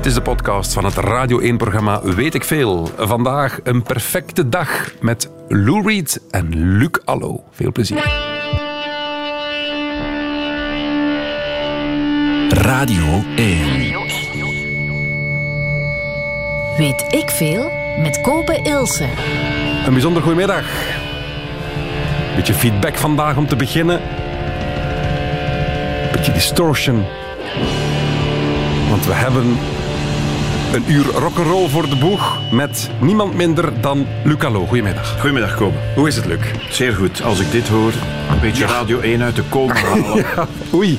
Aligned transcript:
Dit 0.00 0.08
is 0.08 0.14
de 0.14 0.22
podcast 0.22 0.72
van 0.72 0.84
het 0.84 0.94
Radio 0.94 1.40
1-programma 1.40 2.02
Weet 2.02 2.34
ik 2.34 2.44
Veel. 2.44 2.90
Vandaag 2.96 3.58
een 3.62 3.82
perfecte 3.82 4.48
dag 4.48 4.92
met 5.00 5.30
Lou 5.48 5.86
Reed 5.86 6.20
en 6.30 6.76
Luc 6.76 6.90
Allo. 7.04 7.44
Veel 7.50 7.72
plezier. 7.72 8.04
Radio 12.48 13.22
1. 13.36 13.58
Weet 16.76 17.04
ik 17.10 17.30
veel 17.30 17.70
met 18.02 18.20
Kobe 18.20 18.60
Ilse. 18.62 19.08
Een 19.86 19.92
bijzonder 19.92 20.22
goedemiddag. 20.22 20.64
Beetje 22.34 22.54
feedback 22.54 22.94
vandaag 22.94 23.36
om 23.36 23.46
te 23.46 23.56
beginnen. 23.56 24.00
Beetje 26.12 26.32
distortion. 26.32 27.04
Want 28.90 29.06
we 29.06 29.12
hebben 29.12 29.58
een 30.72 30.92
uur 30.92 31.04
rock'n'roll 31.04 31.68
voor 31.68 31.88
de 31.88 31.96
boeg 31.96 32.38
met 32.52 32.90
niemand 33.00 33.34
minder 33.34 33.80
dan 33.80 34.06
Luc 34.24 34.44
Allo. 34.44 34.66
Goedemiddag. 34.66 35.18
Goedemiddag, 35.18 35.54
Kobe. 35.54 35.76
Hoe 35.94 36.08
is 36.08 36.16
het, 36.16 36.26
Luc? 36.26 36.38
Zeer 36.70 36.92
goed. 36.92 37.22
Als 37.22 37.40
ik 37.40 37.50
dit 37.50 37.68
hoor, 37.68 37.92
een 38.30 38.40
beetje 38.40 38.66
Radio 38.66 39.00
1 39.00 39.22
uit 39.22 39.36
de 39.36 39.42
komen 39.48 39.76
halen. 39.84 40.16
Ja, 40.16 40.46
oei. 40.74 40.98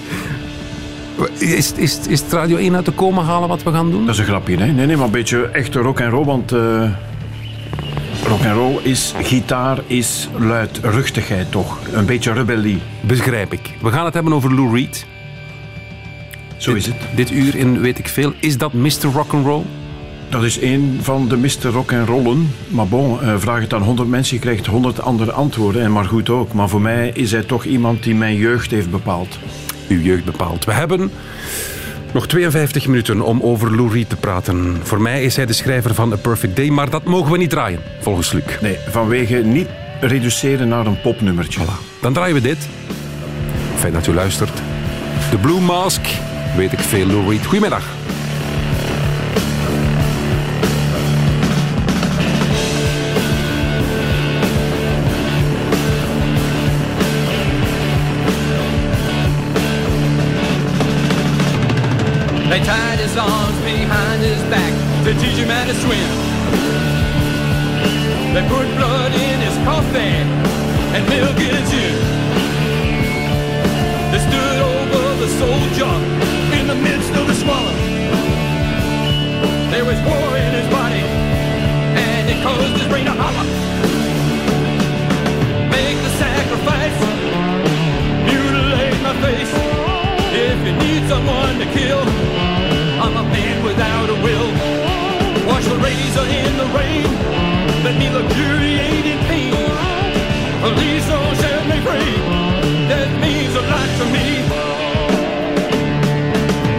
Is, 1.38 1.74
is, 1.74 2.00
is 2.08 2.22
het 2.22 2.34
Radio 2.34 2.58
1 2.58 2.76
uit 2.76 2.86
de 2.86 2.92
komen 2.92 3.24
halen 3.24 3.50
wat 3.50 3.64
we 3.64 3.72
gaan 3.72 3.92
doen? 3.92 4.06
Dat 4.06 4.14
is 4.14 4.20
een 4.20 4.26
grapje, 4.26 4.58
hè? 4.58 4.66
Nee, 4.66 4.86
nee, 4.86 4.96
maar 4.96 5.06
een 5.06 5.12
beetje 5.12 5.48
echte 5.48 5.80
rock 5.80 6.00
en 6.00 6.10
roll, 6.10 6.26
want 6.26 6.54
uh, 6.54 6.90
rock 8.28 8.42
en 8.42 8.54
roll 8.54 8.80
is 8.82 9.14
gitaar, 9.22 9.78
is 9.88 10.30
luidruchtigheid 10.38 11.52
toch? 11.52 11.78
Een 11.94 12.06
beetje 12.06 12.34
rebellie. 12.34 12.82
Begrijp 13.02 13.54
ik. 13.54 13.74
We 13.82 13.92
gaan 13.92 14.06
het 14.06 14.14
hebben 14.14 14.34
over 14.34 14.56
Lou 14.56 14.76
Reed. 14.76 15.06
Zo 16.62 16.74
is 16.74 16.86
het. 16.86 16.96
Dit 17.16 17.32
uur 17.32 17.56
in 17.56 17.82
Weet 17.82 18.00
ik 18.00 18.08
Veel. 18.08 18.34
Is 18.40 18.58
dat 18.58 18.74
Mr. 18.74 19.06
Rock'n'Roll? 19.14 19.64
Dat 20.30 20.44
is 20.44 20.62
een 20.62 21.00
van 21.02 21.28
de 21.28 21.38
Mr. 21.38 21.70
Rock 21.72 21.92
en 21.92 22.06
Rollen. 22.06 22.52
Maar 22.68 22.88
bon, 22.88 23.20
uh, 23.24 23.34
vraag 23.38 23.62
het 23.62 23.74
aan 23.74 23.82
100 23.82 24.10
mensen, 24.10 24.36
je 24.36 24.42
krijgt 24.42 24.66
100 24.66 25.02
andere 25.02 25.32
antwoorden. 25.32 25.82
En 25.82 25.92
maar 25.92 26.06
goed 26.06 26.30
ook. 26.30 26.54
Maar 26.54 26.70
voor 26.70 26.82
mij 26.82 27.12
is 27.14 27.32
hij 27.32 27.44
toch 27.44 27.64
iemand 27.64 28.04
die 28.04 28.16
mijn 28.16 28.36
jeugd 28.36 28.72
heeft 28.72 28.92
bepaald. 28.92 29.40
Uw 29.88 30.00
jeugd 30.00 30.26
bepaald. 30.26 30.66
We 30.66 30.72
hebben 30.72 31.12
nog 32.14 32.28
52 32.28 32.88
minuten 32.88 33.22
om 33.22 33.42
over 33.42 33.76
Lou 33.76 33.92
Reed 33.94 34.10
te 34.10 34.16
praten. 34.16 34.78
Voor 34.84 35.02
mij 35.02 35.24
is 35.24 35.36
hij 35.36 35.46
de 35.46 35.54
schrijver 35.54 35.94
van 35.94 36.14
A 36.14 36.16
Perfect 36.16 36.56
Day, 36.56 36.70
maar 36.70 36.90
dat 36.90 37.04
mogen 37.04 37.32
we 37.32 37.38
niet 37.38 37.50
draaien, 37.50 37.80
volgens 38.02 38.32
Luc. 38.32 38.44
Nee, 38.62 38.78
vanwege 38.90 39.36
niet 39.36 39.68
reduceren 40.02 40.68
naar 40.68 40.86
een 40.86 41.02
popnummertje. 41.02 41.60
Voilà. 41.60 42.02
Dan 42.02 42.14
draaien 42.14 42.36
we 42.36 42.42
dit. 42.42 42.68
Fijn 43.76 43.94
dat 43.94 44.08
u 44.08 44.14
luistert. 44.14 44.62
De 45.32 45.38
Blue 45.38 45.60
Mask, 45.60 46.08
weet 46.56 46.72
ik 46.72 46.80
veel, 46.80 47.06
Lou 47.06 47.28
Reed. 47.30 47.46
Goedemiddag. 47.46 47.84
They 62.50 62.60
tied 62.60 63.00
his 63.00 63.18
arms 63.18 63.60
behind 63.64 64.22
his 64.22 64.42
back 64.50 64.74
to 65.04 65.14
teach 65.14 65.38
him 65.38 65.50
how 65.50 65.66
to 65.66 65.74
swim. 65.74 66.10
They 68.34 68.44
put 68.48 68.76
blood 68.76 69.14
in 69.14 69.40
his 69.40 69.58
coffee 69.66 70.16
and 70.96 71.08
milk 71.08 71.40
in 71.40 71.56
his 71.56 71.70
gin. 71.72 71.96
They 74.12 74.20
stood 74.20 74.60
over 74.62 75.16
the 75.22 75.30
soldier 75.40 76.41
the 76.72 76.82
midst 76.82 77.14
of 77.20 77.28
the 77.28 77.34
squalor. 77.34 77.76
There 79.72 79.84
was 79.84 80.00
war 80.08 80.28
in 80.38 80.52
his 80.56 80.68
body 80.72 81.04
and 82.08 82.30
it 82.32 82.40
caused 82.48 82.76
his 82.80 82.88
brain 82.88 83.04
to 83.04 83.12
holler. 83.12 83.48
Make 85.68 85.98
the 86.08 86.14
sacrifice, 86.16 87.00
mutilate 88.24 88.98
my 89.04 89.16
face. 89.20 89.54
If 90.48 90.58
you 90.66 90.74
need 90.86 91.02
someone 91.12 91.60
to 91.60 91.68
kill, 91.76 92.04
I'm 93.04 93.16
a 93.20 93.26
man 93.36 93.58
without 93.66 94.08
a 94.16 94.18
will. 94.24 94.50
Wash 95.50 95.66
the 95.66 95.76
razor 95.76 96.26
in 96.40 96.52
the 96.56 96.68
rain, 96.80 97.04
let 97.84 97.96
me 98.00 98.08
luxuriate 98.16 99.08
in 99.14 99.20
pain. 99.28 99.52
Please 100.78 101.06
don't 101.12 101.36
set 101.36 101.68
me 101.68 101.78
free, 101.84 102.16
that 102.88 103.10
means 103.20 103.54
a 103.56 103.62
lot 103.62 103.90
to 104.00 104.06
me. 104.16 104.91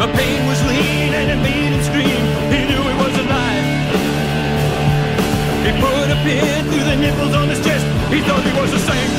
The 0.02 0.10
pain 0.18 0.42
was 0.50 0.58
lean 0.66 1.14
and 1.14 1.30
it 1.30 1.40
made 1.46 1.70
him 1.70 1.82
scream, 1.86 2.22
he 2.50 2.66
knew 2.66 2.82
he 2.90 2.94
was 2.98 3.14
alive. 3.22 3.66
He 5.62 5.70
put 5.78 6.10
a 6.10 6.18
pin 6.26 6.66
through 6.66 6.86
the 6.90 6.96
nipples 6.98 7.34
on 7.38 7.46
his 7.46 7.62
chest, 7.62 7.86
he 8.10 8.18
thought 8.26 8.42
he 8.42 8.50
was 8.50 8.74
a 8.74 8.82
saint. 8.82 9.14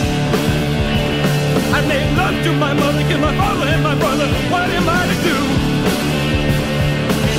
I 1.71 1.79
made 1.87 2.03
love 2.19 2.35
to 2.35 2.51
my 2.59 2.73
mother, 2.75 2.99
killed 3.07 3.23
my 3.23 3.31
father 3.31 3.63
and 3.63 3.81
my 3.81 3.95
brother. 3.95 4.27
What 4.51 4.67
am 4.75 4.83
I 4.83 5.07
to 5.07 5.17
do? 5.23 5.37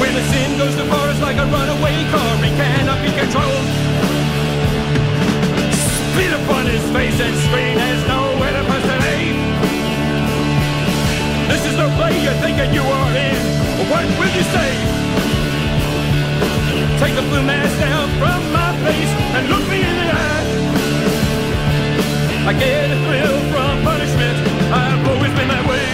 When 0.00 0.16
a 0.16 0.24
sin 0.32 0.56
goes 0.56 0.72
far, 0.88 1.10
it's 1.12 1.20
like 1.20 1.36
a 1.36 1.44
runaway 1.44 2.00
car. 2.16 2.32
He 2.40 2.48
cannot 2.56 3.04
be 3.04 3.12
controlled. 3.12 3.68
Spit 5.76 6.32
upon 6.32 6.64
his 6.64 6.84
face 6.96 7.20
and 7.20 7.36
scream. 7.44 7.76
There's 7.76 8.08
nowhere 8.08 8.23
is 11.74 11.80
the 11.80 11.90
way 11.98 12.12
you're 12.22 12.40
thinking 12.44 12.70
you 12.72 12.82
are 12.82 13.10
in. 13.10 13.40
What 13.90 14.06
will 14.18 14.32
you 14.38 14.44
say? 14.54 14.70
Take 17.02 17.14
the 17.18 17.26
blue 17.30 17.42
mask 17.42 17.74
down 17.80 18.06
from 18.20 18.40
my 18.54 18.70
face 18.86 19.12
and 19.34 19.42
look 19.50 19.64
me 19.66 19.82
in 19.82 19.94
the 20.02 20.08
eye. 20.26 20.46
I 22.46 22.52
get 22.54 22.90
a 22.94 22.98
thrill 23.04 23.38
from 23.50 23.82
punishment. 23.82 24.36
I've 24.70 25.02
always 25.08 25.32
been 25.34 25.50
that 25.50 25.66
way. 25.66 25.86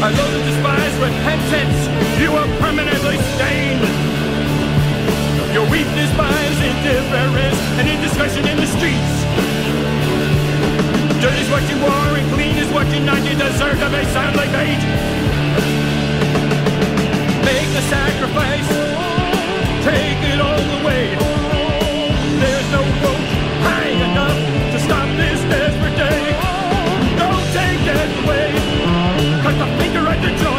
I 0.00 0.08
love 0.08 0.30
to 0.36 0.40
despise 0.48 0.94
repentance. 1.08 1.78
You 2.20 2.30
are 2.40 2.48
permanently 2.62 3.18
stained. 3.36 3.84
Your 5.52 5.68
weakness 5.68 6.10
buys 6.16 6.58
indifference 6.70 7.60
and 7.78 7.84
indiscretion 7.88 8.44
in 8.48 8.56
the 8.56 8.68
streets. 8.76 9.15
Is 11.46 11.52
what 11.52 11.70
you 11.70 11.78
are 11.86 12.16
and 12.16 12.32
clean 12.34 12.56
is 12.56 12.72
what 12.72 12.88
you're 12.88 13.04
not. 13.04 13.22
You 13.22 13.36
deserve 13.38 13.78
to 13.78 13.88
be 13.88 14.02
sound 14.10 14.34
like 14.34 14.50
age. 14.66 14.82
Make 17.46 17.68
the 17.70 17.82
sacrifice. 17.86 18.68
Take 19.86 20.22
it 20.26 20.40
all 20.40 20.58
the 20.58 20.80
way. 20.84 21.14
There's 22.42 22.68
no 22.72 22.82
rope 22.82 23.30
high 23.62 23.94
enough 23.94 24.72
to 24.72 24.78
stop 24.80 25.06
this 25.16 25.40
desperate 25.46 25.94
day. 25.94 26.34
Don't 27.14 27.46
take 27.54 27.86
it 27.94 28.10
away. 28.24 28.50
Cut 29.44 29.56
the 29.62 29.68
finger 29.78 30.04
at 30.08 30.20
the 30.22 30.42
joint. 30.42 30.55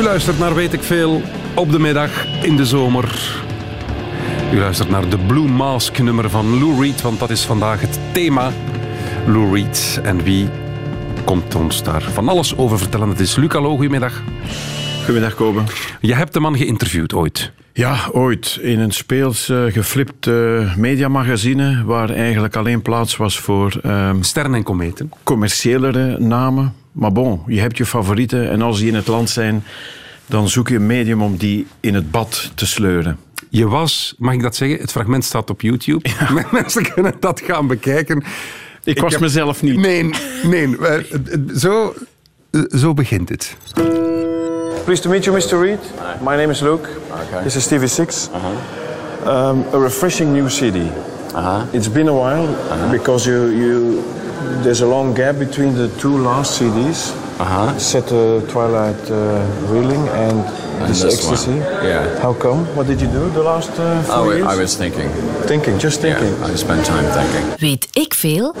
U 0.00 0.02
luistert 0.02 0.38
naar 0.38 0.54
Weet 0.54 0.72
ik 0.72 0.82
Veel 0.82 1.22
op 1.54 1.72
de 1.72 1.78
middag 1.78 2.26
in 2.42 2.56
de 2.56 2.66
zomer. 2.66 3.38
U 4.52 4.58
luistert 4.58 4.90
naar 4.90 5.08
de 5.08 5.18
Blue 5.18 5.48
Mask 5.48 5.98
nummer 5.98 6.30
van 6.30 6.58
Lou 6.58 6.80
Reed, 6.82 7.02
want 7.02 7.18
dat 7.18 7.30
is 7.30 7.44
vandaag 7.44 7.80
het 7.80 7.98
thema. 8.12 8.52
Lou 9.26 9.54
Reed. 9.54 10.00
En 10.02 10.22
wie 10.22 10.48
komt 11.24 11.54
ons 11.54 11.82
daar 11.82 12.02
van 12.02 12.28
alles 12.28 12.56
over 12.56 12.78
vertellen? 12.78 13.08
Het 13.08 13.20
is 13.20 13.36
Luc. 13.36 13.52
Hallo, 13.52 13.76
goedemiddag. 13.76 14.22
Goedemiddag, 14.98 15.34
Kobe. 15.34 15.60
Je 16.00 16.14
hebt 16.14 16.32
de 16.32 16.40
man 16.40 16.56
geïnterviewd 16.56 17.14
ooit. 17.14 17.52
Ja, 17.72 18.08
ooit. 18.12 18.58
In 18.62 18.78
een 18.78 18.92
speels 18.92 19.48
eh, 19.48 19.64
geflipt 19.64 20.26
eh, 20.26 20.76
mediamagazine 20.76 21.84
waar 21.84 22.10
eigenlijk 22.10 22.56
alleen 22.56 22.82
plaats 22.82 23.16
was 23.16 23.38
voor 23.38 23.78
ehm, 23.82 24.22
Sterren 24.22 24.54
en 24.54 24.62
kometen. 24.62 25.12
commerciëlere 25.22 26.18
namen. 26.18 26.79
Maar 26.92 27.12
bon, 27.12 27.40
je 27.46 27.60
hebt 27.60 27.76
je 27.76 27.86
favorieten 27.86 28.50
en 28.50 28.62
als 28.62 28.78
die 28.78 28.88
in 28.88 28.94
het 28.94 29.06
land 29.06 29.30
zijn, 29.30 29.64
dan 30.26 30.48
zoek 30.48 30.68
je 30.68 30.74
een 30.74 30.86
medium 30.86 31.22
om 31.22 31.36
die 31.36 31.66
in 31.80 31.94
het 31.94 32.10
bad 32.10 32.50
te 32.54 32.66
sleuren. 32.66 33.18
Je 33.48 33.68
was, 33.68 34.14
mag 34.18 34.34
ik 34.34 34.42
dat 34.42 34.56
zeggen? 34.56 34.78
Het 34.80 34.90
fragment 34.90 35.24
staat 35.24 35.50
op 35.50 35.60
YouTube. 35.60 36.08
Mensen 36.52 36.92
kunnen 36.92 37.14
dat 37.20 37.40
gaan 37.44 37.66
bekijken. 37.66 38.24
Ik, 38.84 39.00
was 39.00 39.12
heb- 39.12 39.20
mezelf 39.20 39.62
niet. 39.62 39.76
Nee, 39.76 40.10
nee. 40.42 40.78
eh, 40.78 40.94
eh, 40.96 41.02
Zo, 41.56 41.94
eh, 42.50 42.60
zo 42.78 42.94
begint 42.94 43.28
het. 43.28 43.56
Pleased 44.84 45.02
to 45.02 45.10
meet 45.10 45.24
you, 45.24 45.36
Mr. 45.36 45.60
Reed. 45.60 45.78
My 46.20 46.34
name 46.36 46.50
is 46.50 46.60
Luke. 46.60 46.88
This 47.42 47.56
is 47.56 47.62
Stevie 47.62 47.88
Six. 47.88 48.28
Um, 49.26 49.64
a 49.74 49.78
refreshing 49.78 50.32
new 50.32 50.48
CD. 50.48 50.76
It's 51.70 51.92
been 51.92 52.08
a 52.08 52.12
while 52.12 52.48
because 52.90 53.28
you, 53.30 53.50
you 53.56 54.02
there's 54.62 54.80
a 54.82 54.86
long 54.86 55.14
gap 55.14 55.38
between 55.38 55.74
the 55.74 55.88
two 55.98 56.16
last 56.18 56.60
CDs. 56.60 57.12
Set 57.78 58.04
uh, 58.12 58.40
Twilight 58.52 59.10
uh, 59.10 59.16
Reeling 59.72 60.06
and, 60.08 60.38
this, 60.88 61.02
this 61.02 61.14
Ecstasy. 61.14 61.50
one, 61.52 61.84
yeah. 61.84 62.18
How 62.20 62.34
come? 62.34 62.64
What 62.76 62.86
did 62.86 63.00
you 63.00 63.08
do 63.08 63.30
the 63.30 63.42
last 63.42 63.70
uh, 63.78 64.02
four 64.02 64.14
Oh, 64.16 64.30
I, 64.30 64.34
years? 64.36 64.46
I 64.46 64.56
was 64.56 64.76
thinking. 64.76 65.08
thinking, 65.46 65.78
just 65.78 66.00
thinking. 66.00 66.32
Yeah, 66.38 66.46
I 66.52 66.54
spent 66.56 66.84
time 66.86 67.04
thinking. 67.12 67.58
Weet 67.60 67.88
ik 67.92 68.14
veel? 68.14 68.54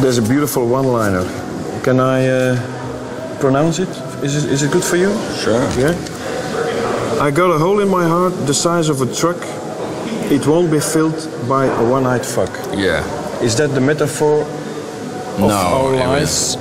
There's 0.00 0.18
a 0.18 0.22
beautiful 0.22 0.68
one-liner. 0.68 1.24
Can 1.82 2.00
I 2.00 2.28
uh, 2.28 2.56
pronounce 3.38 3.82
it? 3.82 3.88
Is, 4.22 4.34
it? 4.44 4.50
is 4.50 4.62
it 4.62 4.70
good 4.72 4.84
for 4.84 4.96
you? 4.96 5.10
Sure. 5.42 5.62
Yeah. 5.78 5.94
I 7.20 7.30
got 7.30 7.50
a 7.50 7.58
hole 7.58 7.80
in 7.82 7.88
my 7.88 8.04
heart 8.08 8.32
the 8.46 8.54
size 8.54 8.88
of 8.90 9.00
a 9.00 9.06
truck. 9.14 9.36
It 10.30 10.46
won't 10.46 10.70
be 10.70 10.80
filled 10.80 11.28
by 11.48 11.66
a 11.66 11.84
one-eyed 11.90 12.26
fuck. 12.26 12.50
Yeah. 12.76 13.02
Is 13.40 13.54
that 13.56 13.68
the 13.74 13.80
metaphor 13.80 14.44
of 15.38 15.48
no, 15.48 15.54
our 15.54 15.94
it 15.94 16.06
lives? 16.20 16.56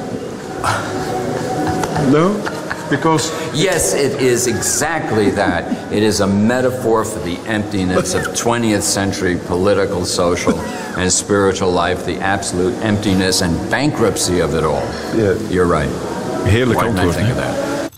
No? 2.12 2.34
Because 2.90 3.32
Yes, 3.54 3.94
it 3.94 4.22
is 4.22 4.46
exactly 4.48 5.32
that. 5.32 5.64
It 5.92 6.04
is 6.04 6.20
a 6.20 6.28
metaphor 6.28 7.06
for 7.06 7.20
the 7.24 7.38
emptiness 7.48 8.14
of 8.14 8.22
20th 8.34 8.82
century 8.84 9.38
political, 9.48 10.06
social, 10.06 10.54
and 10.98 11.12
spiritual 11.12 11.72
life, 11.72 12.04
the 12.06 12.20
absolute 12.22 12.76
emptiness 12.84 13.42
and 13.42 13.70
bankruptcy 13.70 14.42
of 14.44 14.54
it 14.54 14.64
all. 14.64 14.84
Yeah. 15.16 15.34
You're 15.50 15.66
right. 15.80 15.90
Heerlijk 16.44 16.80
Why 16.80 16.88
antwoord. 16.88 17.16
think 17.16 17.28
hè? 17.28 17.34
of 17.34 17.38
that? 17.40 17.56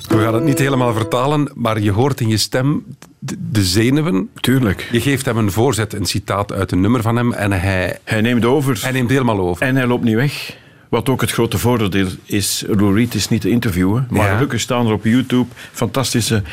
We 0.07 0.17
gaan 0.23 0.33
het 0.33 0.43
niet 0.43 0.59
helemaal 0.59 0.93
vertalen, 0.93 1.51
maar 1.55 1.79
je 1.81 1.91
hoort 1.91 2.21
in 2.21 2.27
je 2.27 2.37
stem 2.37 2.85
de, 3.19 3.35
de 3.51 3.63
zenuwen. 3.63 4.29
Tuurlijk. 4.41 4.87
Je 4.91 5.01
geeft 5.01 5.25
hem 5.25 5.37
een 5.37 5.51
voorzet, 5.51 5.93
een 5.93 6.05
citaat 6.05 6.53
uit 6.53 6.71
een 6.71 6.81
nummer 6.81 7.01
van 7.01 7.15
hem 7.15 7.33
en 7.33 7.51
hij, 7.51 7.99
Hij 8.03 8.21
neemt 8.21 8.45
over 8.45 8.79
hij 8.81 8.91
neemt 8.91 9.09
helemaal 9.09 9.39
over. 9.39 9.65
en 9.65 9.75
hij 9.75 9.85
loopt 9.87 10.03
niet 10.03 10.15
weg. 10.15 10.55
Wat 10.89 11.09
ook 11.09 11.21
het 11.21 11.31
grote 11.31 11.57
voordeel 11.57 12.07
is, 12.25 12.63
Lou 12.67 12.95
Reed 12.95 13.13
is 13.13 13.29
niet 13.29 13.41
te 13.41 13.49
interviewen. 13.49 14.07
Maar 14.09 14.27
Ja. 14.27 14.33
gelukkig 14.33 14.59
staan 14.59 14.87
er 14.87 14.93
op 14.93 15.03
YouTube 15.03 15.47
fantastische 15.71 16.43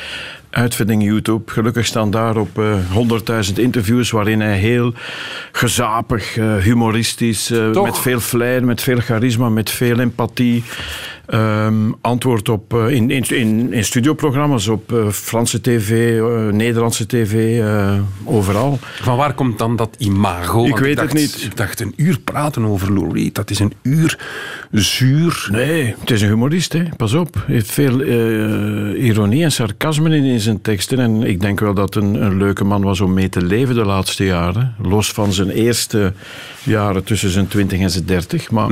uitvindingen 0.50 1.06
YouTube. 1.06 1.50
Gelukkig 1.50 1.86
staan 1.86 2.10
daar 2.10 2.36
op 2.36 2.58
eh, 2.58 2.76
100.000 3.48 3.58
interviews 3.58 4.10
waarin 4.10 4.40
hij 4.40 4.56
heel 4.58 4.92
gezapig, 5.52 6.36
eh, 6.36 6.56
humoristisch, 6.56 7.50
eh, 7.50 7.82
met 7.82 7.98
veel 7.98 8.20
flair, 8.20 8.64
met 8.64 8.82
veel 8.82 8.98
charisma, 9.00 9.48
met 9.48 9.70
veel 9.70 9.98
empathie 10.00 10.64
ehm, 11.26 11.92
antwoordt 12.00 12.48
op 12.48 12.74
eh, 12.74 12.88
in, 12.88 13.10
in, 13.10 13.24
in, 13.28 13.72
in 13.72 13.84
studioprogramma's 13.84 14.66
op 14.68 14.92
eh, 14.92 15.08
Franse 15.08 15.60
tv, 15.60 16.20
eh, 16.20 16.52
Nederlandse 16.52 17.06
tv, 17.06 17.62
overal. 18.24 18.78
Van 19.00 19.16
waar 19.16 19.34
komt 19.34 19.58
dan 19.58 19.76
dat 19.76 19.96
imago? 19.98 20.64
Ik 20.64 20.70
Want 20.70 20.82
weet 20.82 21.00
het 21.00 21.10
dacht, 21.10 21.14
niet. 21.14 21.42
Ik 21.42 21.56
dacht, 21.56 21.80
een 21.80 21.92
uur 21.96 22.20
praten 22.20 22.64
over 22.64 22.92
Lou 22.92 23.12
Reed, 23.12 23.34
dat 23.34 23.50
is 23.50 23.58
een 23.58 23.72
uur 23.82 24.18
zuur. 24.70 25.48
Nee, 25.50 25.94
het 26.00 26.10
is 26.10 26.22
een 26.22 26.28
humorist, 26.28 26.72
hè. 26.72 26.82
pas 26.96 27.12
op. 27.12 27.34
Hij 27.34 27.54
heeft 27.54 27.72
veel 27.72 28.02
ironie 28.94 29.44
en 29.44 29.52
sarcasme 29.52 30.16
in, 30.16 30.24
in 30.24 30.40
zijn 30.40 30.60
teksten. 30.60 30.98
En 30.98 31.22
ik 31.22 31.40
denk 31.40 31.60
wel 31.60 31.74
dat 31.74 31.94
het 31.94 32.04
een, 32.04 32.24
een 32.24 32.36
leuke 32.36 32.64
man 32.64 32.82
was 32.82 33.00
om 33.00 33.12
mee 33.14 33.28
te 33.28 33.42
leven 33.42 33.74
de 33.74 33.84
laatste 33.84 34.24
jaren. 34.24 34.74
Los 34.82 35.12
van 35.12 35.32
zijn 35.32 35.50
eerste 35.50 36.12
jaren 36.62 37.04
tussen 37.04 37.30
zijn 37.30 37.48
20 37.48 37.80
en 37.80 37.90
zijn 37.90 38.04
30. 38.04 38.50
Maar 38.50 38.70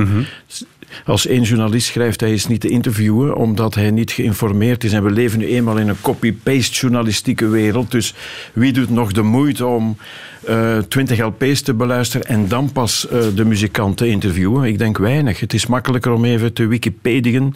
als 1.05 1.27
één 1.27 1.41
journalist 1.41 1.87
schrijft, 1.87 2.19
hij 2.19 2.33
is 2.33 2.47
niet 2.47 2.61
te 2.61 2.69
interviewen 2.69 3.35
omdat 3.35 3.75
hij 3.75 3.91
niet 3.91 4.11
geïnformeerd 4.11 4.83
is. 4.83 4.93
En 4.93 5.03
we 5.03 5.11
leven 5.11 5.39
nu 5.39 5.47
eenmaal 5.47 5.77
in 5.77 5.87
een 5.87 6.01
copy-paste 6.01 6.79
journalistieke 6.79 7.47
wereld. 7.47 7.91
Dus 7.91 8.13
wie 8.53 8.73
doet 8.73 8.89
nog 8.89 9.11
de 9.11 9.21
moeite 9.21 9.65
om 9.65 9.97
eh 10.45 10.77
20 10.77 11.19
LP's 11.19 11.61
te 11.61 11.73
beluisteren 11.73 12.27
en 12.27 12.47
dan 12.47 12.71
pas 12.71 13.07
eh, 13.07 13.19
de 13.35 13.45
muzikant 13.45 13.97
te 13.97 14.07
interviewen? 14.07 14.63
Ik 14.63 14.77
denk 14.77 14.97
weinig. 14.97 15.39
Het 15.39 15.53
is 15.53 15.65
makkelijker 15.65 16.11
om 16.11 16.25
even 16.25 16.53
te 16.53 16.67
wikipediën 16.67 17.55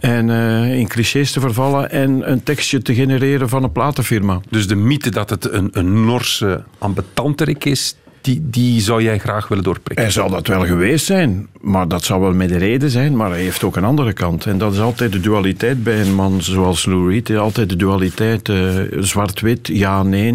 en 0.00 0.30
eh, 0.30 0.78
in 0.78 0.88
clichés 0.88 1.32
te 1.32 1.40
vervallen 1.40 1.90
en 1.90 2.30
een 2.30 2.42
tekstje 2.42 2.82
te 2.82 2.94
genereren 2.94 3.48
van 3.48 3.62
een 3.62 3.72
platenfirma. 3.72 4.40
Dus 4.50 4.66
de 4.66 4.74
mythe 4.74 5.10
dat 5.10 5.30
het 5.30 5.52
een, 5.52 5.68
een 5.72 6.04
Norse 6.04 6.64
ambetanterik 6.78 7.64
is, 7.64 7.96
die, 8.24 8.42
die 8.50 8.80
zou 8.80 9.02
jij 9.02 9.18
graag 9.18 9.48
willen 9.48 9.64
doorprikken. 9.64 10.04
Hij 10.04 10.12
zal 10.12 10.30
dat 10.30 10.46
wel 10.46 10.66
geweest 10.66 11.06
zijn, 11.06 11.48
maar 11.60 11.88
dat 11.88 12.04
zou 12.04 12.20
wel 12.20 12.32
met 12.32 12.48
de 12.48 12.56
reden 12.56 12.90
zijn. 12.90 13.16
Maar 13.16 13.30
hij 13.30 13.40
heeft 13.40 13.64
ook 13.64 13.76
een 13.76 13.84
andere 13.84 14.12
kant. 14.12 14.46
En 14.46 14.58
dat 14.58 14.72
is 14.72 14.80
altijd 14.80 15.12
de 15.12 15.20
dualiteit 15.20 15.82
bij 15.82 16.00
een 16.00 16.14
man 16.14 16.42
zoals 16.42 16.84
Lou 16.84 17.10
Reed. 17.10 17.36
Altijd 17.36 17.68
de 17.68 17.76
dualiteit 17.76 18.48
eh, 18.48 18.80
zwart-wit, 18.98 19.68
ja, 19.68 20.02
nee. 20.02 20.34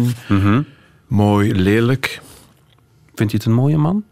Mooi, 1.06 1.54
lelijk. 1.54 2.20
Vind 3.14 3.30
je 3.30 3.36
het 3.36 3.46
een 3.46 3.52
mooie 3.52 3.76
man? 3.76 4.04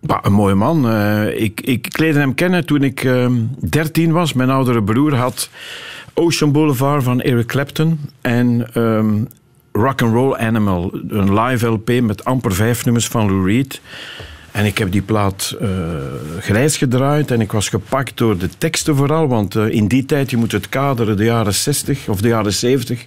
Bah, 0.00 0.18
een 0.22 0.32
mooie 0.32 0.54
man. 0.54 0.88
Eh, 0.88 1.42
ik, 1.42 1.60
ik 1.60 1.98
leerde 1.98 2.18
hem 2.18 2.34
kennen 2.34 2.66
toen 2.66 2.82
ik 2.82 3.04
ehm 3.04 3.32
13 3.68 4.12
was. 4.12 4.32
Mijn 4.32 4.50
oudere 4.50 4.82
broer 4.82 5.14
had 5.14 5.50
Ocean 6.14 6.52
Boulevard 6.52 7.02
van 7.02 7.20
Eric 7.20 7.46
Clapton 7.46 8.00
en 8.20 8.74
ehm 8.74 9.24
Rock 9.72 10.02
and 10.02 10.12
Roll 10.12 10.36
Animal, 10.36 11.00
een 11.08 11.40
live 11.40 11.66
LP 11.66 12.00
met 12.00 12.24
amper 12.24 12.54
vijf 12.54 12.84
nummers 12.84 13.08
van 13.08 13.26
Lou 13.26 13.52
Reed. 13.52 13.80
En 14.50 14.64
ik 14.64 14.78
heb 14.78 14.92
die 14.92 15.02
plaat 15.02 15.56
eh 15.60 15.68
grijs 16.40 16.76
gedraaid 16.76 17.30
en 17.30 17.40
ik 17.40 17.52
was 17.52 17.68
gepakt 17.68 18.16
door 18.16 18.38
de 18.38 18.48
teksten 18.58 18.96
vooral, 18.96 19.28
want 19.28 19.56
eh, 19.56 19.68
in 19.68 19.88
die 19.88 20.04
tijd, 20.04 20.30
je 20.30 20.36
moet 20.36 20.52
het 20.52 20.68
kaderen, 20.68 21.16
de 21.16 21.24
jaren 21.24 21.54
60 21.54 22.08
of 22.08 22.20
de 22.20 22.28
jaren 22.28 22.52
70. 22.52 23.06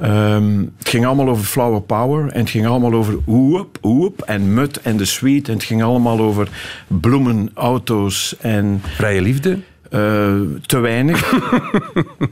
Ehm, 0.00 0.58
het 0.78 0.88
ging 0.88 1.06
allemaal 1.06 1.28
over 1.28 1.44
flower 1.44 1.80
power 1.80 2.32
en 2.32 2.40
het 2.40 2.50
ging 2.50 2.66
allemaal 2.66 2.92
over 2.92 3.18
oep, 3.26 3.78
oep 3.82 4.22
en 4.22 4.54
mut 4.54 4.80
en 4.80 4.96
de 4.96 5.04
sweet. 5.04 5.48
En 5.48 5.54
het 5.54 5.64
ging 5.64 5.82
allemaal 5.82 6.18
over 6.18 6.48
bloemen, 6.86 7.50
auto's 7.54 8.36
en 8.40 8.82
Vrije 8.94 9.20
liefde? 9.20 9.58
Eh, 9.90 10.34
te 10.66 10.78
weinig. 10.78 11.18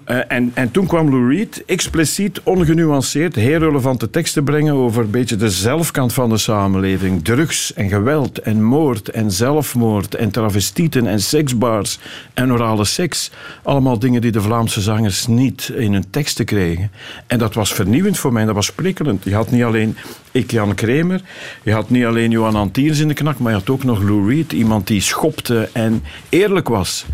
Eh, 0.04 0.18
en, 0.28 0.50
en 0.54 0.70
toen 0.70 0.86
kwam 0.86 1.10
Lou 1.10 1.34
Reed 1.34 1.62
expliciet, 1.66 2.40
ongenuanceerd, 2.42 3.34
heel 3.34 3.58
relevante 3.58 4.10
teksten 4.10 4.44
brengen 4.44 4.74
over 4.74 5.02
een 5.02 5.10
beetje 5.10 5.36
de 5.36 5.50
zelfkant 5.50 6.12
van 6.12 6.28
de 6.28 6.38
samenleving. 6.38 7.24
Drugs 7.24 7.74
en 7.74 7.88
geweld 7.88 8.38
en 8.38 8.62
moord 8.62 9.08
en 9.08 9.30
zelfmoord 9.30 10.14
en 10.14 10.30
travestieten 10.30 11.06
en 11.06 11.20
seksbars 11.20 11.98
en 12.34 12.52
orale 12.52 12.84
seks. 12.84 13.30
Allemaal 13.62 13.98
dingen 13.98 14.20
die 14.20 14.32
de 14.32 14.40
Vlaamse 14.40 14.80
zangers 14.80 15.26
niet 15.26 15.72
in 15.76 15.92
hun 15.92 16.10
teksten 16.10 16.44
kregen. 16.44 16.90
En 17.26 17.38
dat 17.38 17.54
was 17.54 17.72
vernieuwend 17.72 18.18
voor 18.18 18.32
mij, 18.32 18.44
dat 18.44 18.54
was 18.54 18.72
prikkelend. 18.72 19.24
Je 19.24 19.34
had 19.34 19.50
niet 19.50 19.62
alleen 19.62 19.96
ik, 20.32 20.50
Jan 20.50 20.74
Kremer, 20.74 21.20
je 21.62 21.72
had 21.72 21.90
niet 21.90 22.04
alleen 22.04 22.30
Johan 22.30 22.56
Antiers 22.56 22.98
in 22.98 23.08
de 23.08 23.14
knak, 23.14 23.38
maar 23.38 23.52
je 23.52 23.58
had 23.58 23.70
ook 23.70 23.84
nog 23.84 24.02
Lou 24.02 24.34
Reed, 24.34 24.52
iemand 24.52 24.86
die 24.86 25.00
schopte 25.00 25.68
en 25.72 26.02
eerlijk 26.28 26.68
was. 26.68 27.06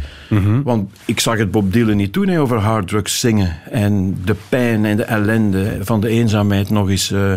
Want 0.64 0.90
ik 1.04 1.20
zag 1.20 1.38
het 1.38 1.50
Bob 1.50 1.72
Dylan 1.72 1.96
niet 1.96 2.12
doen 2.12 2.28
hè, 2.28 2.40
over 2.40 2.56
harddrugs 2.58 3.20
zingen 3.20 3.56
en 3.70 4.18
de 4.24 4.36
pijn 4.48 4.84
en 4.84 4.96
de 4.96 5.02
ellende 5.02 5.78
van 5.80 6.00
de 6.00 6.08
eenzaamheid 6.08 6.70
nog 6.70 6.88
eens 6.90 7.10
eh, 7.10 7.34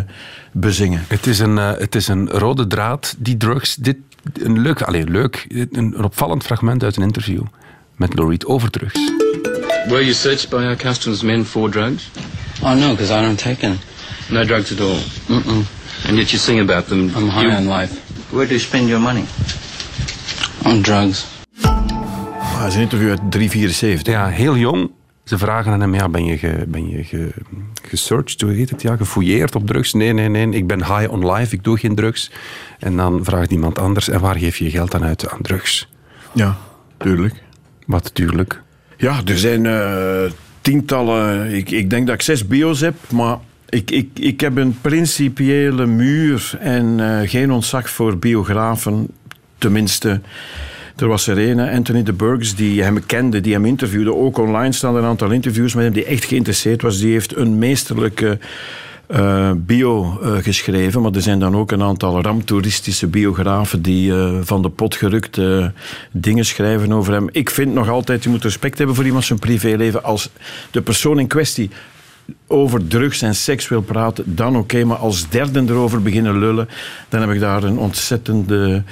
bezingen. 0.52 1.06
Het 1.08 1.28
is, 1.28 1.40
een, 1.40 1.58
eh, 1.58 1.72
het 1.78 1.96
is 1.96 2.08
een 2.08 2.30
rode 2.30 2.68
draad, 2.68 3.16
die 3.18 3.38
drugs. 3.38 3.76
Dit, 3.76 3.98
een 4.34 4.60
leuk, 4.62 4.82
alleen 4.82 5.12
leuk, 5.12 5.46
een, 5.50 5.68
een 5.72 6.04
opvallend 6.04 6.44
fragment 6.44 6.84
uit 6.84 6.96
een 6.98 7.04
interview 7.04 7.42
met 7.96 8.14
Reed 8.20 8.46
over 8.46 8.70
drugs. 8.70 9.00
Were 9.88 10.02
you 10.02 10.14
searched 10.14 10.50
by 10.50 10.56
our 10.56 10.76
customs 10.76 11.22
men 11.22 11.46
for 11.46 11.70
drugs? 11.72 12.10
Oh 12.64 12.74
no, 12.76 12.90
because 12.96 13.14
I 13.14 13.22
don't 13.22 13.38
take 13.42 13.66
any. 13.66 13.78
No 14.30 14.44
drugs 14.46 14.72
at 14.72 14.80
all. 14.80 14.98
Mm-mm. 15.28 15.64
And 16.08 16.18
yet 16.18 16.30
you 16.30 16.38
sing 16.38 16.60
about 16.60 16.88
them. 16.88 17.00
I'm 17.16 17.30
high 17.30 17.42
You- 17.46 17.56
on 17.56 17.80
life. 17.80 17.94
Where 18.30 18.46
do 18.46 18.52
you 18.54 18.60
spend 18.60 18.88
your 18.88 19.02
money? 19.02 19.24
On 20.64 20.82
drugs. 20.82 21.26
Ah, 22.58 22.64
Dat 22.64 22.72
is 22.72 22.78
een 22.78 22.82
interview 22.82 23.10
uit 23.10 23.32
374. 23.32 24.14
Ja, 24.14 24.28
heel 24.28 24.58
jong. 24.58 24.92
Ze 25.24 25.38
vragen 25.38 25.72
aan 25.72 25.80
hem, 25.80 25.94
ja, 25.94 26.10
ben 26.10 26.26
je, 26.26 26.38
ge, 26.38 26.66
ben 26.68 26.90
je 26.90 27.04
ge, 27.04 27.32
gesearched, 27.82 28.42
hoe 28.42 28.52
heet 28.52 28.70
het? 28.70 28.82
Ja, 28.82 28.96
gefouilleerd 28.96 29.56
op 29.56 29.68
drugs? 29.68 29.94
Nee, 29.94 30.14
nee, 30.14 30.28
nee, 30.30 30.50
ik 30.50 30.68
ben 30.68 30.78
high 30.86 31.12
on 31.12 31.32
life, 31.32 31.56
ik 31.56 31.64
doe 31.64 31.78
geen 31.78 31.96
drugs. 31.96 32.32
En 32.80 32.96
dan 32.98 33.24
vraagt 33.24 33.52
iemand 33.52 33.80
anders, 33.80 34.10
en 34.10 34.20
waar 34.20 34.38
geef 34.38 34.58
je 34.58 34.64
je 34.64 34.70
geld 34.70 34.96
aan 34.96 35.04
uit? 35.04 35.30
Aan 35.30 35.42
drugs. 35.42 35.90
Ja, 36.32 36.58
tuurlijk. 36.98 37.34
Wat 37.86 38.14
tuurlijk. 38.16 38.62
Ja, 38.98 39.22
er 39.26 39.38
zijn 39.38 39.66
eh, 39.66 40.32
tientallen. 40.62 41.54
Ik, 41.54 41.72
ik 41.72 41.90
denk 41.90 42.06
dat 42.06 42.16
ik 42.16 42.22
zes 42.22 42.48
bio's 42.48 42.80
heb, 42.80 42.96
maar 43.12 43.38
ik, 43.70 43.92
ik, 43.92 44.10
ik 44.14 44.40
heb 44.40 44.58
een 44.58 44.78
principiële 44.82 45.86
muur 45.86 46.58
en 46.60 47.00
eh, 47.00 47.30
geen 47.30 47.52
ontzag 47.52 47.90
voor 47.90 48.18
biografen. 48.18 49.08
Tenminste, 49.58 50.22
er 51.02 51.08
was 51.08 51.28
er 51.28 51.38
een, 51.38 51.60
Anthony 51.60 52.04
de 52.04 52.14
Burgs, 52.14 52.56
die 52.56 52.84
hem 52.84 53.06
kende, 53.06 53.42
die 53.42 53.54
hem 53.54 53.66
interviewde. 53.66 54.16
Ook 54.16 54.38
online 54.38 54.72
staan 54.72 54.96
er 54.96 55.02
een 55.02 55.08
aantal 55.08 55.32
interviews 55.32 55.74
met 55.74 55.84
hem 55.84 55.94
die 55.94 56.06
echt 56.06 56.26
geïnteresseerd 56.26 56.82
was. 56.82 57.00
Die 57.00 57.12
heeft 57.12 57.36
een 57.36 57.58
meesterlijke 57.58 58.40
eh, 59.08 59.52
bio 59.56 60.20
eh, 60.22 60.36
geschreven, 60.42 61.02
maar 61.02 61.12
er 61.12 61.22
zijn 61.22 61.40
dan 61.40 61.56
ook 61.56 61.72
een 61.72 61.84
aantal 61.84 62.22
ramtoeristische 62.22 63.08
biografen 63.08 63.82
die 63.82 64.14
eh, 64.14 64.38
van 64.42 64.62
de 64.62 64.70
pot 64.70 64.96
gerukt 64.96 65.40
dingen 66.12 66.46
schrijven 66.46 66.94
over 66.94 67.14
hem. 67.14 67.30
Ik 67.32 67.50
vind 67.50 67.74
nog 67.74 67.90
altijd, 67.90 68.24
je 68.24 68.30
moet 68.30 68.44
respect 68.44 68.78
hebben 68.78 68.96
voor 68.96 69.06
iemand 69.06 69.26
zijn 69.26 69.40
privéleven. 69.40 70.04
Als 70.04 70.30
de 70.72 70.82
persoon 70.82 71.20
in 71.20 71.28
kwestie 71.28 71.70
over 72.48 72.88
drugs 72.88 73.22
en 73.22 73.36
seks 73.36 73.68
wil 73.68 73.82
praten, 73.82 74.36
dan 74.36 74.56
oké. 74.56 74.84
maar 74.84 74.98
als 74.98 75.30
derden 75.30 75.70
erover 75.70 76.02
beginnen 76.02 76.40
lullen, 76.40 76.70
dan 77.10 77.22
heb 77.22 77.30
ik 77.30 77.40
daar 77.40 77.64
een 77.64 77.78
ontzettende 77.78 78.84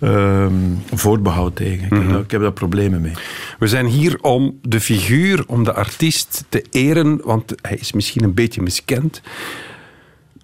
ehm, 0.00 0.52
voorbehoud 0.94 1.56
tegen. 1.56 1.84
Ik, 1.86 1.92
heb 1.92 2.08
daar, 2.08 2.20
ik 2.20 2.30
heb 2.30 2.40
daar 2.40 2.52
problemen 2.52 3.00
mee. 3.00 3.12
We 3.58 3.66
zijn 3.68 3.86
hier 3.86 4.18
om 4.20 4.58
de 4.62 4.80
figuur, 4.80 5.44
om 5.46 5.64
de 5.64 5.74
artiest 5.74 6.44
te 6.48 6.64
eren, 6.70 7.20
want 7.24 7.54
hij 7.62 7.76
is 7.76 7.92
misschien 7.92 8.24
een 8.24 8.34
beetje 8.34 8.62
miskend. 8.62 9.22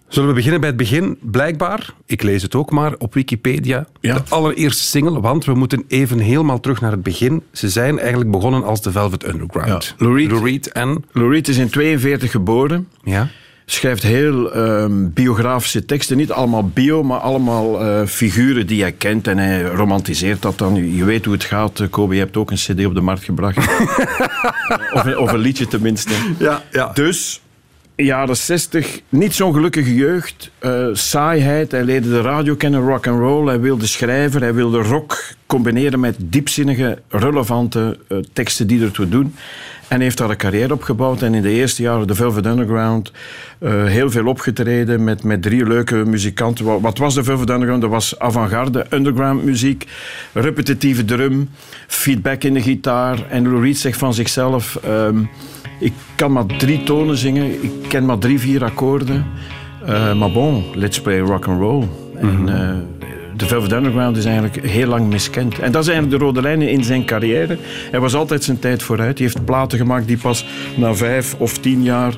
Zullen 0.09 0.28
we 0.28 0.35
beginnen 0.35 0.61
bij 0.61 0.69
het 0.69 0.78
begin? 0.78 1.19
Blijkbaar, 1.21 1.95
ik 2.07 2.23
lees 2.23 2.42
het 2.42 2.54
ook 2.54 2.71
maar 2.71 2.95
op 2.99 3.14
Wikipedia, 3.14 3.87
Ja. 4.00 4.14
de 4.14 4.23
allereerste 4.28 4.83
single, 4.83 5.21
want 5.21 5.45
we 5.45 5.54
moeten 5.54 5.85
even 5.88 6.19
helemaal 6.19 6.61
terug 6.61 6.80
naar 6.80 6.90
het 6.90 7.02
begin. 7.02 7.42
Ze 7.52 7.69
zijn 7.69 7.99
eigenlijk 7.99 8.30
begonnen 8.30 8.64
als 8.64 8.83
de 8.83 8.90
Velvet 8.92 9.28
Underground. 9.28 9.85
Ja, 9.99 10.04
Lou 10.04 10.16
Reed. 10.19 10.30
Lou 10.30 10.45
Reed 10.45 10.73
en... 10.73 11.04
Lou 11.12 11.33
Reed 11.33 11.49
is 11.49 11.57
in 11.57 11.69
42 11.71 12.30
geboren. 12.30 12.88
Ja. 13.04 13.28
Schrijft 13.73 14.03
heel 14.03 14.53
ehm, 14.53 15.09
biografische 15.15 15.85
teksten. 15.85 16.17
Niet 16.17 16.31
allemaal 16.33 16.69
bio, 16.69 17.03
maar 17.03 17.19
allemaal 17.19 17.81
eh, 17.81 18.07
figuren 18.07 18.67
die 18.67 18.81
hij 18.83 18.93
kent. 18.93 19.27
En 19.27 19.39
hij 19.39 19.62
romantiseert 19.62 20.43
dat 20.43 20.59
dan. 20.59 20.95
Je- 20.97 21.05
weet 21.05 21.25
hoe 21.25 21.35
het 21.35 21.45
gaat. 21.45 21.81
eh, 21.81 21.87
Kobe, 21.91 22.15
je 22.15 22.21
hebt 22.21 22.37
ook 22.37 22.50
een 22.50 22.57
cd 22.57 22.87
op 22.87 22.95
de 22.95 23.00
markt 23.00 23.25
gebracht. 23.25 23.57
of, 24.95 25.05
een, 25.05 25.19
of 25.19 25.33
een 25.33 25.39
liedje 25.39 25.67
tenminste. 25.67 26.12
Ja, 26.39 26.62
ja. 26.73 26.91
Dus, 26.95 27.41
jaren 27.97 28.37
60, 28.37 29.00
niet 29.09 29.35
zo'n 29.35 29.53
gelukkige 29.55 29.95
jeugd. 29.95 30.50
eh, 30.59 30.87
saaiheid. 30.93 31.71
Hij 31.71 31.85
leerde 31.85 32.09
de 32.09 32.21
radio 32.21 32.55
kennen, 32.55 32.81
rock 32.81 33.07
and 33.07 33.19
roll. 33.21 33.47
Hij 33.47 33.61
wilde 33.61 33.87
schrijven. 33.87 34.41
Hij 34.43 34.55
wilde 34.55 34.79
rock 34.79 35.23
combineren 35.47 36.00
met 36.00 36.17
diepzinnige, 36.19 36.99
relevante 37.09 37.99
eh, 38.09 38.19
teksten 38.33 38.67
die 38.67 38.83
ertoe 38.83 39.09
doen. 39.09 39.35
En 39.90 40.00
heeft 40.00 40.18
daar 40.18 40.30
een 40.30 40.37
carrière 40.37 40.73
opgebouwd. 40.73 41.23
En 41.23 41.35
in 41.35 41.42
de 41.42 41.50
eerste 41.50 41.82
jaren 41.82 42.06
de 42.06 42.14
Velvet 42.14 42.47
Underground 42.47 43.12
eh, 43.59 43.85
heel 43.85 44.11
veel 44.11 44.26
opgetreden 44.26 45.04
met, 45.04 45.23
met 45.23 45.42
drie 45.42 45.66
leuke 45.66 45.94
muzikanten. 45.94 46.80
Wat, 46.80 46.99
was 46.99 47.14
de 47.14 47.25
Velvet 47.25 47.50
Underground? 47.50 47.82
Dat 47.82 47.90
was 47.90 48.18
avant-garde, 48.18 48.87
underground 48.90 49.44
muziek, 49.44 49.87
repetitieve 50.32 51.04
drum, 51.04 51.49
feedback 51.87 52.44
in 52.44 52.54
de 52.54 52.62
gitaar. 52.62 53.26
En 53.28 53.42
Lou 53.42 53.62
Reed 53.62 53.78
zegt 53.78 53.99
van 53.99 54.14
zichzelf... 54.14 54.78
ehm, 54.85 55.18
ik 55.80 55.92
kan 56.14 56.32
maar 56.32 56.47
drie 56.47 56.82
tonen 56.82 57.16
zingen, 57.16 57.62
ik 57.62 57.73
ken 57.88 58.04
maar 58.04 58.18
drie, 58.18 58.40
vier 58.40 58.64
akkoorden. 58.64 59.26
Eh, 59.87 60.14
maar 60.14 60.32
bon, 60.32 60.64
let's 60.75 61.00
play 61.00 61.18
rock 61.18 61.47
and 61.47 61.61
roll. 61.61 61.87
En 62.16 62.49
eh, 62.49 63.00
de 63.40 63.47
Velvet 63.47 63.73
Underground 63.73 64.16
is 64.16 64.25
eigenlijk 64.25 64.66
heel 64.66 64.87
lang 64.87 65.06
miskend. 65.06 65.59
En 65.59 65.73
dat 65.73 65.82
is 65.82 65.88
eigenlijk 65.88 66.18
de 66.18 66.25
rode 66.25 66.42
lijn 66.42 66.62
in 66.62 66.85
zijn 66.85 67.04
carrière. 67.04 67.59
Hij 67.90 68.00
was 68.00 68.14
altijd 68.14 68.44
zijn 68.44 68.59
tijd 68.59 68.82
vooruit. 68.82 69.18
Hij 69.18 69.26
heeft 69.26 69.44
platen 69.44 69.78
gemaakt 69.78 70.06
die 70.06 70.18
pas 70.18 70.47
na 70.76 70.94
vijf 70.94 71.35
of 71.38 71.59
tien 71.59 71.82
jaar 71.82 72.14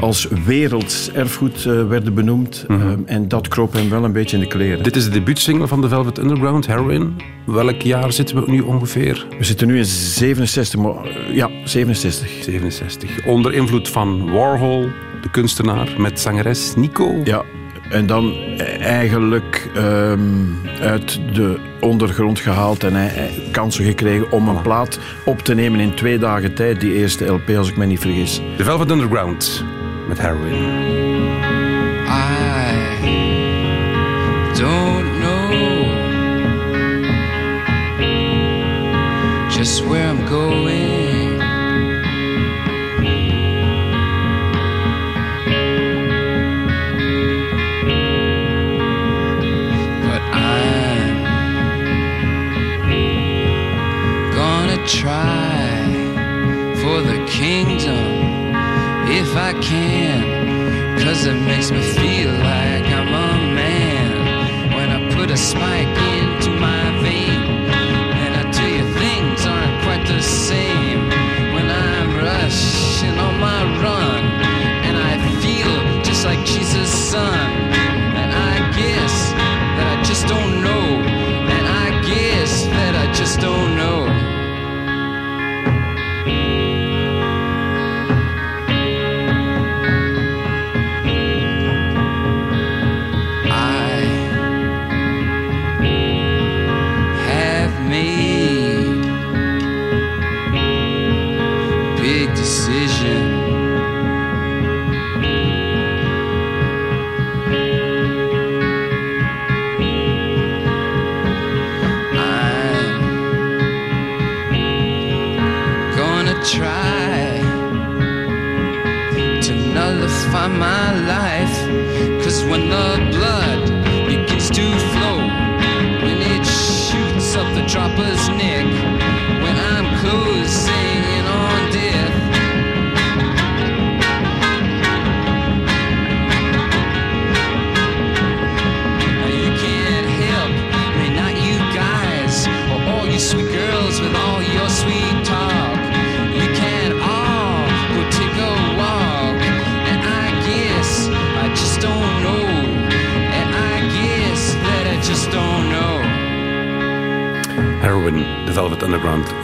als 0.00 0.28
werelds 0.44 1.12
erfgoed 1.12 1.66
eh, 1.66 1.88
werden 1.88 2.14
benoemd. 2.14 2.64
Eh, 2.68 2.92
en 3.04 3.28
dat 3.28 3.48
kroop 3.48 3.72
hem 3.72 3.90
wel 3.90 4.04
een 4.04 4.12
beetje 4.12 4.36
in 4.36 4.42
de 4.42 4.48
kleren. 4.48 4.82
Dit 4.82 4.96
is 4.96 5.04
de 5.04 5.10
debuutsingle 5.10 5.66
van 5.66 5.80
de 5.80 5.88
Velvet 5.88 6.18
Underground, 6.18 6.66
Heroin. 6.66 7.16
Welk 7.46 7.82
jaar 7.82 8.12
zitten 8.12 8.44
we 8.44 8.50
nu 8.50 8.60
ongeveer? 8.60 9.26
We 9.38 9.44
zitten 9.44 9.66
nu 9.66 9.78
in 9.78 9.84
67, 9.84 10.80
maar, 10.80 11.04
eh, 11.04 11.34
ja, 11.34 11.50
67. 11.64 12.28
67. 12.42 13.26
Onder 13.26 13.52
invloed 13.52 13.88
van 13.88 14.32
Warhol, 14.32 14.88
de 15.22 15.30
kunstenaar, 15.30 15.94
met 15.98 16.20
zangeres 16.20 16.74
Nico. 16.76 17.20
Ja, 17.24 17.44
en 17.88 18.06
dan 18.06 18.34
eigenlijk 18.80 19.68
ehm, 19.74 20.20
uit 20.80 21.20
de 21.32 21.58
ondergrond 21.80 22.40
gehaald 22.40 22.84
en 22.84 22.94
hij, 22.94 23.06
hij 23.06 23.48
kansen 23.50 23.84
gekregen 23.84 24.32
om 24.32 24.48
een 24.48 24.62
plaat 24.62 24.98
op 25.24 25.42
te 25.42 25.54
nemen 25.54 25.80
in 25.80 25.94
twee 25.94 26.18
dagen 26.18 26.54
tijd. 26.54 26.80
Die 26.80 26.92
eerste 26.92 27.24
LP, 27.24 27.50
als 27.50 27.68
ik 27.68 27.76
me 27.76 27.86
niet 27.86 28.00
vergis. 28.00 28.40
De 28.56 28.64
Velvet 28.64 28.90
Underground 28.90 29.64
met 30.08 30.18
Heroin. 30.18 30.54
I 32.08 32.34
don't 34.58 35.18
know 35.18 35.36
just 39.48 39.86
where 39.86 40.08
I'm 40.08 40.26
going. 40.26 40.95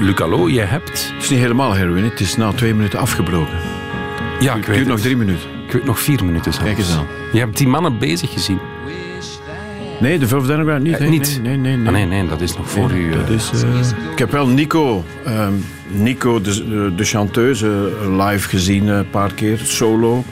Don't 0.06 0.16
know. 0.16 0.48
Heroin, 0.48 0.48
de 0.48 0.48
Velvet 0.48 0.48
Underground. 0.48 0.48
Luc 0.48 0.48
Allo, 0.48 0.48
je 0.48 0.60
hebt 0.60 1.12
Het 1.12 1.22
is 1.22 1.30
niet 1.30 1.40
helemaal 1.40 1.72
heroïne, 1.72 2.08
het 2.08 2.20
is 2.20 2.36
na 2.36 2.52
twee 2.52 2.74
minuten 2.74 2.98
afgebroken. 2.98 3.58
Ja, 4.40 4.54
ik 4.54 4.56
Het 4.56 4.66
weet 4.66 4.76
duurt 4.76 4.88
nog 4.88 5.00
drie 5.00 5.16
minuten. 5.16 5.48
Ik 5.66 5.72
weet 5.72 5.84
nog 5.84 6.00
vier 6.00 6.24
minuten 6.24 6.52
zelfs. 6.52 6.66
Kijk 6.66 6.78
eens 6.78 6.96
aan. 6.96 7.06
Je 7.32 7.38
hebt 7.38 7.56
die 7.56 7.68
mannen 7.68 7.98
bezig 7.98 8.32
gezien. 8.32 8.58
Nee, 10.00 10.18
de 10.18 10.28
Velvet 10.28 10.50
Underground 10.50 10.82
niet. 10.82 10.96
Eh, 10.96 11.08
niet? 11.08 11.40
Nee, 11.42 11.56
nee, 11.56 11.76
nee. 11.76 11.86
Ah, 11.86 11.92
nee, 11.92 12.06
nee, 12.06 12.28
dat 12.28 12.40
is 12.40 12.56
nog 12.56 12.70
voor 12.70 12.92
u. 12.92 13.10
Dat 13.10 13.28
eh, 13.28 13.34
is, 13.34 13.50
eh, 13.62 14.10
ik 14.12 14.18
heb 14.18 14.30
wel 14.30 14.46
Nico, 14.46 15.04
ehm, 15.24 15.52
Nico 15.88 16.40
de, 16.40 16.94
de, 16.94 17.04
chanteuse, 17.04 17.92
live 18.10 18.48
gezien 18.48 18.86
een 18.86 19.10
paar 19.10 19.34
keer, 19.34 19.58
solo. 19.58 20.24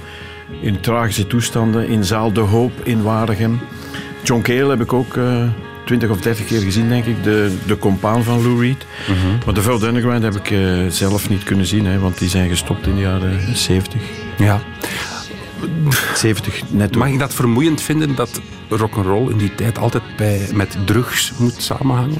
In 0.61 0.81
tragische 0.81 1.27
toestanden, 1.27 1.89
in 1.89 2.05
Zaal 2.05 2.33
de 2.33 2.41
Hoop 2.41 2.73
in 2.83 3.03
Waregem. 3.03 3.61
John 4.23 4.43
Cale 4.43 4.71
heb 4.71 4.81
ik 4.81 4.93
ook 4.93 5.17
eh, 5.17 5.43
twintig 5.91 6.11
of 6.11 6.21
dertig 6.21 6.47
keer 6.47 6.61
gezien, 6.61 6.89
denk 6.89 7.05
ik. 7.05 7.23
De, 7.25 7.57
de 7.67 7.79
compaan 7.79 8.25
van 8.25 8.43
Lou 8.43 8.61
Reed. 8.61 8.87
Mhm. 9.09 9.45
Maar 9.45 9.55
de 9.55 9.63
Velvet 9.63 9.89
Underground 9.89 10.23
heb 10.23 10.35
ik 10.35 10.51
eh, 10.51 10.87
zelf 10.89 11.29
niet 11.29 11.43
kunnen 11.43 11.67
zien, 11.67 11.87
hè, 11.87 11.99
want 11.99 12.19
die 12.19 12.29
zijn 12.29 12.49
gestopt 12.49 12.87
in 12.87 12.95
de 12.95 13.01
jaren 13.01 13.57
70. 13.57 14.01
ja. 14.39 14.61
70 16.15 16.63
net 16.71 16.97
Mag 16.97 17.09
ik 17.09 17.19
dat 17.19 17.35
vermoeiend 17.35 17.81
vinden 17.83 18.15
dat 18.15 18.41
rock'n'roll 18.69 19.31
in 19.31 19.37
die 19.39 19.55
tijd 19.55 19.79
altijd 19.79 20.03
bij, 20.17 20.49
met 20.55 20.77
drugs 20.85 21.33
moet 21.39 21.55
samenhangen? 21.63 22.19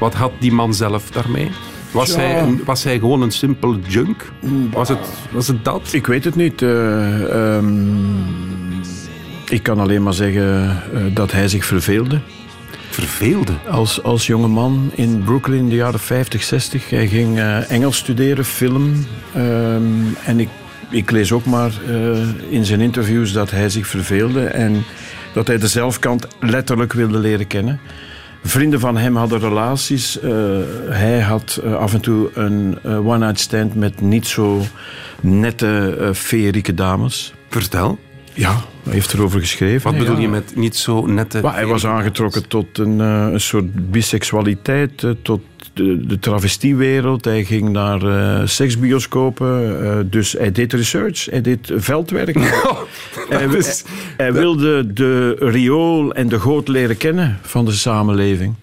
Wat 0.00 0.14
had 0.14 0.32
die 0.38 0.52
man 0.52 0.74
zelf 0.74 1.10
daarmee? 1.10 1.50
Was, 1.90 2.10
Ja. 2.10 2.16
hij, 2.16 2.40
een- 2.42 2.60
was 2.64 2.84
hij 2.84 2.98
gewoon 2.98 3.22
een 3.22 3.30
simpel 3.30 3.76
junk? 3.88 4.32
Was 4.72 4.88
het, 4.88 4.98
was 5.30 5.46
het 5.48 5.64
dat? 5.64 5.88
Ik 5.92 6.06
weet 6.06 6.24
het 6.24 6.34
niet. 6.36 6.62
eh, 6.62 7.54
ehm, 7.56 7.74
ik 9.48 9.62
kan 9.62 9.78
alleen 9.78 10.02
maar 10.02 10.14
zeggen 10.14 10.68
eh, 10.94 11.00
dat 11.14 11.32
hij 11.32 11.48
zich 11.48 11.64
verveelde. 11.64 12.20
Verveelde. 12.94 13.52
Als, 13.70 14.02
als 14.02 14.26
jonge 14.26 14.48
man 14.48 14.90
in 14.94 15.22
Brooklyn 15.24 15.58
in 15.58 15.68
de 15.68 15.74
jaren 15.74 16.00
50, 16.00 16.42
60. 16.42 16.90
Hij 16.90 17.08
ging 17.08 17.38
eh, 17.38 17.70
Engels 17.70 17.96
studeren, 17.96 18.44
film. 18.44 19.06
ehm, 19.34 19.82
en 20.24 20.40
ik, 20.40 20.48
ik 20.90 21.10
lees 21.10 21.32
ook 21.32 21.44
maar 21.44 21.72
eh, 21.88 22.28
in 22.48 22.64
zijn 22.64 22.80
interviews 22.80 23.32
dat 23.32 23.50
hij 23.50 23.68
zich 23.68 23.86
verveelde. 23.86 24.44
En 24.44 24.84
dat 25.32 25.46
hij 25.46 25.58
de 25.58 25.68
zelfkant 25.68 26.26
letterlijk 26.40 26.92
wilde 26.92 27.18
leren 27.18 27.46
kennen. 27.46 27.80
Vrienden 28.42 28.80
van 28.80 28.96
hem 28.96 29.16
hadden 29.16 29.38
relaties. 29.38 30.20
Eh, 30.20 30.30
hij 30.88 31.20
had 31.20 31.60
af 31.78 31.94
en 31.94 32.00
toe 32.00 32.30
een 32.34 32.78
one-night 32.84 33.40
stand 33.40 33.74
met 33.74 34.00
niet 34.00 34.26
zo 34.26 34.62
nette, 35.20 36.10
feerieke 36.12 36.74
dames. 36.74 37.34
Vertel. 37.48 37.98
Ja, 38.34 38.60
hij 38.82 38.92
heeft 38.92 39.12
erover 39.12 39.40
geschreven. 39.40 39.90
Wat 39.90 39.98
bedoel 39.98 40.14
ja. 40.16 40.20
je 40.20 40.28
met 40.28 40.56
niet 40.56 40.76
zo 40.76 41.06
nette... 41.06 41.40
Maar 41.40 41.54
hij 41.54 41.66
was 41.66 41.86
aangetrokken 41.86 42.48
tot 42.48 42.78
een, 42.78 43.00
eh, 43.00 43.28
een 43.32 43.40
soort 43.40 43.90
biseksualiteit, 43.90 45.02
eh, 45.04 45.10
tot 45.22 45.40
de, 45.72 46.06
de 46.06 46.18
travestiewereld. 46.18 47.24
Hij 47.24 47.44
ging 47.44 47.68
naar 47.68 48.02
eh, 48.02 48.46
seksbioscopen, 48.46 50.10
dus 50.10 50.32
hij 50.32 50.52
deed 50.52 50.72
research, 50.72 51.24
hij 51.24 51.40
deed 51.40 51.72
veldwerk. 51.76 52.34
hij, 53.28 53.46
is- 53.46 53.84
hij 54.16 54.32
wilde 54.32 54.92
de 54.92 55.36
riool 55.38 56.14
en 56.14 56.28
de 56.28 56.40
goot 56.40 56.68
leren 56.68 56.96
kennen 56.96 57.38
van 57.42 57.64
de 57.64 57.72
samenleving. 57.72 58.54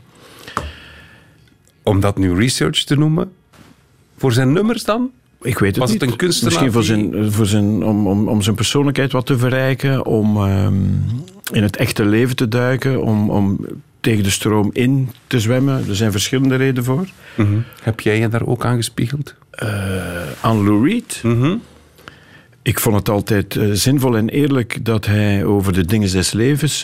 Om 1.84 2.00
dat 2.00 2.18
nu 2.18 2.36
research 2.36 2.84
te 2.84 2.96
noemen? 2.98 3.32
Voor 4.18 4.32
zijn 4.32 4.54
nummers 4.54 4.84
dan? 4.84 5.12
Ik 5.42 5.60
weet 5.60 5.70
het 5.70 5.78
Was 5.78 5.92
niet. 5.92 6.02
het 6.02 6.12
een 6.12 6.18
kunstenaar 6.18 6.52
Misschien 6.52 6.72
voor 6.72 6.84
zijn, 6.84 7.32
voor 7.32 7.46
zijn, 7.46 7.84
om, 7.84 8.08
om, 8.08 8.28
om 8.28 8.42
zijn 8.42 8.56
persoonlijkheid 8.56 9.12
wat 9.12 9.26
te 9.26 9.38
verrijken, 9.38 10.06
om 10.06 10.38
ehm, 10.38 10.76
in 11.52 11.64
het 11.64 11.76
echte 11.76 12.06
leven 12.06 12.36
te 12.36 12.48
duiken, 12.48 13.02
om, 13.02 13.30
om 13.30 13.66
tegen 14.00 14.24
de 14.24 14.30
stroom 14.30 14.70
in 14.74 15.10
te 15.28 15.40
zwemmen. 15.40 15.88
Er 15.88 15.96
zijn 15.96 16.12
verschillende 16.12 16.56
redenen 16.56 16.84
voor. 16.84 17.08
Heb 17.82 18.00
jij 18.00 18.20
je 18.20 18.28
daar 18.28 18.46
ook 18.46 18.66
aan 18.66 18.76
gespiegeld? 18.76 19.36
Aan 20.42 20.64
Lou 20.64 20.90
Reed. 20.90 21.22
Ik 22.64 22.80
vond 22.80 22.96
het 22.96 23.10
altijd 23.10 23.56
eh, 23.56 23.68
zinvol 23.72 24.18
en 24.18 24.30
eerlijk 24.30 24.86
dat 24.86 25.06
hij 25.06 25.46
over 25.46 25.74
de 25.74 25.86
dingen 25.86 26.12
des 26.12 26.32
levens 26.32 26.82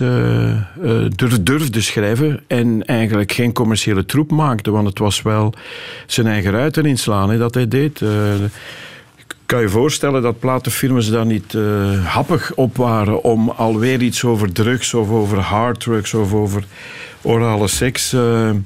durf- 1.16 1.44
durfde 1.44 1.82
schrijven 1.82 2.44
en 2.48 2.86
eigenlijk 2.86 3.32
geen 3.32 3.54
commerciële 3.54 4.06
troep 4.06 4.32
maakte, 4.32 4.72
want 4.72 4.88
het 4.88 5.00
was 5.00 5.22
wel 5.22 5.54
zijn 6.06 6.28
eigen 6.28 6.52
ruiten 6.52 6.86
inslaan 6.86 7.38
dat 7.38 7.54
hij 7.54 7.68
deed. 7.68 8.02
Kan 9.46 9.62
je 9.62 9.70
voorstellen 9.70 10.22
dat 10.22 10.40
platenfirma's 10.40 11.10
daar 11.10 11.26
niet 11.26 11.54
happig 12.04 12.54
op 12.56 12.78
waren 12.78 13.24
om 13.24 13.50
alweer 13.50 14.02
iets 14.02 14.24
over 14.24 14.52
drugs 14.52 14.94
of 14.94 15.10
over 15.10 15.40
harddrugs 15.40 16.14
of 16.14 16.34
over 16.34 16.64
orale 17.22 17.68
seks 17.68 18.10
te 18.10 18.62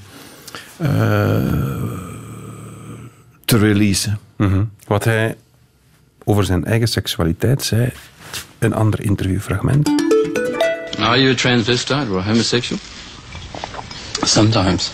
releasen. 3.57 4.19
Wat 4.87 5.03
hij 5.03 5.35
over 6.23 6.43
zijn 6.43 6.65
eigen 6.65 6.87
seksualiteit 6.87 7.63
zei. 7.63 7.91
Een 8.59 8.73
ander 8.73 9.01
interviewfragment. 9.01 9.89
Are 10.99 11.19
you 11.19 11.31
a 11.31 11.35
transvestite 11.35 12.11
or 12.11 12.17
a 12.17 12.23
homosexual? 12.23 12.81
Sometimes. 14.23 14.91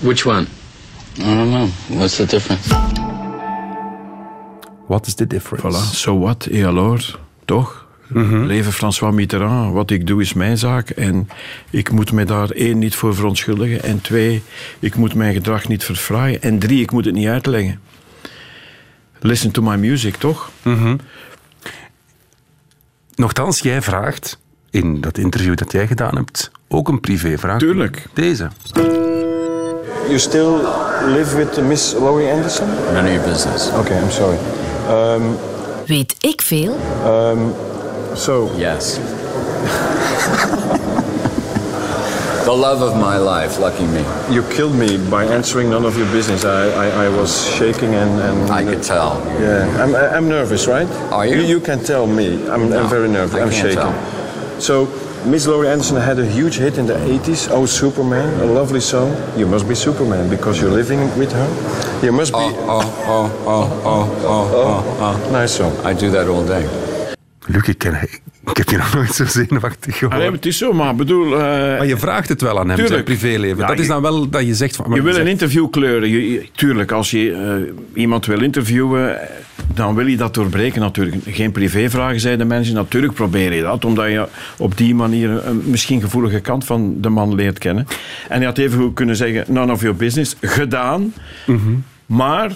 Which 0.00 0.26
one? 0.26 0.46
I 1.18 1.22
don't 1.22 1.50
know. 1.50 1.68
What's 1.86 2.16
the 2.16 2.26
difference? 2.26 2.74
What 4.86 5.06
is 5.06 5.14
the 5.14 5.26
difference? 5.26 5.66
Voilà, 5.66 5.94
so 5.94 6.18
what, 6.18 6.46
et 6.46 6.64
alors? 6.64 7.18
Toch? 7.44 7.88
Leven 8.46 8.72
François 8.72 9.12
Mitterrand, 9.14 9.72
wat 9.72 9.90
ik 9.90 10.06
doe 10.06 10.20
is 10.20 10.32
mijn 10.32 10.58
zaak. 10.58 10.90
En 10.90 11.28
ik 11.70 11.90
moet 11.90 12.12
me 12.12 12.24
daar 12.24 12.50
één 12.50 12.78
niet 12.78 12.94
voor 12.94 13.14
verontschuldigen. 13.14 13.82
En 13.82 14.00
twee, 14.00 14.42
ik 14.78 14.94
moet 14.94 15.14
mijn 15.14 15.34
gedrag 15.34 15.68
niet 15.68 15.84
verfraaien. 15.84 16.42
En 16.42 16.58
drie, 16.58 16.80
ik 16.80 16.90
moet 16.90 17.04
het 17.04 17.14
niet 17.14 17.26
uitleggen. 17.26 17.80
Listen 19.20 19.50
to 19.50 19.62
my 19.62 19.76
music, 19.76 20.16
toch? 20.16 20.50
Nochtans, 23.14 23.58
jij 23.60 23.82
vraagt 23.82 24.38
in 24.70 25.00
dat 25.00 25.18
interview 25.18 25.56
dat 25.56 25.72
jij 25.72 25.86
gedaan 25.86 26.16
hebt 26.16 26.50
ook 26.68 26.88
een 26.88 27.00
privévraag. 27.00 27.58
Tuurlijk. 27.58 28.06
Deze. 28.14 28.48
You 30.06 30.18
still 30.18 30.50
live 31.06 31.36
with 31.36 31.60
Miss 31.66 31.92
Laurie 31.92 32.32
Anderson? 32.32 32.66
None 32.92 33.08
of 33.08 33.14
your 33.14 33.28
business. 33.28 33.70
Okay, 33.72 33.98
I'm 34.02 34.10
sorry. 34.10 34.38
Um, 34.90 35.36
Weet 35.86 36.14
ik 36.20 36.42
veel? 36.42 36.76
so, 38.14 38.50
Yes. 38.56 38.96
the 42.44 42.52
love 42.52 42.82
of 42.82 42.96
my 42.96 43.18
life, 43.18 43.58
lucky 43.58 43.86
me. 43.86 44.04
you 44.34 44.42
killed 44.50 44.74
me 44.74 44.96
by 45.10 45.24
answering 45.24 45.70
none 45.70 45.84
of 45.84 45.96
your 45.96 46.10
business. 46.12 46.44
I, 46.44 46.68
I, 46.70 47.04
I 47.04 47.08
was 47.08 47.48
shaking 47.54 47.94
and... 47.94 48.20
and 48.20 48.50
I 48.50 48.64
could 48.64 48.82
tell. 48.82 49.18
Yeah, 49.40 49.82
I'm, 49.82 49.94
I'm 49.94 50.28
nervous, 50.28 50.66
right? 50.66 50.88
Are 51.12 51.26
you? 51.26 51.40
You, 51.40 51.60
can 51.60 51.82
tell 51.84 52.06
me. 52.06 52.48
I'm, 52.48 52.70
No, 52.70 52.82
I'm 52.82 52.90
very 52.90 53.08
nervous. 53.08 53.36
I 53.36 53.42
I'm 53.42 53.50
shaking. 53.50 53.76
tell. 53.76 54.60
So, 54.60 54.86
Miss 55.26 55.46
Laurie 55.46 55.68
Anderson 55.68 55.96
had 55.96 56.18
a 56.18 56.26
huge 56.26 56.56
hit 56.56 56.78
in 56.78 56.86
the 56.86 56.94
80s. 56.94 57.48
Oh, 57.50 57.66
Superman, 57.66 58.40
a 58.40 58.46
lovely 58.46 58.80
song. 58.80 59.14
You 59.38 59.46
must 59.46 59.68
be 59.68 59.74
Superman 59.74 60.30
because 60.30 60.60
you're 60.60 60.70
living 60.70 61.00
with 61.18 61.32
her. 61.32 62.00
You 62.02 62.12
must 62.12 62.32
be. 62.32 62.38
Oh, 62.38 62.54
oh, 62.66 63.04
oh, 63.06 63.44
oh, 63.46 63.82
oh, 63.84 64.22
oh, 64.24 64.50
oh, 64.54 65.24
oh. 65.26 65.32
Nice 65.32 65.56
song. 65.56 65.76
I 65.84 65.92
do 65.92 66.10
that 66.10 66.26
all 66.26 66.46
day. 66.46 66.89
Luc, 67.46 67.66
ik, 67.68 67.78
ken, 67.78 67.94
ik 68.50 68.56
heb 68.56 68.68
je 68.68 68.76
nog 68.76 68.94
nooit 68.94 69.12
zo 69.14 69.24
zenuwachtig 69.24 69.98
gehoord. 69.98 70.14
Allee, 70.18 70.30
het 70.32 70.46
is 70.46 70.58
zo, 70.58 70.72
maar 70.72 70.94
bedoel... 70.94 71.32
eh, 71.32 71.38
maar 71.40 71.86
je 71.86 71.96
vraagt 71.96 72.28
het 72.28 72.40
wel 72.40 72.58
aan 72.58 72.66
hem, 72.68 72.76
zijn 72.76 72.86
Tuurlijk. 72.88 73.04
privéleven. 73.04 73.58
Ja, 73.58 73.66
dat 73.66 73.78
is 73.78 73.86
je- 73.86 73.92
dan 73.92 74.02
wel 74.02 74.28
dat 74.28 74.46
je 74.46 74.54
zegt... 74.54 74.76
Van, 74.76 74.94
Je 74.94 75.02
wil 75.02 75.16
een 75.16 75.26
interview 75.26 75.70
kleuren. 75.70 76.08
Je, 76.08 76.30
je- 76.32 76.48
tuurlijk, 76.54 76.92
als 76.92 77.10
je 77.10 77.32
eh, 77.32 78.00
iemand 78.02 78.26
wil 78.26 78.42
interviewen, 78.42 79.20
eh, 79.20 79.28
dan 79.74 79.94
wil 79.94 80.06
je 80.06 80.16
dat 80.16 80.34
doorbreken 80.34 80.80
natuurlijk. 80.80 81.16
Geen 81.26 81.52
privévragen, 81.52 82.20
zeiden 82.20 82.46
mensen. 82.46 82.74
Natuurlijk 82.74 83.12
probeer 83.14 83.52
je 83.52 83.62
dat, 83.62 83.84
omdat 83.84 84.06
je 84.06 84.26
op 84.58 84.76
die 84.76 84.94
manier 84.94 85.46
een 85.46 85.62
misschien 85.64 86.00
gevoelige 86.00 86.40
kant 86.40 86.64
van 86.64 86.94
de 87.00 87.08
man 87.08 87.34
leert 87.34 87.58
kennen. 87.58 87.86
En 88.28 88.36
hij 88.36 88.46
had 88.46 88.58
even 88.58 88.78
goed 88.78 88.94
kunnen 88.94 89.16
zeggen, 89.16 89.44
none 89.48 89.72
of 89.72 89.80
your 89.80 89.96
business. 89.96 90.36
Gedaan. 90.40 91.12
Maar 92.06 92.52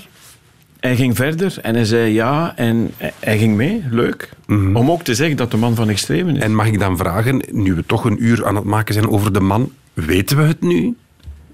hij 0.84 0.96
ging 0.96 1.16
verder 1.16 1.58
en 1.62 1.74
hij 1.74 1.84
zei 1.84 2.12
ja 2.12 2.52
en 2.56 2.90
hij 3.18 3.38
ging 3.38 3.56
mee. 3.56 3.84
Leuk. 3.90 4.30
Om 4.48 4.90
ook 4.90 5.02
te 5.02 5.14
zeggen 5.14 5.36
dat 5.36 5.50
de 5.50 5.56
man 5.56 5.74
van 5.74 5.88
extremen 5.88 6.36
is. 6.36 6.42
En 6.42 6.54
mag 6.54 6.66
ik 6.66 6.78
dan 6.78 6.96
vragen, 6.96 7.42
nu 7.50 7.74
we 7.74 7.86
toch 7.86 8.04
een 8.04 8.24
uur 8.24 8.46
aan 8.46 8.54
het 8.54 8.64
maken 8.64 8.94
zijn 8.94 9.08
over 9.08 9.32
de 9.32 9.40
man, 9.40 9.72
weten 9.92 10.36
we 10.36 10.42
het 10.42 10.60
nu? 10.60 10.96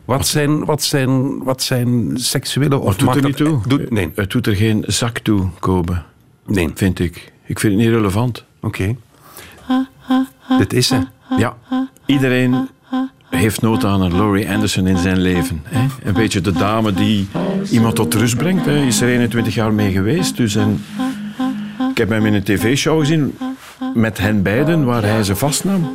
Wat 0.04 0.26
zijn, 0.26 0.64
wat 0.64 0.82
zijn, 0.82 1.42
wat 1.44 1.62
zijn 1.62 2.10
seksuele... 2.14 2.78
Of 2.78 2.88
het 2.88 2.98
doet 2.98 3.14
er 3.16 3.22
niet 3.22 3.38
dat- 3.38 3.46
toe. 3.46 3.60
Doet, 3.68 3.90
nee, 3.90 4.10
Het 4.14 4.30
doet 4.30 4.46
er 4.46 4.56
geen 4.56 4.84
zak 4.86 5.18
toe, 5.18 5.48
Kobe, 5.58 6.02
nee. 6.46 6.70
vind 6.74 6.98
ik. 6.98 7.32
Ik 7.44 7.58
vind 7.60 7.72
het 7.74 7.82
niet 7.82 7.92
relevant. 7.92 8.44
Oké. 8.60 8.96
Dit 10.58 10.72
is 10.72 10.86
ze. 10.86 11.06
Ja, 11.38 11.56
iedereen 12.06 12.68
heeft 13.30 13.60
nood 13.60 13.84
aan 13.84 14.00
een 14.02 14.16
Laurie 14.16 14.50
Anderson 14.50 14.86
in 14.86 14.96
zijn 14.98 15.18
leven. 15.18 15.62
Hè? 15.64 15.86
Een 16.04 16.12
beetje 16.14 16.40
de 16.40 16.52
dame 16.52 16.92
die 16.92 17.28
iemand 17.70 17.94
tot 17.96 18.14
rust 18.14 18.36
brengt. 18.36 18.64
Hè? 18.66 18.76
Is 18.84 19.00
er 19.00 19.08
21 19.08 19.54
jaar 19.54 19.72
mee 19.72 19.92
geweest. 19.92 20.36
Dus 20.36 20.54
en 20.56 20.84
ik 21.90 21.98
heb 21.98 22.08
hem 22.08 22.26
in 22.26 22.34
een 22.34 22.42
tv-show 22.42 23.00
gezien 23.00 23.38
met 23.94 24.18
hen 24.18 24.42
beiden, 24.42 24.84
waar 24.84 25.02
hij 25.02 25.22
ze 25.24 25.36
vastnam. 25.36 25.88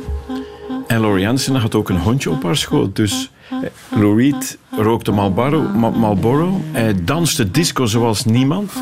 En 0.86 1.00
Laurie 1.00 1.26
Anderson 1.28 1.56
had 1.56 1.74
ook 1.74 1.88
een 1.88 1.98
hondje 2.00 2.30
op 2.30 2.42
haar 2.42 2.56
schoot. 2.56 2.96
Dus 2.96 3.30
eh, 3.50 3.56
Lou 4.00 4.20
Reed 4.22 4.58
rookte 4.70 5.12
Marlboro, 5.12 5.62
Ma- 5.62 5.90
Marlboro. 5.90 6.60
Hij 6.72 6.94
danste 7.04 7.50
disco 7.50 7.86
zoals 7.86 8.24
niemand. 8.24 8.72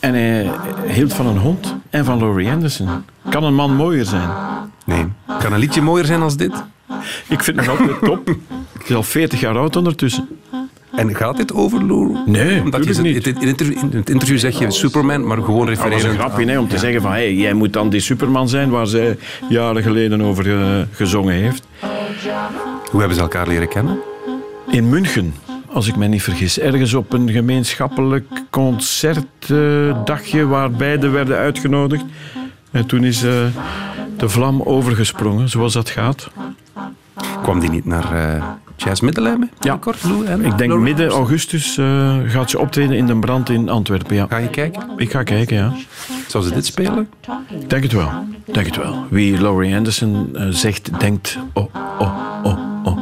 En 0.00 0.14
hij 0.14 0.50
hield 0.86 1.12
van 1.12 1.26
een 1.26 1.36
hond 1.38 1.74
en 1.90 2.04
van 2.04 2.18
Laurie 2.18 2.50
Anderson. 2.50 2.88
Kan 3.28 3.44
een 3.44 3.54
man 3.54 3.74
mooier 3.76 4.04
zijn? 4.04 4.28
Nee. 4.84 5.04
Kan 5.38 5.52
een 5.52 5.58
liedje 5.58 5.82
mooier 5.82 6.06
zijn 6.06 6.22
als 6.22 6.36
dit? 6.36 6.64
Ik 7.28 7.42
vind 7.42 7.56
het 7.56 7.66
nog 7.66 7.78
altijd 7.80 7.98
top. 8.02 8.26
Het 8.26 8.88
is 8.88 8.94
al 8.94 9.02
40 9.02 9.40
jaar 9.40 9.58
oud 9.58 9.76
ondertussen. 9.76 10.28
En 10.96 11.14
gaat 11.16 11.36
dit 11.36 11.52
over 11.52 11.84
Lou? 11.86 12.16
Nee, 12.26 12.60
Omdat 12.62 12.84
je 12.84 13.02
in, 13.02 13.14
het 13.14 13.26
interview, 13.26 13.78
in 13.78 13.90
het 13.96 14.10
interview 14.10 14.38
zeg 14.38 14.58
je 14.58 14.70
Superman, 14.70 15.26
maar 15.26 15.36
gewoon 15.36 15.66
Dat 15.66 15.76
was 15.76 15.84
refereren. 15.84 16.10
een 16.10 16.18
grapje 16.18 16.46
hè, 16.46 16.58
om 16.58 16.68
te 16.68 16.78
zeggen 16.78 17.02
van 17.02 17.10
hey, 17.10 17.34
jij 17.34 17.52
moet 17.54 17.72
dan 17.72 17.88
die 17.90 18.00
Superman 18.00 18.48
zijn 18.48 18.70
waar 18.70 18.86
zij 18.86 19.18
jaren 19.48 19.82
geleden 19.82 20.22
over 20.22 20.60
eh, 20.60 20.82
gezongen 20.92 21.34
heeft. 21.34 21.66
Hoe 22.90 22.98
hebben 22.98 23.16
ze 23.16 23.22
elkaar 23.22 23.48
leren 23.48 23.68
kennen? 23.68 23.98
In 24.70 24.88
München, 24.88 25.34
als 25.66 25.88
ik 25.88 25.96
me 25.96 26.06
niet 26.06 26.22
vergis. 26.22 26.58
Ergens 26.58 26.94
op 26.94 27.12
een 27.12 27.30
gemeenschappelijk 27.30 28.26
concertdagje 28.50 30.46
waar 30.46 30.70
beide 30.70 31.08
werden 31.08 31.36
uitgenodigd. 31.36 32.04
En 32.70 32.86
toen 32.86 33.04
is 33.04 33.22
eh, 33.22 33.30
de 34.16 34.28
vlam 34.28 34.62
overgesprongen, 34.62 35.48
zoals 35.48 35.72
dat 35.72 35.90
gaat. 35.90 36.30
Kwam 37.42 37.60
die 37.60 37.70
niet 37.70 37.84
naar 37.84 38.34
eh 38.34 38.44
Jazz 38.76 39.00
Middelheim? 39.00 39.50
Ja. 39.60 39.76
Kort, 39.76 40.04
Lou 40.04 40.26
en 40.26 40.44
Ik 40.44 40.58
denk 40.58 40.74
midden 40.74 41.08
augustus 41.08 41.78
eh, 41.78 42.16
gaat 42.26 42.50
ze 42.50 42.58
optreden 42.58 42.96
in 42.96 43.06
de 43.06 43.18
brand 43.18 43.50
in 43.50 43.68
Antwerpen. 43.68 44.16
Ja. 44.16 44.26
Ga 44.28 44.36
je 44.36 44.48
kijken? 44.48 44.82
Ik 44.96 45.10
ga 45.10 45.22
kijken, 45.22 45.56
ja. 45.56 45.72
Zou 46.26 46.44
ze 46.44 46.54
dit 46.54 46.66
spelen? 46.66 47.08
Denk 47.66 47.82
het 47.82 47.92
wel. 47.92 48.10
Denk 48.52 48.66
het 48.66 48.76
wel. 48.76 49.06
Wie 49.08 49.40
Laurie 49.40 49.76
Anderson 49.76 50.36
eh, 50.36 50.46
zegt, 50.48 51.00
denkt... 51.00 51.38
Oh, 51.52 51.74
oh, 51.98 52.40
oh, 52.42 52.58
oh. 52.84 52.98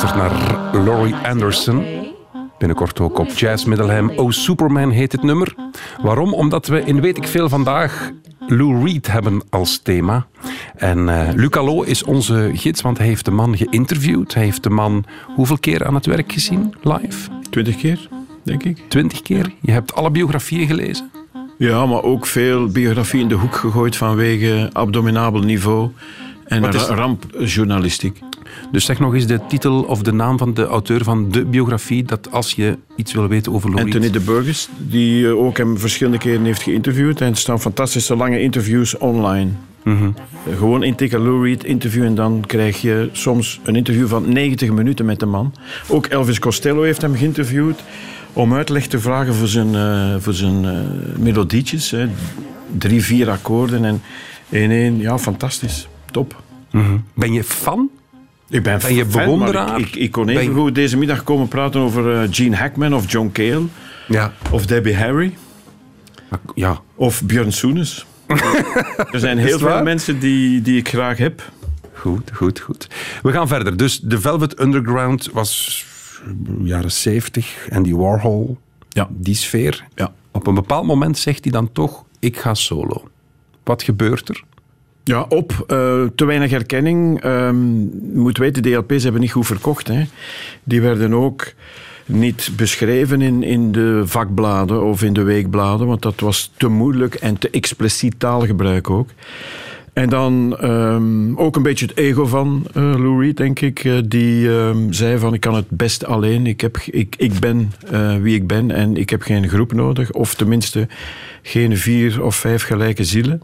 1-luisteraar, 0.00 0.12
u 0.14 0.20
luistert 0.32 0.72
naar 0.72 0.84
Laurie 0.84 1.14
Anderson. 1.14 1.84
Binnenkort 2.58 3.00
ook 3.00 3.18
op 3.18 3.28
Jazz 3.28 3.64
Middelheim. 3.64 4.10
Oh 4.10 4.30
Superman 4.30 4.90
heet 4.90 5.12
het 5.12 5.22
nummer. 5.22 5.54
Waarom? 6.02 6.34
Omdat 6.34 6.66
we 6.66 6.82
in 6.84 7.00
Weet 7.00 7.16
ik 7.16 7.26
Veel 7.26 7.48
vandaag 7.48 8.10
Lou 8.46 8.84
Reed 8.84 9.06
hebben 9.06 9.42
als 9.50 9.78
thema. 9.78 10.26
En 10.76 11.08
eh 11.08 11.34
Luc 11.34 11.50
Allo 11.50 11.82
is 11.82 12.04
onze 12.04 12.50
gids, 12.54 12.82
want 12.82 12.98
hij 12.98 13.06
heeft 13.06 13.24
de 13.24 13.30
man 13.30 13.56
geïnterviewd. 13.56 14.34
Hij 14.34 14.44
heeft 14.44 14.62
de 14.62 14.70
man 14.70 15.04
hoeveel 15.34 15.58
keer 15.58 15.86
aan 15.86 15.94
het 15.94 16.06
werk 16.06 16.32
gezien, 16.32 16.74
live? 16.82 17.30
Twintig 17.50 17.76
keer, 17.76 18.08
denk 18.42 18.62
ik. 18.62 18.82
Twintig 18.88 19.22
keer. 19.22 19.52
Je 19.60 19.72
hebt 19.72 19.94
alle 19.94 20.10
biografieën 20.10 20.66
gelezen. 20.66 21.10
Ja, 21.58 21.86
maar 21.86 22.02
ook 22.02 22.26
veel 22.26 22.66
biografie 22.66 23.20
in 23.20 23.28
de 23.28 23.34
hoek 23.34 23.54
gegooid 23.54 23.96
vanwege 23.96 24.70
abdominabel 24.72 25.40
niveau 25.40 25.90
en 26.50 26.60
Wat 26.60 26.74
is- 26.74 26.86
ra- 26.86 26.94
rampjournalistiek. 26.94 28.18
Dus 28.72 28.84
zeg 28.84 28.98
nog 28.98 29.14
eens 29.14 29.26
de 29.26 29.40
titel 29.48 29.82
of 29.82 30.02
de 30.02 30.12
naam 30.12 30.38
van 30.38 30.54
de 30.54 30.64
auteur 30.66 31.04
van 31.04 31.30
de 31.30 31.44
biografie, 31.44 32.04
dat 32.04 32.30
als 32.32 32.52
je 32.52 32.78
iets 32.96 33.12
wil 33.12 33.28
weten 33.28 33.52
over 33.52 33.70
Lou 33.70 33.82
Reed... 33.84 33.94
Anthony 33.94 34.12
de 34.12 34.20
Burgers, 34.20 34.68
die 34.78 35.26
eh, 35.26 35.36
ook 35.38 35.56
hem 35.58 35.78
verschillende 35.78 36.18
keren 36.18 36.44
heeft 36.44 36.62
geïnterviewd. 36.62 37.20
En 37.20 37.28
er 37.30 37.36
staan 37.36 37.60
fantastische 37.60 38.16
lange 38.16 38.40
interviews 38.40 38.98
online. 38.98 39.50
Mhm. 39.84 40.04
Eh, 40.04 40.56
Gewoon 40.56 40.82
intikken 40.82 41.20
Lou 41.20 41.46
Reed 41.48 41.64
interview 41.64 42.04
en 42.04 42.14
dan 42.14 42.44
krijg 42.46 42.80
je 42.80 43.08
soms 43.12 43.60
een 43.64 43.76
interview 43.76 44.06
van 44.08 44.32
90 44.32 44.70
minuten 44.70 45.04
met 45.04 45.20
de 45.20 45.26
man. 45.26 45.54
Ook 45.88 46.06
Elvis 46.06 46.38
Costello 46.38 46.82
heeft 46.82 47.02
hem 47.02 47.14
geïnterviewd 47.16 47.80
om 48.32 48.54
uitleg 48.54 48.86
te 48.86 48.98
vragen 49.00 49.34
voor 49.34 49.48
zijn, 49.48 49.74
eh, 49.74 50.14
voor 50.18 50.34
zijn 50.34 50.66
melodietjes. 51.18 51.90
Hè. 51.90 52.06
Drie, 52.78 53.04
vier 53.04 53.30
akkoorden 53.30 53.84
en 53.84 54.02
één, 54.50 54.70
één. 54.70 54.98
Ja, 54.98 55.18
fantastisch. 55.18 55.88
Top. 56.10 56.42
Mhm. 56.70 56.96
Ben 57.14 57.32
je 57.32 57.44
fan? 57.44 57.90
Ik 58.48 58.62
ben, 58.62 58.78
Ben 58.80 58.94
je 58.94 59.06
fan, 59.06 59.24
bewonderaar? 59.24 59.78
Ik, 59.78 59.86
ik, 59.86 59.94
ik 59.96 60.10
kon 60.12 60.26
je- 60.26 60.38
even 60.38 60.54
goed 60.54 60.74
deze 60.74 60.96
middag 60.96 61.24
komen 61.24 61.48
praten 61.48 61.80
over 61.80 62.14
eh, 62.22 62.28
Gene 62.30 62.56
Hackman 62.56 62.94
of 62.94 63.10
John 63.12 63.30
Cale. 63.32 63.62
Ja. 64.08 64.32
Of 64.50 64.66
Debbie 64.66 64.96
Harry. 64.96 65.36
Ja. 66.54 66.80
Of 66.94 67.22
Björn 67.24 67.52
Soenes. 67.52 68.06
er 69.12 69.18
zijn 69.20 69.38
heel 69.38 69.58
veel 69.58 69.68
waar? 69.68 69.82
mensen 69.82 70.18
die, 70.18 70.62
die 70.62 70.76
ik 70.76 70.88
graag 70.88 71.18
heb. 71.18 71.50
Goed, 71.94 72.30
goed, 72.34 72.60
goed. 72.60 72.88
We 73.22 73.32
gaan 73.32 73.48
verder. 73.48 73.76
Dus 73.76 74.00
de 74.00 74.20
Velvet 74.20 74.60
Underground 74.60 75.28
was 75.32 75.84
jaren 76.62 76.92
70 76.92 77.68
en 77.68 77.82
die 77.82 77.96
Warhol, 77.96 78.58
Ja. 78.88 79.08
die 79.10 79.34
sfeer. 79.34 79.84
Ja. 79.94 80.12
Op 80.30 80.46
een 80.46 80.54
bepaald 80.54 80.86
moment 80.86 81.18
zegt 81.18 81.42
hij 81.44 81.52
dan 81.52 81.72
toch, 81.72 82.04
ik 82.18 82.38
ga 82.38 82.54
solo. 82.54 83.08
Wat 83.64 83.82
gebeurt 83.82 84.28
er? 84.28 84.42
Ja, 85.04 85.26
op. 85.28 85.64
eh, 85.66 86.02
te 86.14 86.24
weinig 86.24 86.50
herkenning. 86.50 87.20
Ehm, 87.22 87.78
je 87.80 88.10
moet 88.14 88.38
weten, 88.38 88.62
DLP's 88.62 89.02
hebben 89.02 89.20
niet 89.20 89.32
goed 89.32 89.46
verkocht. 89.46 89.88
Hè. 89.88 90.02
Die 90.64 90.80
werden 90.80 91.12
ook 91.14 91.52
niet 92.06 92.50
beschreven 92.56 93.22
in, 93.22 93.42
in 93.42 93.72
de 93.72 94.02
vakbladen 94.04 94.82
of 94.84 95.02
in 95.02 95.12
de 95.12 95.22
weekbladen, 95.22 95.86
want 95.86 96.02
dat 96.02 96.20
was 96.20 96.52
te 96.56 96.68
moeilijk 96.68 97.14
en 97.14 97.38
te 97.38 97.50
expliciet 97.50 98.14
taalgebruik 98.18 98.90
ook. 98.90 99.08
En 99.92 100.08
dan 100.08 100.56
ehm, 100.58 101.36
ook 101.36 101.56
een 101.56 101.62
beetje 101.62 101.86
het 101.86 101.96
ego 101.96 102.26
van 102.26 102.66
Reed, 103.18 103.36
denk 103.36 103.60
ik. 103.60 103.84
eh, 103.84 103.98
die 104.04 104.48
ehm, 104.50 104.92
zei 104.92 105.18
van, 105.18 105.34
ik 105.34 105.40
kan 105.40 105.54
het 105.54 105.68
best 105.70 106.04
alleen. 106.04 106.46
Ik, 106.46 106.60
heb, 106.60 106.76
ik, 106.76 107.14
ik 107.18 107.38
ben 107.38 107.72
wie 108.22 108.34
ik 108.34 108.46
ben 108.46 108.70
en 108.70 108.96
ik 108.96 109.10
heb 109.10 109.22
geen 109.22 109.48
groep 109.48 109.72
nodig. 109.72 110.10
Of 110.10 110.34
tenminste, 110.34 110.88
geen 111.42 111.76
vier 111.76 112.22
of 112.24 112.36
vijf 112.36 112.62
gelijke 112.62 113.04
zielen. 113.04 113.42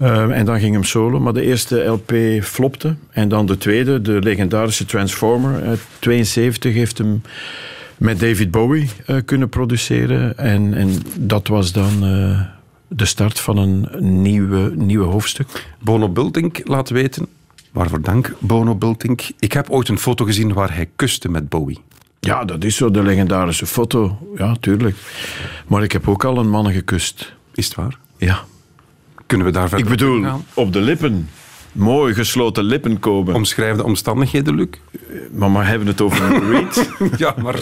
Eh, 0.00 0.38
en 0.38 0.44
dan 0.44 0.60
ging 0.60 0.72
hem 0.72 0.84
solo, 0.84 1.20
maar 1.20 1.32
de 1.32 1.42
eerste 1.42 1.84
LP 1.84 2.42
flopte. 2.42 2.94
En 3.10 3.28
dan 3.28 3.46
de 3.46 3.58
tweede, 3.58 4.00
de 4.00 4.18
legendarische 4.20 4.84
Transformer 4.84 5.62
uit 5.62 5.80
72, 5.98 6.74
heeft 6.74 6.98
hem 6.98 7.22
met 7.96 8.20
David 8.20 8.50
Bowie 8.50 8.90
eh, 9.06 9.16
kunnen 9.24 9.48
produceren. 9.48 10.38
En, 10.38 10.74
en 10.74 11.02
dat 11.18 11.48
was 11.48 11.72
dan 11.72 12.04
eh, 12.04 12.40
de 12.88 13.04
start 13.04 13.40
van 13.40 13.56
een 13.56 13.88
nieuwe, 14.22 14.72
nieuwe 14.74 15.04
hoofdstuk. 15.04 15.66
Bono 15.80 16.08
Bultink 16.08 16.60
laat 16.64 16.90
weten, 16.90 17.26
waarvoor 17.72 18.02
dank 18.02 18.34
Bono 18.38 18.74
Bultink. 18.74 19.22
Ik 19.38 19.52
heb 19.52 19.70
ooit 19.70 19.88
een 19.88 19.98
foto 19.98 20.24
gezien 20.24 20.52
waar 20.52 20.74
hij 20.74 20.88
kuste 20.96 21.28
met 21.28 21.48
Bowie. 21.48 21.78
Ja, 22.20 22.44
dat 22.44 22.64
is 22.64 22.76
zo 22.76 22.90
de 22.90 23.02
legendarische 23.02 23.66
foto. 23.66 24.18
Ja, 24.36 24.56
tuurlijk. 24.60 24.96
Maar 25.66 25.82
ik 25.82 25.92
heb 25.92 26.08
ook 26.08 26.24
al 26.24 26.38
een 26.38 26.50
man 26.50 26.72
gekust. 26.72 27.34
Is 27.54 27.64
het 27.64 27.74
waar? 27.74 27.98
Ja. 28.16 28.44
Kunnen 29.30 29.46
we 29.46 29.52
daar 29.52 29.68
verder 29.68 29.86
Ik 29.86 29.92
op 29.92 29.98
bedoel, 29.98 30.26
op 30.54 30.72
de 30.72 30.80
lippen. 30.80 31.28
mooi 31.72 32.14
gesloten 32.14 32.64
lippen 32.64 32.98
komen. 32.98 33.34
Omschrijf 33.34 33.76
de 33.76 33.84
omstandigheden, 33.84 34.54
Luc. 34.54 34.66
Maar 35.32 35.52
we 35.52 35.58
hebben 35.58 35.86
het 35.88 36.00
over 36.00 36.28
Lou 36.30 36.52
Reed. 36.52 36.90
ja, 37.16 37.34
maar... 37.42 37.54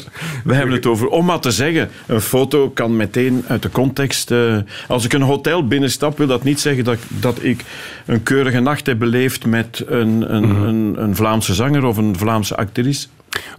We 0.44 0.54
hebben 0.54 0.74
het 0.74 0.86
over, 0.86 1.08
om 1.08 1.24
maar 1.24 1.40
te 1.40 1.50
zeggen, 1.50 1.90
een 2.06 2.20
foto 2.20 2.70
kan 2.70 2.96
meteen 2.96 3.44
uit 3.48 3.62
de 3.62 3.70
context... 3.70 4.30
eh, 4.30 4.56
als 4.88 5.04
ik 5.04 5.12
een 5.12 5.22
hotel 5.22 5.66
binnenstap, 5.66 6.18
wil 6.18 6.26
dat 6.26 6.44
niet 6.44 6.60
zeggen 6.60 6.84
dat, 6.84 6.98
dat 7.08 7.42
ik 7.42 7.64
een 8.06 8.22
keurige 8.22 8.60
nacht 8.60 8.86
heb 8.86 8.98
beleefd 8.98 9.46
met 9.46 9.84
een, 9.86 10.34
een, 10.34 10.46
Mhm. 10.48 10.62
een, 10.62 10.94
een 11.02 11.16
Vlaamse 11.16 11.54
zanger 11.54 11.84
of 11.84 11.96
een 11.96 12.18
Vlaamse 12.18 12.56
actrice. 12.56 13.06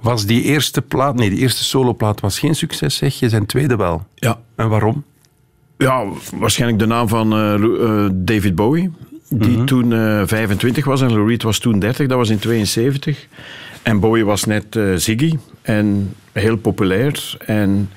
Was 0.02 0.26
die 0.26 0.41
eerste 0.43 0.82
plaat... 0.82 1.15
Nee, 1.15 1.30
die 1.30 1.39
eerste 1.39 1.63
soloplaat 1.63 2.19
was 2.19 2.39
geen 2.39 2.56
succes, 2.56 2.95
zeg 2.95 3.19
je. 3.19 3.30
Zijn 3.30 3.45
tweede 3.45 3.76
wel. 3.76 4.06
Ja. 4.15 4.39
En 4.56 4.69
waarom? 4.69 5.04
Ja, 5.82 6.06
waarschijnlijk 6.36 6.80
de 6.80 6.86
naam 6.86 7.08
van 7.08 7.34
eh, 7.34 7.54
eh, 7.54 8.10
David 8.13 8.56
Bowie, 8.56 8.92
die 9.30 9.50
Mhm. 9.58 9.65
toen 9.65 9.94
eh, 9.94 10.22
25 10.26 10.86
was 10.86 11.02
en 11.02 11.12
Lou 11.13 11.28
Reed 11.30 11.44
was 11.44 11.60
toen 11.60 11.80
30, 11.80 12.08
dat 12.08 12.18
was 12.18 12.30
in 12.30 12.39
72. 12.39 13.28
En 13.84 14.00
Bowie 14.00 14.26
was 14.26 14.44
net 14.46 14.80
Ziggy 14.96 15.38
en 15.62 16.13
heel 16.32 16.58
populair. 16.58 17.36
En 17.46 17.89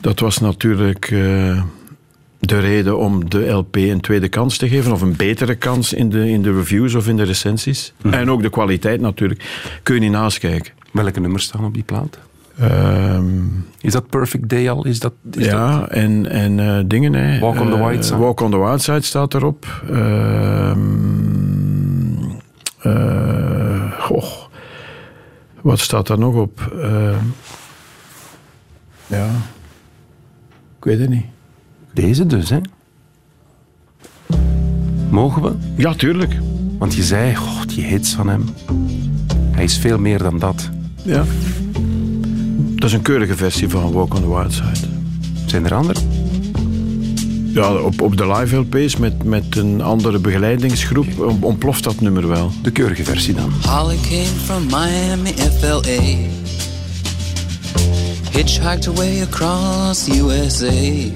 dat 0.00 0.20
was 0.20 0.38
natuurlijk 0.38 1.08
de 2.38 2.58
reden 2.58 2.98
om 2.98 3.30
de 3.30 3.48
LP 3.48 3.76
een 3.76 4.00
tweede 4.00 4.28
kans 4.28 4.56
te 4.56 4.68
geven, 4.68 4.92
of 4.92 5.00
een 5.00 5.16
betere 5.16 5.54
kans 5.54 5.92
in 5.92 6.08
de, 6.08 6.28
in 6.28 6.42
de 6.42 6.52
reviews 6.52 6.94
of 6.94 7.08
in 7.08 7.16
de 7.16 7.22
recensies. 7.22 7.92
En 8.10 8.30
ook 8.30 8.42
de 8.42 8.50
kwaliteit 8.50 9.00
natuurlijk. 9.00 9.44
Kun 9.82 9.94
je 9.94 10.00
niet 10.00 10.10
naast 10.10 10.38
kijken. 10.38 10.72
Welke 10.92 11.20
nummers 11.20 11.44
staan 11.44 11.64
op 11.64 11.74
die 11.74 11.82
plaat? 11.82 12.18
Ehm, 12.58 13.34
Is 13.80 13.92
dat 13.92 14.06
Perfect 14.08 14.48
Day 14.48 14.70
al? 14.70 14.84
Is 14.86 14.98
dat, 14.98 15.12
is 15.32 15.44
ja, 15.44 15.78
dat- 15.80 15.88
en, 15.88 16.30
en 16.30 16.60
eh, 16.60 16.84
dingen. 16.86 17.14
Hè. 17.14 17.38
Walk 17.38 17.60
on 17.60 17.66
the 17.70 17.74
Eh, 17.76 17.80
White 17.84 18.02
Side. 18.02 18.16
Walk 18.18 18.40
on 18.40 18.50
the 18.50 18.58
Wild 18.58 18.82
Side 18.82 19.00
staat 19.00 19.34
erop. 19.34 19.66
Ehm, 19.90 20.84
eh, 22.78 23.92
goh. 24.00 24.24
Wat 25.60 25.78
staat 25.78 26.06
daar 26.06 26.18
nog 26.18 26.34
op? 26.34 26.72
Ehm, 26.82 27.24
ja. 29.06 29.26
Ik 30.78 30.84
weet 30.84 30.98
het 30.98 31.08
niet. 31.10 31.24
Deze 31.92 32.26
dus, 32.26 32.50
hè? 32.50 32.58
Mogen 35.10 35.42
we? 35.42 35.52
Ja, 35.76 35.94
tuurlijk. 35.94 36.36
Want 36.78 36.94
je 36.94 37.02
zei, 37.02 37.34
goh, 37.34 37.62
die 37.66 37.84
hits 37.84 38.14
van 38.14 38.28
hem. 38.28 38.44
Hij 39.50 39.64
is 39.64 39.78
veel 39.78 39.98
meer 39.98 40.18
dan 40.18 40.38
dat. 40.38 40.70
Ja. 41.02 41.24
Dat 42.76 42.88
is 42.88 42.92
een 42.92 43.02
keurige 43.02 43.36
versie 43.36 43.68
van 43.68 43.92
Walk 43.92 44.14
on 44.14 44.20
the 44.20 44.28
Wild 44.28 44.52
Side. 44.52 44.88
Zijn 45.46 45.64
er 45.64 45.74
anderen? 45.74 46.02
Ja, 47.56 47.74
op, 47.74 48.00
op 48.00 48.16
de 48.16 48.26
live 48.32 48.56
LP's 48.56 48.96
met, 48.96 49.24
met 49.24 49.56
een 49.56 49.82
andere 49.82 50.18
begeleidingsgroep 50.18 51.06
ontploft 51.40 51.84
dat 51.84 52.00
nummer 52.00 52.28
wel. 52.28 52.50
De 52.62 52.70
keurige 52.70 53.04
versie 53.04 53.34
dan. 53.34 53.52
Holly 53.66 53.96
came 54.02 54.40
from 54.44 54.66
Miami, 54.66 55.32
FLA. 55.32 56.34
Hitchhiked 58.30 58.86
away 58.88 59.22
across 59.22 60.04
the 60.04 60.18
USA. 60.20 61.10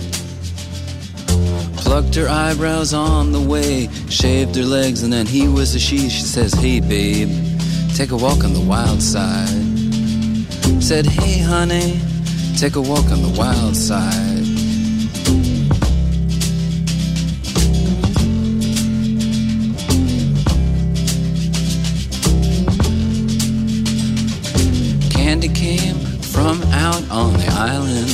Plucked 1.74 2.14
her 2.14 2.28
eyebrows 2.28 2.92
on 2.92 3.32
the 3.32 3.46
way. 3.46 3.88
Shaved 4.08 4.56
her 4.56 4.64
legs, 4.64 5.02
and 5.02 5.12
then 5.12 5.26
he 5.26 5.48
was 5.48 5.74
a 5.74 5.78
she. 5.78 6.08
She 6.08 6.24
says, 6.24 6.52
Hey, 6.52 6.80
babe, 6.80 7.28
take 7.94 8.12
a 8.12 8.16
walk 8.16 8.44
on 8.44 8.52
the 8.52 8.64
wild 8.66 9.02
side. 9.02 9.79
Said, 10.78 11.06
Hey, 11.06 11.38
honey, 11.38 11.98
take 12.56 12.76
a 12.76 12.80
walk 12.80 13.10
on 13.10 13.22
the 13.22 13.34
wild 13.36 13.74
side. 13.74 14.44
Candy 25.10 25.48
came 25.48 25.96
from 26.20 26.62
out 26.72 27.08
on 27.10 27.32
the 27.34 27.48
island. 27.52 28.10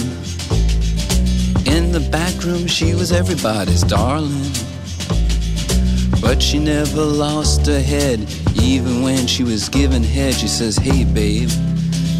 In 1.66 1.92
the 1.92 2.08
back 2.10 2.44
room, 2.44 2.66
she 2.66 2.94
was 2.94 3.10
everybody's 3.10 3.82
darling. 3.82 4.52
But 6.20 6.42
she 6.42 6.58
never 6.58 7.02
lost 7.02 7.66
her 7.66 7.80
head, 7.80 8.20
even 8.62 9.02
when 9.02 9.26
she 9.26 9.44
was 9.44 9.68
given 9.68 10.02
head. 10.02 10.34
She 10.34 10.48
says, 10.48 10.76
Hey, 10.76 11.04
babe, 11.04 11.50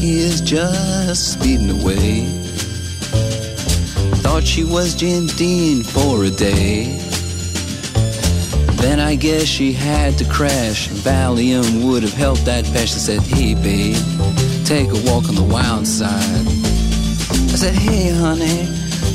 Jackie 0.00 0.18
is 0.20 0.40
just 0.40 1.34
speeding 1.34 1.82
away. 1.82 2.24
Thought 4.22 4.44
she 4.46 4.64
was 4.64 4.94
Jim 4.94 5.26
Dean 5.26 5.82
for 5.82 6.24
a 6.24 6.30
day. 6.30 6.96
Then 8.80 8.98
I 8.98 9.14
guess 9.14 9.44
she 9.44 9.74
had 9.74 10.16
to 10.16 10.24
crash. 10.24 10.88
Valium 10.88 11.84
would 11.84 12.02
have 12.02 12.14
helped 12.14 12.46
that 12.46 12.64
patch. 12.64 12.94
I 12.94 13.00
said, 13.08 13.20
Hey, 13.20 13.52
babe, 13.52 13.94
take 14.64 14.88
a 14.88 15.00
walk 15.04 15.28
on 15.28 15.34
the 15.34 15.46
wild 15.46 15.86
side. 15.86 16.46
I 17.52 17.56
said, 17.60 17.74
Hey, 17.74 18.08
honey, 18.08 18.68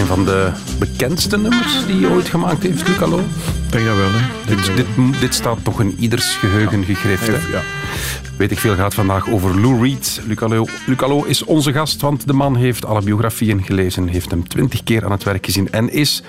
een 0.00 0.06
van 0.06 0.24
de 0.24 0.50
bekendste 0.78 1.38
nummers 1.38 1.86
die 1.86 2.06
hij 2.06 2.14
ooit 2.14 2.28
gemaakt 2.28 2.62
heeft, 2.62 2.88
Luc 2.88 3.02
Allo. 3.02 3.18
Ik 3.18 3.70
denk 3.70 3.84
dat 3.86 3.96
wel, 3.96 4.10
hè. 4.10 4.54
Dit, 4.54 4.76
dit, 4.76 4.86
dit 5.20 5.34
staat 5.34 5.58
toch 5.62 5.80
in 5.80 5.94
ieders 5.98 6.34
geheugen 6.34 6.84
gegrift. 6.84 7.26
hè? 7.26 7.32
Ja. 7.32 7.62
Weet 8.36 8.50
ik 8.50 8.58
veel 8.58 8.74
gaat 8.74 8.94
vandaag 8.94 9.30
over 9.30 9.60
Lou 9.60 9.82
Reed. 9.82 10.20
Luc 10.26 10.38
Allo, 10.40 10.66
Luc 10.86 10.98
Allo 11.00 11.24
is 11.24 11.44
onze 11.44 11.72
gast, 11.72 12.00
want 12.00 12.26
de 12.26 12.32
man 12.32 12.56
heeft 12.56 12.84
alle 12.86 13.02
biografieën 13.02 13.62
gelezen, 13.62 14.08
heeft 14.08 14.30
hem 14.30 14.48
twintig 14.48 14.82
keer 14.82 15.04
aan 15.04 15.10
het 15.10 15.22
werk 15.22 15.44
gezien 15.44 15.70
en 15.70 15.92
is, 15.92 16.22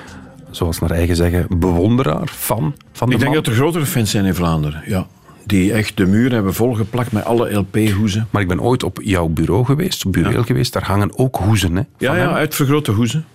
zoals 0.51 0.79
naar 0.79 0.91
eigen 0.91 1.15
zeggen, 1.15 1.45
bewonderaar, 1.49 2.27
fan 2.27 2.75
van 2.93 3.07
de 3.09 3.13
Ik 3.15 3.19
denk 3.21 3.33
dat 3.33 3.47
er 3.47 3.53
grotere 3.53 3.85
fans 3.85 4.11
zijn 4.11 4.25
in 4.25 4.35
Vlaanderen, 4.35 4.83
ja. 4.85 5.07
Die 5.45 5.73
echt 5.73 5.97
de 5.97 6.05
muur 6.05 6.31
hebben 6.31 6.53
volgeplakt 6.53 7.11
met 7.11 7.25
alle 7.25 7.53
LP-hoezen. 7.53 8.27
Maar 8.29 8.41
ik 8.41 8.47
ben 8.47 8.61
ooit 8.61 8.83
op 8.83 8.99
jouw 9.03 9.27
bureau 9.27 9.65
geweest, 9.65 10.05
op 10.05 10.11
bureau 10.11 10.43
geweest, 10.45 10.73
daar 10.73 10.83
hangen 10.85 11.17
ook 11.17 11.35
hoezen. 11.35 11.75
Hè, 11.75 11.81
Ja, 11.97 12.15
ja, 12.15 12.31
uitvergrote 12.33 12.91
hoezen. 12.91 13.25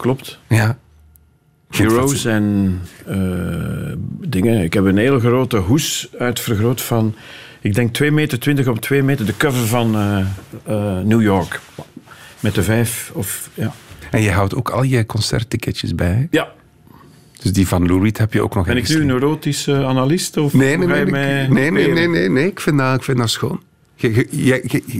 Klopt. 0.00 0.38
ja. 0.48 0.78
Heroes 1.70 2.24
en 2.24 2.80
eh, 3.06 3.16
dingen. 4.20 4.62
Ik 4.62 4.72
heb 4.72 4.84
een 4.84 4.96
hele 4.96 5.20
grote 5.20 5.56
hoes 5.56 6.08
uitvergroot 6.18 6.82
van, 6.82 7.14
ik 7.60 7.74
denk 7.74 8.02
2,20 8.02 8.12
meter 8.12 8.70
op 8.70 8.80
2 8.80 9.02
meter. 9.02 9.26
De 9.26 9.36
cover 9.36 9.66
van 9.66 9.94
eh, 9.94 10.18
eh, 10.64 11.04
New 11.04 11.22
York. 11.22 11.60
Met 12.40 12.54
de 12.54 12.62
vijf 12.62 13.10
of, 13.14 13.50
ja. 13.54 13.72
En 14.10 14.22
je 14.22 14.30
houdt 14.30 14.54
ook 14.54 14.70
al 14.70 14.82
je 14.82 15.06
concertticketjes 15.06 15.94
bij. 15.94 16.28
Ja. 16.30 16.48
Dus 17.42 17.52
die 17.52 17.68
van 17.68 17.86
Lou 17.86 18.02
Reed 18.02 18.18
heb 18.18 18.32
je 18.32 18.42
ook 18.42 18.54
nog 18.54 18.66
Ben 18.66 18.76
ik 18.76 18.88
nu 18.88 18.94
een 18.94 19.00
liggen. 19.00 19.20
neurotische 19.20 19.84
analist? 19.84 20.36
Of 20.36 20.52
Nee, 20.52 20.78
nee, 20.78 20.86
nee, 20.86 21.04
nee, 21.04 21.48
nee, 21.48 21.70
nee, 21.70 21.92
nee, 21.92 22.08
nee, 22.08 22.28
nee, 22.28 22.46
Ik, 22.46 22.60
vind 22.60 22.78
dat, 22.78 22.94
ik 22.94 23.02
vind 23.02 23.18
dat 23.18 23.30
schoon. 23.30 23.60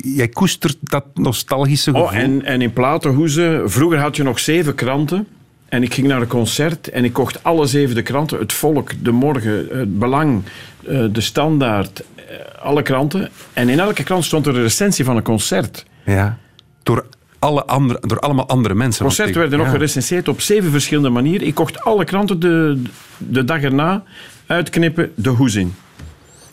Jij, 0.02 0.28
koestert 0.28 0.76
dat 0.80 1.04
nostalgische 1.14 1.90
gevoel. 1.90 2.06
Oh, 2.06 2.14
en, 2.14 2.44
en 2.44 2.62
in 2.62 2.72
platenhoezen, 2.72 3.70
vroeger 3.70 3.98
had 3.98 4.16
je 4.16 4.22
nog 4.22 4.38
zeven 4.38 4.74
kranten. 4.74 5.26
En 5.68 5.82
ik 5.82 5.94
ging 5.94 6.06
naar 6.06 6.20
een 6.20 6.26
concert 6.26 6.88
en 6.88 7.04
ik 7.04 7.12
kocht 7.12 7.44
alle 7.44 7.66
zeven 7.66 7.94
de 7.94 8.02
kranten. 8.02 8.38
Het 8.38 8.52
Volk, 8.52 8.90
De 9.02 9.10
Morgen, 9.10 9.66
Het 9.70 9.98
Belang, 9.98 10.42
eh, 10.86 11.04
De 11.12 11.20
Standaard, 11.20 12.02
eh, 12.14 12.24
alle 12.62 12.82
kranten. 12.82 13.28
En 13.52 13.68
in 13.68 13.80
elke 13.80 14.02
krant 14.02 14.24
stond 14.24 14.46
er 14.46 14.56
een 14.56 14.62
recensie 14.62 15.04
van 15.04 15.16
een 15.16 15.22
concert. 15.22 15.84
Ja. 16.04 16.38
Door, 16.82 17.06
alle 17.38 17.64
andere, 17.64 17.98
door 18.06 18.18
allemaal 18.18 18.48
andere 18.48 18.74
mensen. 18.74 19.04
Concerten 19.04 19.34
ik- 19.34 19.40
werden 19.40 19.58
nog 19.58 19.70
gerecenseerd 19.70 20.28
op 20.28 20.40
zeven 20.40 20.70
verschillende 20.70 21.10
manieren. 21.10 21.46
Ik 21.46 21.54
kocht 21.54 21.80
alle 21.80 22.04
kranten 22.04 22.40
de, 22.40 22.82
de 23.18 23.44
dag 23.44 23.62
erna, 23.62 24.02
uitknippen, 24.46 25.12
de 25.14 25.28
hoes 25.28 25.54
in. 25.54 25.74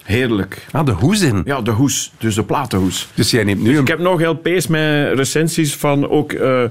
Heerlijk. 0.07 0.67
Ah, 0.71 0.85
de 0.85 0.91
hoes 0.91 1.21
in. 1.21 1.41
Ja, 1.45 1.61
de 1.61 1.71
hoes, 1.71 2.11
dus 2.17 2.35
de 2.35 2.43
platenhoes. 2.43 3.07
Dus 3.13 3.31
jij 3.31 3.43
neemt 3.43 3.61
nu 3.61 3.75
een... 3.75 3.81
Ik 3.81 3.87
heb 3.87 3.99
nog 3.99 4.21
LP's 4.21 4.67
met 4.67 5.13
recensies 5.17 5.75
van 5.75 6.09
ook 6.09 6.31
eh, 6.31 6.63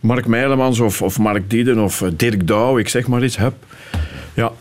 Mark 0.00 0.26
Meilemans 0.26 0.80
of, 0.80 1.02
of 1.02 1.18
Mark 1.18 1.50
Dieden 1.50 1.78
of 1.78 2.02
eh, 2.02 2.08
Dirk 2.16 2.46
Douw, 2.46 2.78
ik 2.78 2.88
zeg 2.88 3.06
maar 3.06 3.24
iets. 3.24 3.36
Hup. 3.36 3.54
Ja, 4.34 4.52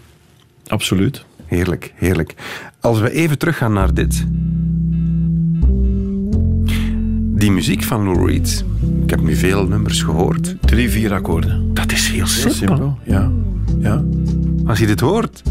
absoluut. 0.67 1.25
Heerlijk, 1.45 1.93
heerlijk. 1.95 2.33
Als 2.79 2.99
we 2.99 3.11
even 3.11 3.37
teruggaan 3.37 3.73
naar 3.73 3.93
dit. 3.93 4.25
Die 7.39 7.51
muziek 7.51 7.83
van 7.83 8.03
Lou 8.03 8.27
Reed. 8.31 8.65
Ik 9.03 9.09
heb 9.09 9.21
nu 9.21 9.35
veel 9.35 9.67
nummers 9.67 10.01
gehoord. 10.01 10.55
Drie, 10.61 10.89
vier 10.89 11.13
akkoorden. 11.13 11.73
Dat 11.73 11.91
is 11.91 12.07
heel 12.07 12.15
Heel 12.17 12.27
simpel. 12.27 12.53
simpel. 12.55 12.97
Ja. 13.03 13.31
ja. 13.79 14.03
Als 14.65 14.79
je 14.79 14.85
dit 14.85 14.99
hoort. 14.99 15.43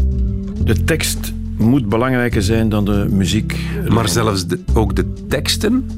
De 0.63 0.83
tekst 0.83 1.33
moet 1.59 1.89
belangrijker 1.89 2.41
zijn 2.41 2.69
dan 2.69 2.85
de 2.85 3.07
muziek. 3.11 3.55
Maar 3.89 4.09
zelfs 4.09 4.47
de- 4.47 4.59
ook 4.73 4.95
de 4.95 5.13
teksten 5.27 5.89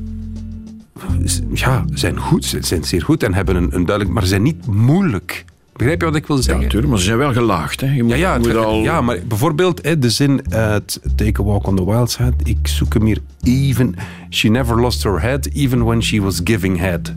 ja, 1.54 1.86
zijn 1.94 2.18
goed, 2.20 2.46
ze 2.46 2.58
zijn 2.62 2.84
zeer 2.84 3.02
goed 3.02 3.24
en 3.24 3.34
hebben 3.34 3.56
een, 3.56 3.76
een 3.76 3.86
duidelijk... 3.86 4.10
Maar 4.10 4.24
ze 4.24 4.30
zijn 4.30 4.42
niet 4.44 4.66
moeilijk. 4.66 5.46
Begrijp 5.74 6.00
je 6.02 6.06
wat 6.08 6.16
ik 6.16 6.28
wil 6.28 6.36
Ja, 6.36 6.42
zeggen? 6.42 6.64
natuurlijk, 6.64 6.90
maar 6.92 7.00
ze 7.00 7.06
zijn 7.06 7.18
wel 7.18 7.34
gelaagd. 7.34 7.82
Hè. 7.82 7.94
Je 7.94 8.04
moet, 8.04 8.12
Ja, 8.18 8.40
ja, 8.44 8.54
al... 8.56 8.82
ja, 8.82 9.02
maar 9.02 9.18
bijvoorbeeld 9.28 9.84
hè, 9.84 10.00
de 10.00 10.10
zin 10.10 10.54
uit 10.54 11.00
Take 11.16 11.42
a 11.42 11.44
Walk 11.44 11.68
on 11.68 11.76
the 11.76 11.86
Wild 11.86 12.12
Side. 12.12 12.34
Ik 12.44 12.68
zoek 12.68 12.94
hem 12.94 13.06
hier 13.06 13.20
even. 13.44 13.96
She 14.30 14.48
never 14.48 14.82
lost 14.82 15.04
her 15.04 15.22
head, 15.22 15.46
even 15.54 15.84
when 15.86 16.04
she 16.04 16.22
was 16.22 16.42
giving 16.44 16.78
head. 16.80 17.14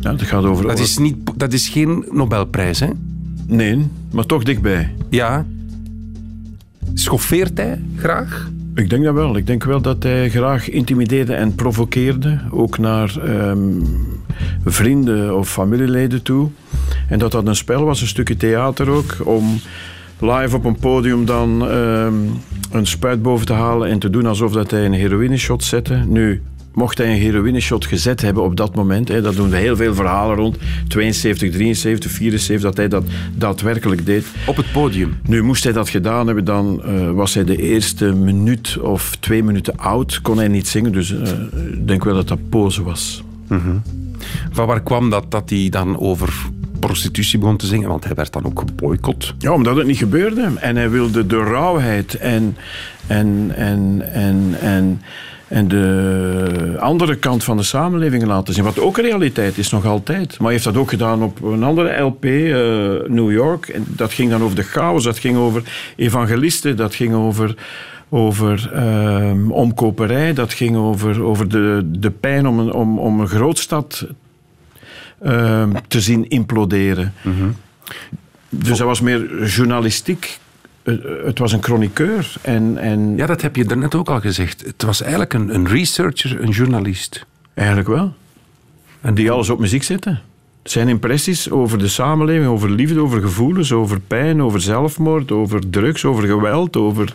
Ja, 0.00 0.10
dat 0.10 0.22
gaat 0.22 0.44
over... 0.44 0.66
Dat 0.66 0.78
is, 0.78 0.98
niet, 0.98 1.16
dat 1.36 1.52
is 1.52 1.68
geen 1.68 2.04
Nobelprijs, 2.10 2.80
hè? 2.80 2.88
Nee, 3.46 3.86
maar 4.12 4.26
toch 4.26 4.42
dichtbij. 4.44 4.94
Ja. 5.10 5.46
Schoffeert 6.94 7.58
hij 7.58 7.82
graag? 7.96 8.50
Ik 8.74 8.90
denk 8.90 9.04
dat 9.04 9.14
wel. 9.14 9.36
Ik 9.36 9.46
denk 9.46 9.64
wel 9.64 9.80
dat 9.80 10.02
hij 10.02 10.30
graag 10.30 10.70
intimideerde 10.70 11.34
en 11.34 11.54
provoceerde. 11.54 12.40
Ook 12.50 12.78
naar 12.78 13.16
ehm, 13.18 13.70
vrienden 14.64 15.36
of 15.36 15.50
familieleden 15.50 16.22
toe. 16.22 16.48
En 17.08 17.18
dat 17.18 17.32
dat 17.32 17.46
een 17.46 17.56
spel 17.56 17.84
was, 17.84 18.00
een 18.00 18.06
stukje 18.06 18.36
theater 18.36 18.88
ook. 18.88 19.16
Om 19.24 19.60
live 20.18 20.56
op 20.56 20.64
een 20.64 20.76
podium 20.76 21.24
dan 21.24 21.68
ehm, 21.68 22.14
een 22.70 22.86
spuit 22.86 23.22
boven 23.22 23.46
te 23.46 23.52
halen 23.52 23.88
en 23.88 23.98
te 23.98 24.10
doen 24.10 24.26
alsof 24.26 24.52
dat 24.52 24.70
hij 24.70 24.84
een 24.84 24.92
heroïneshot 24.92 25.64
zette. 25.64 25.94
Nu, 25.94 26.42
mocht 26.74 26.98
hij 26.98 27.06
een 27.06 27.20
heroïneshot 27.20 27.86
gezet 27.86 28.20
hebben 28.20 28.42
op 28.42 28.56
dat 28.56 28.74
moment, 28.74 29.08
hè, 29.08 29.22
dat 29.22 29.36
doen 29.36 29.50
we 29.50 29.56
heel 29.56 29.76
veel 29.76 29.94
verhalen 29.94 30.36
rond, 30.36 30.56
72, 30.88 31.50
73, 31.50 32.10
74, 32.10 32.60
dat 32.60 32.76
hij 32.76 32.88
dat 32.88 33.04
daadwerkelijk 33.34 34.06
deed. 34.06 34.26
Op 34.46 34.56
het 34.56 34.72
podium. 34.72 35.20
Nu, 35.26 35.42
moest 35.42 35.64
hij 35.64 35.72
dat 35.72 35.88
gedaan 35.88 36.26
hebben, 36.26 36.44
dan 36.44 36.82
eh, 36.84 37.10
was 37.10 37.34
hij 37.34 37.44
de 37.44 37.56
eerste 37.56 38.12
minuut 38.12 38.78
of 38.78 39.16
twee 39.20 39.42
minuten 39.42 39.76
oud. 39.76 40.20
Kon 40.20 40.36
hij 40.36 40.48
niet 40.48 40.68
zingen, 40.68 40.92
dus 40.92 41.12
eh, 41.12 41.30
ik 41.72 41.86
denk 41.86 42.04
wel 42.04 42.14
dat 42.14 42.28
dat 42.28 42.48
pose 42.48 42.82
was. 42.82 43.22
Van 44.50 44.66
waar 44.66 44.82
kwam 44.82 45.10
dat 45.10 45.30
dat 45.30 45.50
hij 45.50 45.68
dan 45.70 45.98
over 45.98 46.34
prostitutie 46.78 47.38
begon 47.38 47.56
te 47.56 47.66
zingen? 47.66 47.88
Want 47.88 48.04
hij 48.04 48.14
werd 48.14 48.32
dan 48.32 48.44
ook 48.44 48.58
geboycott. 48.58 49.34
Ja, 49.38 49.52
omdat 49.52 49.76
het 49.76 49.86
niet 49.86 49.98
gebeurde. 49.98 50.50
En 50.56 50.76
hij 50.76 50.90
wilde 50.90 51.26
de 51.26 51.36
rauwheid 51.36 52.14
en, 52.14 52.56
en, 53.06 53.52
en, 53.56 54.12
en, 54.12 54.54
en, 54.60 55.00
en 55.54 55.68
de 55.68 56.76
andere 56.78 57.16
kant 57.16 57.44
van 57.44 57.56
de 57.56 57.62
samenleving 57.62 58.24
laten 58.24 58.54
zien. 58.54 58.64
Wat 58.64 58.80
ook 58.80 58.98
een 58.98 59.04
realiteit 59.04 59.58
is, 59.58 59.70
nog 59.70 59.86
altijd. 59.86 60.28
Maar 60.28 60.40
hij 60.40 60.52
heeft 60.52 60.64
dat 60.64 60.76
ook 60.76 60.88
gedaan 60.88 61.22
op 61.22 61.42
een 61.42 61.62
andere 61.62 62.00
LP, 62.00 62.24
eh, 62.24 62.30
New 63.08 63.32
York. 63.32 63.68
En 63.68 63.84
dat 63.88 64.12
ging 64.12 64.30
dan 64.30 64.42
over 64.42 64.56
de 64.56 64.62
chaos, 64.62 65.04
dat 65.04 65.18
ging 65.18 65.36
over 65.36 65.62
evangelisten, 65.96 66.76
dat 66.76 66.94
ging 66.94 67.14
over 67.14 67.54
over 68.08 68.70
ehm, 68.72 69.50
omkoperij, 69.50 70.32
dat 70.32 70.52
ging 70.52 70.76
over, 70.76 71.22
over 71.22 71.48
de, 71.48 71.82
de 71.84 72.10
pijn 72.10 72.46
om 72.46 72.58
een, 72.58 72.72
om, 72.72 72.98
om 72.98 73.20
een 73.20 73.28
grootstad 73.28 74.06
ehm, 75.22 75.72
te 75.88 76.00
zien 76.00 76.28
imploderen. 76.28 77.12
Dus 78.48 78.78
dat 78.78 78.86
was 78.86 79.00
meer 79.00 79.46
journalistiek. 79.46 80.38
Eh, 80.84 80.94
Het 81.24 81.38
was 81.38 81.52
een 81.52 81.62
chroniqueur. 81.62 82.34
En, 82.40 82.78
en 82.78 83.16
Ja, 83.16 83.26
dat 83.26 83.42
heb 83.42 83.56
je 83.56 83.64
daarnet 83.64 83.94
ook 83.94 84.08
al 84.08 84.20
gezegd. 84.20 84.64
Het 84.66 84.82
was 84.82 85.00
eigenlijk 85.00 85.32
een, 85.34 85.54
een 85.54 85.68
researcher, 85.68 86.40
een 86.42 86.50
journalist. 86.50 87.26
eigenlijk 87.54 87.88
wel. 87.88 88.14
En 89.00 89.14
die 89.14 89.30
alles 89.30 89.50
op 89.50 89.58
muziek 89.58 89.82
zetten. 89.82 90.20
Zijn 90.62 90.88
impressies 90.88 91.50
over 91.50 91.78
de 91.78 91.88
samenleving, 91.88 92.46
over 92.46 92.70
liefde, 92.70 93.00
over 93.00 93.20
gevoelens, 93.20 93.72
over 93.72 94.00
pijn, 94.00 94.42
over 94.42 94.60
zelfmoord, 94.60 95.32
over 95.32 95.70
drugs, 95.70 96.04
over 96.04 96.24
geweld, 96.28 96.76
over 96.76 97.12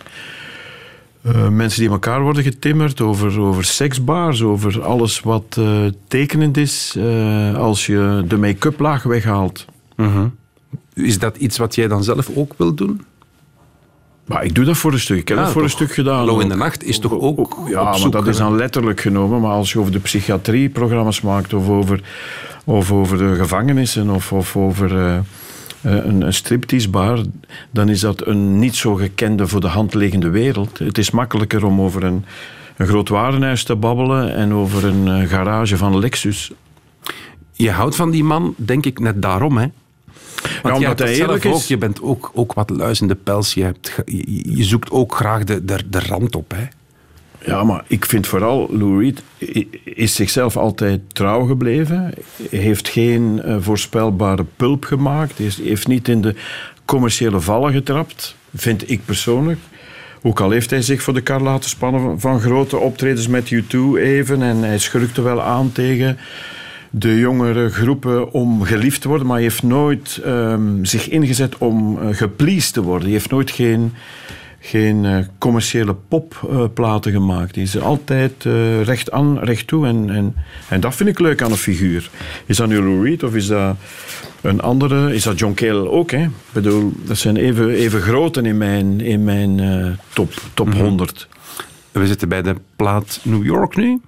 eh, 1.22 1.48
mensen 1.50 1.82
die 1.82 1.90
elkaar 1.90 2.22
worden 2.22 2.44
getimmerd, 2.44 3.02
over, 3.02 3.40
over 3.40 3.64
seksbars, 3.64 4.42
over 4.42 4.84
alles 4.84 5.20
wat 5.20 5.56
eh, 5.60 5.86
tekenend 6.08 6.58
is 6.58 6.98
als 7.56 7.86
je 7.86 8.24
de 8.28 8.38
make-up 8.38 8.80
laag 8.80 9.04
weghaalt. 9.04 9.66
Is 10.94 11.20
dat 11.20 11.38
iets 11.38 11.58
wat 11.58 11.76
jij 11.76 11.88
dan 11.88 12.04
zelf 12.04 12.30
ook 12.36 12.54
wil 12.58 12.74
doen? 12.74 13.02
Maar 14.30 14.44
ik 14.44 14.56
doe 14.56 14.66
dat 14.66 14.78
voor 14.78 14.94
een 14.94 15.00
stuk. 15.00 15.18
Ik 15.18 15.28
heb 15.28 15.38
dat 15.38 15.52
voor 15.52 15.64
een 15.64 15.70
stuk 15.70 15.94
gedaan. 15.94 16.18
Hallo 16.18 16.40
in 16.40 16.50
de 16.50 16.56
nacht 16.56 16.84
is 16.84 17.00
toch 17.00 17.12
ook 17.12 17.58
Ja, 17.68 17.84
maar 17.84 17.98
zoek, 17.98 18.12
dat 18.12 18.28
is 18.28 18.38
dan 18.38 18.56
letterlijk 18.56 19.02
genomen. 19.02 19.42
Maar 19.42 19.52
als 19.52 19.72
je 19.72 19.80
over 19.80 19.92
de 19.92 20.00
psychiatrie 20.00 20.70
programma's 20.70 21.22
maakt 21.22 21.54
of 21.54 21.68
over, 21.68 22.02
of 22.64 22.92
over 22.92 23.18
de 23.18 23.36
gevangenissen 23.36 24.10
of, 24.10 24.32
of 24.32 24.58
over 24.58 24.98
eh, 24.98 25.16
eh, 25.16 25.22
een, 25.82 26.22
een 26.22 26.34
stripteasebar, 26.34 27.20
dan 27.72 27.90
is 27.90 28.00
dat 28.00 28.28
een 28.28 28.60
niet 28.60 28.76
zo 28.76 28.96
gekende 28.96 29.48
voor 29.48 29.62
de 29.62 29.68
hand 29.68 29.94
liggende 29.94 30.30
wereld. 30.30 30.78
Het 30.78 30.98
is 30.98 31.12
makkelijker 31.12 31.66
om 31.66 31.82
over 31.82 32.04
een, 32.04 32.26
een 32.78 32.88
groot 32.88 33.10
warenhuis 33.10 33.64
te 33.64 33.76
babbelen 33.76 34.36
en 34.36 34.54
over 34.54 34.86
een 34.86 35.08
eh, 35.08 35.30
garage 35.30 35.78
van 35.78 36.00
Lexus. 36.00 36.52
Je 37.52 37.72
houdt 37.72 37.96
van 37.96 38.12
die 38.12 38.24
man, 38.24 38.54
denk 38.58 38.86
ik, 38.86 39.00
net 39.00 39.22
daarom, 39.22 39.58
hè? 39.58 39.68
Want 40.62 40.76
omdat 40.76 41.00
hij 41.00 41.14
eerlijk 41.14 41.44
is. 41.44 41.54
ook. 41.54 41.62
Je 41.62 41.78
bent 41.78 42.02
ook, 42.02 42.32
ook 42.34 42.54
wat 42.54 42.70
luizende 42.70 43.16
pels. 43.16 43.54
Je, 43.54 43.64
hebt, 43.64 43.92
je, 44.06 44.56
je 44.56 44.64
zoekt 44.64 44.92
ook 44.92 45.16
graag 45.16 45.44
de, 45.44 45.66
de, 45.66 45.80
de 45.90 46.00
rand 46.00 46.36
op, 46.36 46.52
hè? 46.56 46.68
Ja, 47.46 47.64
maar 47.64 47.84
ik 47.88 48.06
vind 48.06 48.28
vooral 48.28 48.68
Lou 48.72 49.04
Reed 49.04 49.22
is 49.84 50.16
zichzelf 50.16 50.58
altijd 50.58 51.02
trouw 51.08 51.46
gebleven. 51.46 52.14
Heeft 52.50 52.88
geen 52.88 53.42
eh, 53.42 53.56
voorspelbare 53.60 54.46
pulp 54.56 54.84
gemaakt. 54.84 55.38
Heeft, 55.38 55.58
heeft 55.58 55.88
niet 55.88 56.08
in 56.08 56.22
de 56.22 56.36
commerciële 56.86 57.40
vallen 57.40 57.72
getrapt, 57.74 58.36
vind 58.56 58.90
ik 58.90 59.06
persoonlijk. 59.06 59.60
Ook 60.22 60.40
al 60.40 60.50
heeft 60.50 60.70
hij 60.70 60.82
zich 60.82 61.02
voor 61.02 61.14
de 61.14 61.22
kar 61.22 61.42
laten 61.42 61.70
spannen 61.70 62.02
van, 62.02 62.20
van 62.20 62.40
grote 62.40 62.78
optredens 62.78 63.28
met 63.28 63.54
U2 63.54 63.78
even. 63.96 64.42
En 64.42 64.58
hij 64.58 64.78
schurkte 64.80 65.22
wel 65.22 65.42
aan 65.42 65.72
tegen 65.72 66.18
de 66.90 67.20
jongere 67.20 67.70
groepen 67.70 68.32
om 68.32 68.64
geliefd 68.64 69.02
te 69.02 69.08
worden, 69.08 69.28
maar 69.28 69.36
hij 69.36 69.46
heeft 69.46 69.64
nooit 69.64 70.22
ehm, 70.24 70.84
zich 70.84 71.10
ingezet 71.10 71.58
om 71.58 71.98
uh, 71.98 72.16
gepleased 72.16 72.74
te 72.74 72.82
worden. 72.82 73.04
Hij 73.04 73.12
heeft 73.12 73.30
nooit 73.30 73.52
geen, 73.52 73.94
geen 74.60 75.04
uh, 75.04 75.18
commerciële 75.38 75.96
popplaten 76.08 77.12
gemaakt. 77.12 77.56
Hij 77.56 77.64
is 77.64 77.80
altijd 77.80 78.44
recht 78.84 79.12
aan, 79.12 79.40
recht 79.40 79.68
toe. 79.68 79.88
En, 79.88 80.10
en, 80.10 80.36
en 80.70 80.80
dat 80.80 80.96
vind 80.96 81.10
ik 81.10 81.20
leuk 81.20 81.42
aan 81.42 81.52
een 81.52 81.58
figuur. 81.58 82.10
Is 82.46 82.58
dat 82.58 82.68
nu 82.68 82.80
Lou 82.80 83.04
Reed 83.04 83.24
of 83.24 83.36
is 83.36 83.48
dat 83.48 83.76
een 84.42 84.62
andere? 84.62 85.14
Is 85.14 85.24
dat 85.24 85.40
John 85.40 85.54
Cale 85.54 85.90
ook? 85.90 86.12
Hè? 86.12 86.24
Ik 86.24 86.32
bedoel, 86.52 86.94
dat 87.06 87.18
zijn 87.18 87.38
even, 87.38 87.70
even 87.70 88.02
groten 88.02 88.46
in 88.46 88.58
mijn, 88.58 89.02
in 89.02 89.24
mijn 89.24 89.60
top, 90.14 90.34
top 90.54 90.66
mm 90.66 90.74
-hmm. 90.74 90.82
100. 90.82 91.28
We 91.92 92.08
zitten 92.08 92.30
bij 92.30 92.42
de 92.42 92.56
plaat 92.76 93.20
New 93.24 93.46
York 93.46 93.76
nu. 93.76 94.02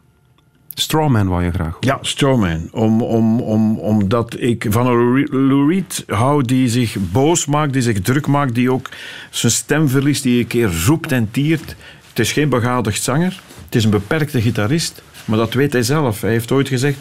Strawman 0.73 1.27
wou 1.27 1.43
je 1.43 1.51
graag. 1.51 1.77
Ja, 1.79 1.97
Strawman. 2.01 2.67
Om, 2.71 3.01
om, 3.01 3.41
om, 3.41 3.79
omdat 3.79 4.35
ik 4.39 4.65
van 4.69 4.87
een 4.87 5.27
Lou 5.29 5.73
Reed 5.73 6.03
hou 6.07 6.43
die 6.43 6.69
zich 6.69 6.95
boos 7.11 7.45
maakt, 7.45 7.73
die 7.73 7.81
zich 7.81 8.01
druk 8.01 8.27
maakt, 8.27 8.55
die 8.55 8.71
ook 8.71 8.89
zijn 9.29 9.51
stem 9.51 9.89
verliest, 9.89 10.23
die 10.23 10.39
een 10.39 10.47
keer 10.47 10.85
roept 10.85 11.11
en 11.11 11.31
tiert. 11.31 11.75
Het 12.09 12.19
is 12.19 12.31
geen 12.31 12.49
begadigd 12.49 13.03
zanger. 13.03 13.41
Het 13.65 13.75
is 13.75 13.83
een 13.83 13.89
beperkte 13.89 14.41
gitarist. 14.41 15.01
Maar 15.25 15.37
dat 15.37 15.53
weet 15.53 15.73
hij 15.73 15.83
zelf. 15.83 16.21
Hij 16.21 16.31
heeft 16.31 16.51
ooit 16.51 16.67
gezegd... 16.67 16.97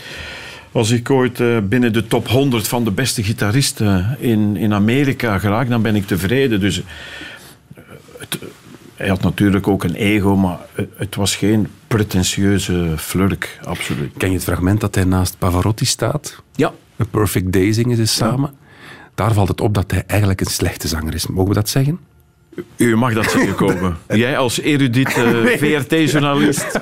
Als 0.72 0.90
ik 0.90 1.10
ooit 1.10 1.40
uh, 1.40 1.58
binnen 1.62 1.92
de 1.92 2.06
top 2.06 2.28
100 2.28 2.68
van 2.68 2.84
de 2.84 2.90
beste 2.90 3.22
gitaristen 3.22 4.16
in, 4.18 4.56
in 4.56 4.74
Amerika 4.74 5.38
geraak, 5.38 5.68
dan 5.68 5.82
ben 5.82 5.96
ik 5.96 6.06
tevreden. 6.06 6.60
Dus 6.60 6.78
uh, 6.78 6.84
het, 8.18 8.38
hij 9.00 9.08
had 9.08 9.22
natuurlijk 9.22 9.68
ook 9.68 9.84
een 9.84 9.94
ego, 9.94 10.36
maar 10.36 10.58
het 10.96 11.14
was 11.14 11.36
geen 11.36 11.68
pretentieuze 11.86 12.94
flurk, 12.96 13.58
absoluut. 13.64 14.12
Ken 14.16 14.28
je 14.28 14.34
het 14.34 14.44
fragment 14.44 14.80
dat 14.80 14.94
hij 14.94 15.04
naast 15.04 15.38
Pavarotti 15.38 15.84
staat? 15.84 16.42
Ja. 16.54 16.72
A 17.00 17.04
Perfect 17.10 17.52
Day 17.52 17.72
zingen 17.72 17.96
ze 17.96 18.06
samen. 18.06 18.50
Ja. 18.52 18.58
Daar 19.14 19.32
valt 19.32 19.48
het 19.48 19.60
op 19.60 19.74
dat 19.74 19.90
hij 19.90 20.04
eigenlijk 20.06 20.40
een 20.40 20.46
slechte 20.46 20.88
zanger 20.88 21.14
is. 21.14 21.26
Mogen 21.26 21.48
we 21.48 21.54
dat 21.54 21.68
zeggen? 21.68 21.98
U 22.76 22.96
mag 22.96 23.14
dat 23.14 23.30
zeggen 23.30 23.54
komen. 23.54 23.96
Jij 24.08 24.38
als 24.38 24.60
erudiet 24.60 25.16
uh, 25.16 25.46
VRT-journalist, 25.62 26.80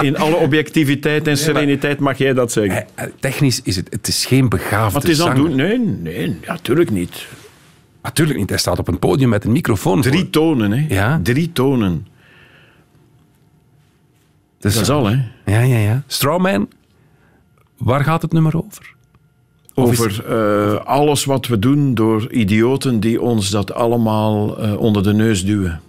in 0.00 0.16
alle 0.16 0.36
objectiviteit 0.36 1.26
en 1.26 1.38
sereniteit 1.38 1.98
mag 1.98 2.18
jij 2.18 2.32
dat 2.32 2.52
zeggen. 2.52 2.86
Technisch 3.20 3.60
is 3.62 3.76
het, 3.76 3.86
het 3.90 4.08
is 4.08 4.26
geen 4.26 4.48
begaafde 4.48 4.92
Wat 4.92 5.08
is 5.08 5.16
dat 5.16 5.36
doen? 5.36 5.54
Nee, 5.54 5.78
nee, 5.78 6.38
natuurlijk 6.46 6.90
niet. 6.90 7.26
Natuurlijk 8.02 8.38
niet. 8.38 8.48
Hij 8.48 8.58
staat 8.58 8.78
op 8.78 8.88
een 8.88 8.98
podium 8.98 9.28
met 9.28 9.44
een 9.44 9.52
microfoon. 9.52 10.00
Drie 10.00 10.20
voor. 10.20 10.30
tonen, 10.30 10.70
hè? 10.70 10.86
Ja. 10.94 11.20
Drie 11.22 11.52
tonen. 11.52 12.06
Dus, 14.58 14.74
dat 14.74 14.82
is 14.82 14.90
al, 14.90 15.06
hè? 15.06 15.16
Ja, 15.44 15.60
ja, 15.60 15.78
ja. 15.78 16.02
Strawman, 16.06 16.68
waar 17.76 18.04
gaat 18.04 18.22
het 18.22 18.32
nummer 18.32 18.56
over? 18.56 18.96
Over 19.74 20.24
uh, 20.28 20.84
alles 20.84 21.24
wat 21.24 21.46
we 21.46 21.58
doen 21.58 21.94
door 21.94 22.32
idioten 22.32 23.00
die 23.00 23.20
ons 23.20 23.50
dat 23.50 23.72
allemaal 23.72 24.64
uh, 24.64 24.78
onder 24.78 25.02
de 25.02 25.12
neus 25.12 25.44
duwen. 25.44 25.80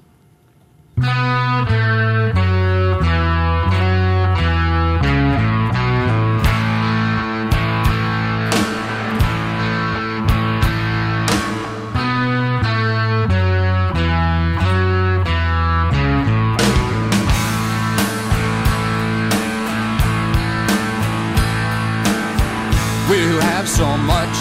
So 23.67 23.97
much 24.07 24.37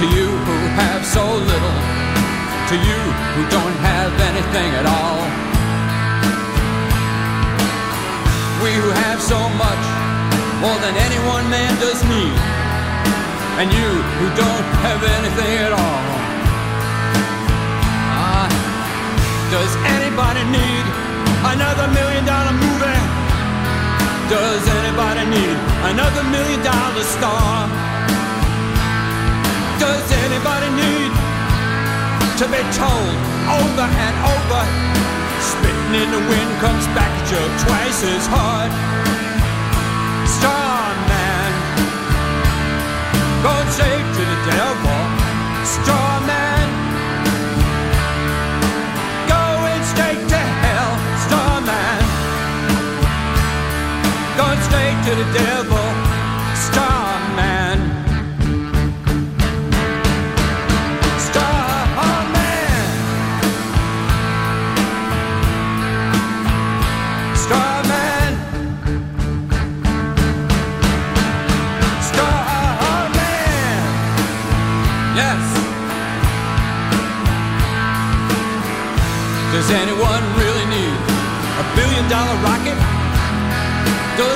to 0.00 0.04
you 0.08 0.26
who 0.26 0.58
have 0.80 1.04
so 1.04 1.20
little, 1.20 1.78
to 2.70 2.76
you 2.78 3.00
who 3.36 3.42
don't 3.52 3.76
have 3.84 4.12
anything 4.30 4.70
at 4.80 4.86
all. 4.88 5.20
We 8.64 8.72
who 8.80 8.88
have 9.04 9.20
so 9.20 9.36
much, 9.60 9.84
more 10.64 10.78
than 10.80 10.96
any 10.96 11.20
one 11.28 11.44
man 11.50 11.74
does 11.84 12.00
need, 12.08 12.38
and 13.60 13.68
you 13.68 13.90
who 14.16 14.26
don't 14.40 14.68
have 14.86 15.00
anything 15.20 15.54
at 15.66 15.72
all. 15.76 16.04
Ah, 18.14 18.48
does 19.52 19.72
anybody 20.00 20.42
need 20.48 20.84
another 21.52 21.92
million 21.92 22.24
dollar 22.24 22.56
movie? 22.56 23.04
Does 24.32 24.64
anybody 24.80 25.24
need 25.28 25.56
another 25.92 26.24
million 26.32 26.62
dollar 26.64 27.04
star? 27.04 27.93
Does 29.84 30.12
anybody 30.24 30.70
need 30.80 31.12
to 32.40 32.46
be 32.48 32.62
told 32.72 33.16
over 33.60 33.84
and 33.84 34.16
over? 34.32 34.62
Spitting 35.44 35.94
in 36.00 36.08
the 36.10 36.24
wind 36.24 36.52
comes 36.64 36.86
back 36.96 37.12
at 37.20 37.30
you 37.30 37.42
twice 37.68 38.00
as 38.02 38.26
hard. 38.26 39.23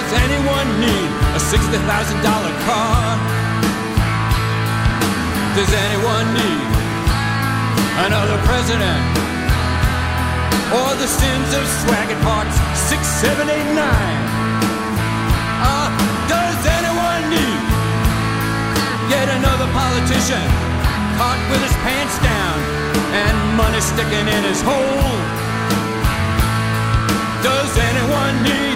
Does 0.08 0.16
anyone 0.24 0.68
need 0.80 1.10
a 1.36 1.40
$60,000 1.52 1.84
car? 2.64 3.20
Does 5.52 5.68
anyone 5.68 6.26
need 6.32 6.68
another 8.08 8.40
president? 8.48 9.04
Or 10.72 10.96
the 10.96 11.08
sins 11.08 11.48
of 11.52 11.64
swagging 11.84 12.20
parts 12.24 12.56
6, 12.88 13.04
7, 13.20 13.52
8, 13.52 13.76
9? 13.76 13.84
Uh, 15.60 15.88
does 16.24 16.60
anyone 16.80 17.22
need 17.28 17.62
yet 19.12 19.28
another 19.28 19.68
politician 19.76 20.48
caught 21.20 21.40
with 21.52 21.60
his 21.60 21.76
pants 21.84 22.16
down? 22.24 22.88
and 23.12 23.56
money 23.56 23.80
sticking 23.80 24.28
in 24.28 24.42
his 24.44 24.60
hole. 24.60 25.16
Does 27.42 27.72
anyone 27.90 28.34
need 28.42 28.67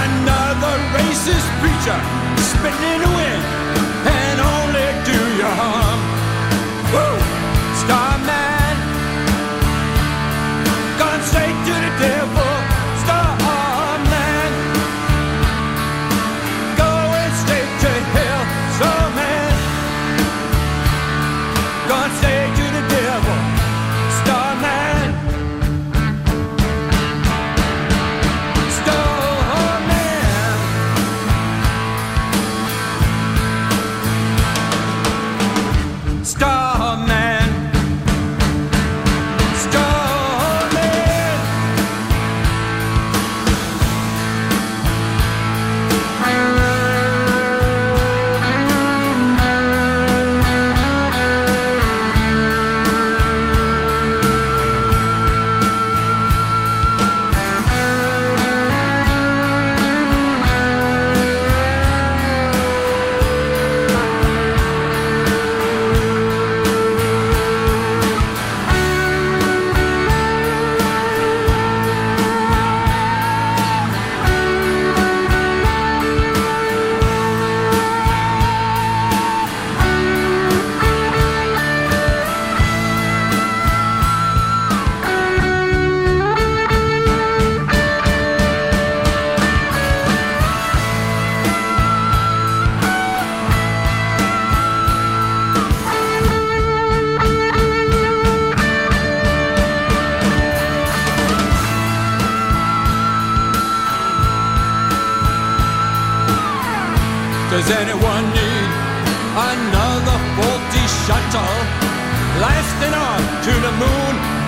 another 0.00 0.74
racist 0.96 1.48
preacher 1.60 1.98
spitting 2.40 2.92
in 2.94 3.00
the 3.04 3.12
wind 3.16 3.44
and 4.08 4.40
only 4.40 4.61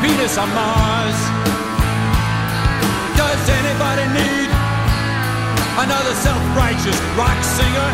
Venus, 0.04 0.36
or 0.36 0.44
Mars? 0.52 1.18
Does 3.16 3.40
anybody 3.48 4.04
need 4.12 4.50
another 5.80 6.12
self-righteous 6.20 6.98
rock 7.16 7.40
singer 7.40 7.90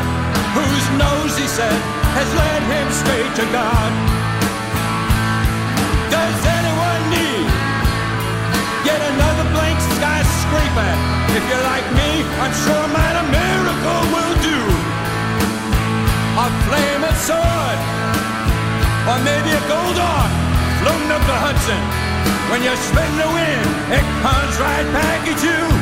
whose 0.59 0.87
nose, 0.99 1.39
he 1.39 1.47
said, 1.47 1.79
has 2.19 2.27
led 2.35 2.63
him 2.67 2.87
straight 2.91 3.33
to 3.39 3.47
God? 3.55 3.91
Does 6.11 6.39
anyone 6.59 7.03
need 7.15 7.47
yet 8.83 8.99
another 9.15 9.47
blank 9.55 9.79
skyscraper? 9.95 10.93
If 11.39 11.47
you're 11.47 11.63
like 11.63 11.87
me, 11.95 12.27
I'm 12.43 12.55
sure 12.67 12.87
man 12.91 13.15
a 13.23 13.27
miracle 13.39 14.03
will 14.11 14.37
do. 14.51 14.61
A 16.43 16.47
flaming 16.67 17.19
sword, 17.23 17.79
or 19.07 19.19
maybe 19.23 19.55
a 19.55 19.63
gold 19.71 19.99
ark 20.03 20.50
floating 20.81 21.11
up 21.13 21.21
the 21.29 21.37
Hudson. 21.37 21.83
When 22.51 22.63
you 22.65 22.75
spin 22.89 23.13
the 23.21 23.29
wind, 23.37 23.69
it 23.93 24.07
comes 24.25 24.55
right 24.59 24.89
back 24.97 25.29
at 25.29 25.41
you. 25.45 25.80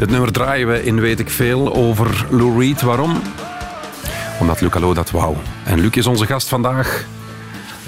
Dit 0.00 0.10
nummer 0.10 0.32
draaien 0.32 0.68
we 0.68 0.84
in 0.84 1.00
Weet 1.00 1.18
ik 1.20 1.30
Veel 1.30 1.74
over 1.74 2.26
Lou 2.30 2.58
Reed. 2.58 2.82
Waarom? 2.82 3.22
Omdat 4.40 4.60
Luc 4.60 4.70
Allo 4.74 4.94
dat 4.94 5.10
wou. 5.10 5.36
En 5.64 5.80
Luc 5.80 5.90
is 5.90 6.06
onze 6.06 6.26
gast 6.26 6.48
vandaag. 6.48 7.04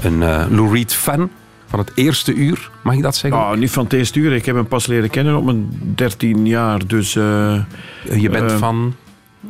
Een 0.03 0.23
eh, 0.23 0.47
Lou 0.51 0.73
Reed-fan 0.75 1.31
van 1.67 1.79
het 1.79 1.91
eerste 1.95 2.35
uur. 2.35 2.71
Mag 2.83 2.95
ik 2.95 3.03
dat 3.03 3.17
zeggen? 3.17 3.41
Nou, 3.41 3.59
niet 3.59 3.71
van 3.71 3.85
het 3.85 3.93
eerste 3.93 4.19
uur. 4.19 4.33
Ik 4.33 4.47
heb 4.47 4.55
hem 4.55 4.67
pas 4.67 4.87
leren 4.87 5.11
kennen 5.11 5.37
op 5.37 5.45
mijn 5.45 5.93
13 5.95 6.47
jaar. 6.47 6.87
Dus, 6.87 7.17
eh, 7.17 7.61
Je 8.21 8.29
bent 8.31 8.51
eh, 8.51 8.57
van... 8.59 8.95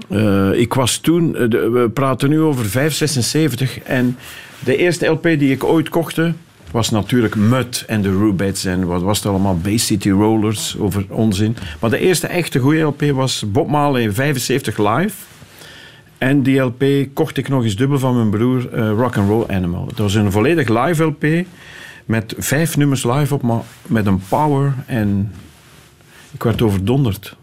eh, 0.08 0.52
ik 0.52 0.74
was 0.74 0.96
toen, 0.98 1.36
eh, 1.36 1.48
we 1.48 1.90
praten 1.94 2.28
nu 2.28 2.40
over 2.40 2.64
576. 2.64 3.80
En 3.80 4.16
de 4.58 4.76
eerste 4.76 5.06
LP 5.06 5.22
die 5.22 5.50
ik 5.52 5.64
ooit 5.64 5.88
kochte 5.88 6.32
was 6.72 6.90
natuurlijk 6.90 7.34
Mud 7.34 7.84
en 7.86 8.02
de 8.02 8.10
Rubettes 8.10 8.64
en 8.64 8.86
wat 8.86 9.02
was 9.02 9.18
het 9.18 9.26
allemaal, 9.26 9.58
Bay 9.58 9.76
City 9.76 10.10
Rollers, 10.10 10.76
over 10.78 11.04
onzin. 11.08 11.56
Maar 11.80 11.90
de 11.90 11.98
eerste 11.98 12.26
echte 12.26 12.58
goede 12.58 12.80
LP 12.80 13.02
was 13.02 13.44
Bob 13.46 13.68
Marley 13.68 14.02
in 14.02 14.14
75 14.14 14.78
live. 14.78 15.14
En 16.18 16.42
die 16.42 16.60
LP 16.60 16.84
kocht 17.14 17.36
ik 17.36 17.48
nog 17.48 17.64
eens 17.64 17.76
dubbel 17.76 17.98
van 17.98 18.16
mijn 18.16 18.30
broer 18.30 18.72
eh 18.72 18.90
Rock 18.90 19.16
and 19.16 19.28
Roll 19.28 19.44
Animal. 19.48 19.86
Het 19.86 19.98
was 19.98 20.14
een 20.14 20.32
volledig 20.32 20.68
live 20.68 21.04
LP 21.04 21.46
met 22.04 22.34
vijf 22.38 22.76
nummers 22.76 23.04
live 23.04 23.34
op, 23.34 23.42
maar 23.42 23.62
met 23.86 24.06
een 24.06 24.22
power 24.28 24.74
en 24.86 25.32
ik 26.32 26.42
werd 26.42 26.62
overdonderd. 26.62 27.36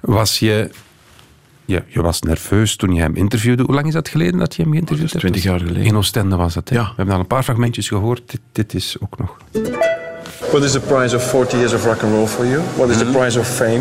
Was 0.00 0.38
je... 0.38 0.70
Ja, 1.68 1.82
je 1.88 2.02
was 2.02 2.20
nerveus 2.22 2.76
toen 2.76 2.94
je 2.94 3.00
hem 3.00 3.14
interviewde. 3.16 3.62
Hoe 3.62 3.74
lang 3.74 3.86
is 3.86 3.92
dat 3.92 4.08
geleden 4.08 4.38
dat 4.38 4.54
je 4.54 4.62
hem 4.62 4.72
geïnterviewd 4.72 5.08
hebt? 5.10 5.20
20 5.20 5.42
jaar 5.42 5.58
geleden. 5.58 5.82
In 5.82 5.96
Oostende 5.96 6.36
was 6.36 6.54
het. 6.54 6.68
hè? 6.68 6.74
Ja. 6.76 6.82
We 6.82 6.92
hebben 6.96 7.14
al 7.14 7.20
een 7.20 7.26
paar 7.26 7.42
fragmentjes 7.42 7.88
gehoord. 7.88 8.22
Dit, 8.26 8.40
dit 8.52 8.74
is 8.74 8.96
ook 9.00 9.18
nog... 9.18 9.36
What 10.50 10.62
is 10.62 10.70
the 10.72 10.80
price 10.80 11.16
of 11.16 11.22
40 11.30 11.58
years 11.58 11.72
of 11.72 11.84
rock 11.84 12.02
and 12.02 12.12
roll 12.12 12.26
for 12.26 12.46
you? 12.46 12.62
What 12.76 12.88
is 12.90 12.96
the 12.96 13.04
price 13.04 13.38
of 13.38 13.48
fame? 13.48 13.80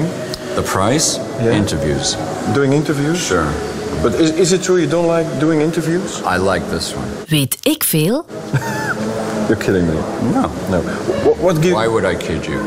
The 0.55 0.61
price? 0.61 1.19
Yeah. 1.41 1.55
Interviews. 1.55 2.17
Doing 2.53 2.73
interviews? 2.73 3.25
Sure. 3.25 3.45
But 4.01 4.13
is, 4.19 4.31
is 4.31 4.51
it 4.51 4.63
true 4.63 4.77
you 4.79 4.89
don't 4.89 5.17
like 5.17 5.39
doing 5.39 5.61
interviews? 5.61 6.21
I 6.35 6.37
like 6.51 6.69
this 6.69 6.93
one. 6.93 7.05
Weet 7.27 7.57
ik 7.61 7.83
veel? 7.83 8.25
You're 9.47 9.63
kidding 9.63 9.85
me. 9.85 9.99
No. 10.33 10.49
No. 10.69 10.81
What, 11.23 11.37
what 11.37 11.55
give? 11.61 11.73
Why 11.73 11.87
would 11.87 12.13
I 12.13 12.17
kid 12.25 12.45
you? 12.45 12.59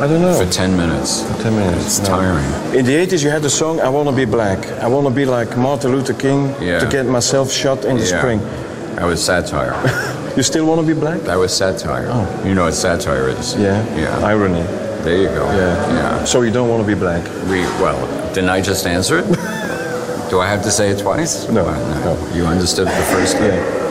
I 0.00 0.06
don't 0.06 0.22
know. 0.22 0.32
For 0.34 0.50
10 0.50 0.76
minutes. 0.76 1.22
10 1.42 1.54
minutes. 1.54 1.84
It's 1.86 1.98
no. 2.00 2.06
tiring. 2.16 2.74
In 2.74 2.86
the 2.86 2.92
80s, 2.94 3.22
you 3.22 3.28
had 3.30 3.42
the 3.42 3.50
song 3.50 3.80
I 3.80 3.88
Wanna 3.90 4.12
Be 4.12 4.24
Black. 4.24 4.66
I 4.82 4.86
wanna 4.88 5.10
be 5.10 5.26
like 5.26 5.56
Martin 5.58 5.92
Luther 5.92 6.14
King 6.14 6.54
Yeah. 6.60 6.80
to 6.80 6.86
get 6.86 7.04
myself 7.06 7.52
shot 7.52 7.84
in 7.84 7.96
the 7.98 8.04
Yeah. 8.06 8.18
spring. 8.18 8.40
That 8.96 9.04
was 9.06 9.22
satire. 9.22 9.74
You 10.36 10.44
still 10.44 10.64
wanna 10.64 10.84
be 10.84 10.94
black? 10.94 11.20
that 11.22 11.36
was 11.36 11.52
satire. 11.52 12.06
Oh. 12.08 12.24
You 12.46 12.54
know 12.54 12.64
what 12.64 12.74
satire 12.74 13.28
is? 13.28 13.56
Yeah. 13.56 13.84
Yeah. 13.96 14.24
Irony. 14.24 14.62
There 15.02 15.16
you 15.16 15.28
go. 15.28 15.44
Yeah. 15.50 15.92
Yeah. 15.92 16.24
So 16.24 16.42
you 16.42 16.52
don't 16.52 16.68
wanna 16.68 16.84
be 16.86 16.94
black? 16.94 17.24
We, 17.50 17.60
well, 17.82 17.98
didn't 18.32 18.48
I 18.48 18.60
just 18.60 18.86
answer 18.86 19.18
it? 19.18 19.26
Do 20.30 20.38
I 20.40 20.46
have 20.48 20.62
to 20.62 20.70
say 20.70 20.90
it 20.90 21.00
twice? 21.00 21.48
No, 21.48 21.64
Why, 21.64 21.76
no. 22.04 22.16
You 22.32 22.46
understood 22.46 22.86
it 22.86 22.94
the 22.96 23.08
first 23.16 23.36
time. 23.36 23.50
Yeah. 23.50 23.89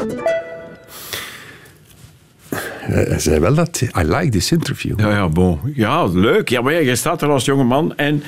Hij 2.90 3.20
zei 3.20 3.40
wel 3.40 3.54
dat... 3.54 3.82
I 3.82 3.90
like 4.04 4.30
this 4.30 4.52
interview. 4.52 5.00
Ja, 5.00 5.10
ja, 5.10 5.28
bon. 5.30 5.60
Ja, 5.74 6.06
leuk. 6.06 6.50
Ja, 6.50 6.62
maar 6.62 6.74
ja, 6.74 6.80
je 6.80 6.96
staat 6.96 7.22
er 7.22 7.30
als 7.30 7.46
jonge 7.46 7.64
man 7.64 7.96
en 7.98 8.24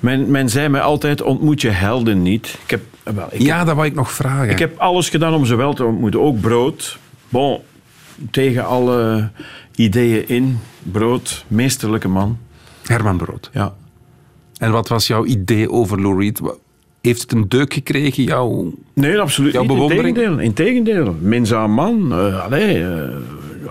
men, 0.00 0.30
men 0.30 0.48
zei 0.48 0.68
mij 0.68 0.80
altijd, 0.80 1.22
ontmoet 1.22 1.60
je 1.60 1.68
helden 1.70 2.22
niet. 2.22 2.58
Ik 2.64 2.70
heb, 2.70 2.80
wel, 3.14 3.26
ik, 3.30 3.40
Ja, 3.42 3.64
dat 3.64 3.74
wou 3.74 3.86
ik 3.86 3.94
nog 3.94 4.12
vragen. 4.12 4.50
ik 4.50 4.58
heb 4.58 4.78
alles 4.78 5.08
gedaan 5.08 5.34
om 5.34 5.44
ze 5.44 5.54
wel 5.54 5.74
te 5.74 5.84
ontmoeten. 5.84 6.20
Ook 6.20 6.40
brood. 6.40 6.98
Bon, 7.28 7.60
tegen 8.30 8.66
alle 8.66 9.30
ideeën 9.74 10.28
in. 10.28 10.58
Brood, 10.82 11.44
meesterlijke 11.48 12.08
man. 12.08 12.38
Herman 12.86 13.16
Brood. 13.16 13.50
Ja. 13.52 13.74
En 14.58 14.70
wat 14.70 14.88
was 14.88 15.06
jouw 15.06 15.24
idee 15.24 15.70
over 15.70 16.00
Lou 16.00 16.20
Reed? 16.20 16.40
Heeft 17.00 17.20
het 17.20 17.32
een 17.32 17.48
deuk 17.48 17.72
gekregen, 17.74 18.22
jouw... 18.24 18.72
Nee, 18.94 19.18
absoluut 19.18 19.52
Jouw 19.52 19.62
niet. 19.62 19.72
bewondering? 19.72 20.16
Integendeel. 20.16 20.40
Integendeel. 20.44 21.16
Minzaam 21.20 21.70
man. 21.70 22.12
Eh, 22.12 22.44
allee, 22.44 22.84
eh, 22.84 23.02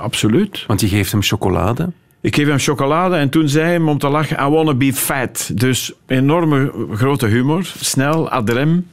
absoluut. 0.04 0.64
Want 0.68 0.82
je 0.82 0.88
geeft 0.88 1.12
hem 1.12 1.22
chocolade. 1.22 1.90
Ik 2.22 2.36
geef 2.36 2.48
hem 2.48 2.58
chocolade 2.60 3.16
en 3.16 3.30
toen 3.30 3.50
zei 3.50 3.64
hij 3.64 3.74
hem 3.74 3.90
om 3.90 3.98
te 3.98 4.08
lachen, 4.10 4.46
I 4.46 4.50
wanna 4.50 4.74
be 4.74 4.94
fat. 4.94 5.52
Dus 5.54 5.94
enorme 6.08 6.72
grote 6.94 7.26
humor, 7.28 7.72
snel, 7.78 8.30
adrem. 8.30 8.88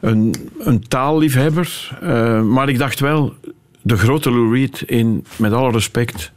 Een, 0.00 0.34
een 0.58 0.88
taalliefhebber. 0.88 1.98
Eh, 2.02 2.42
maar 2.42 2.68
ik 2.68 2.78
dacht 2.78 3.00
wel, 3.00 3.34
de 3.82 3.96
grote 3.96 4.30
Lou 4.30 4.54
Reed 4.54 4.82
in, 4.86 5.24
met 5.36 5.52
alle 5.52 5.70
respect, 5.70 6.32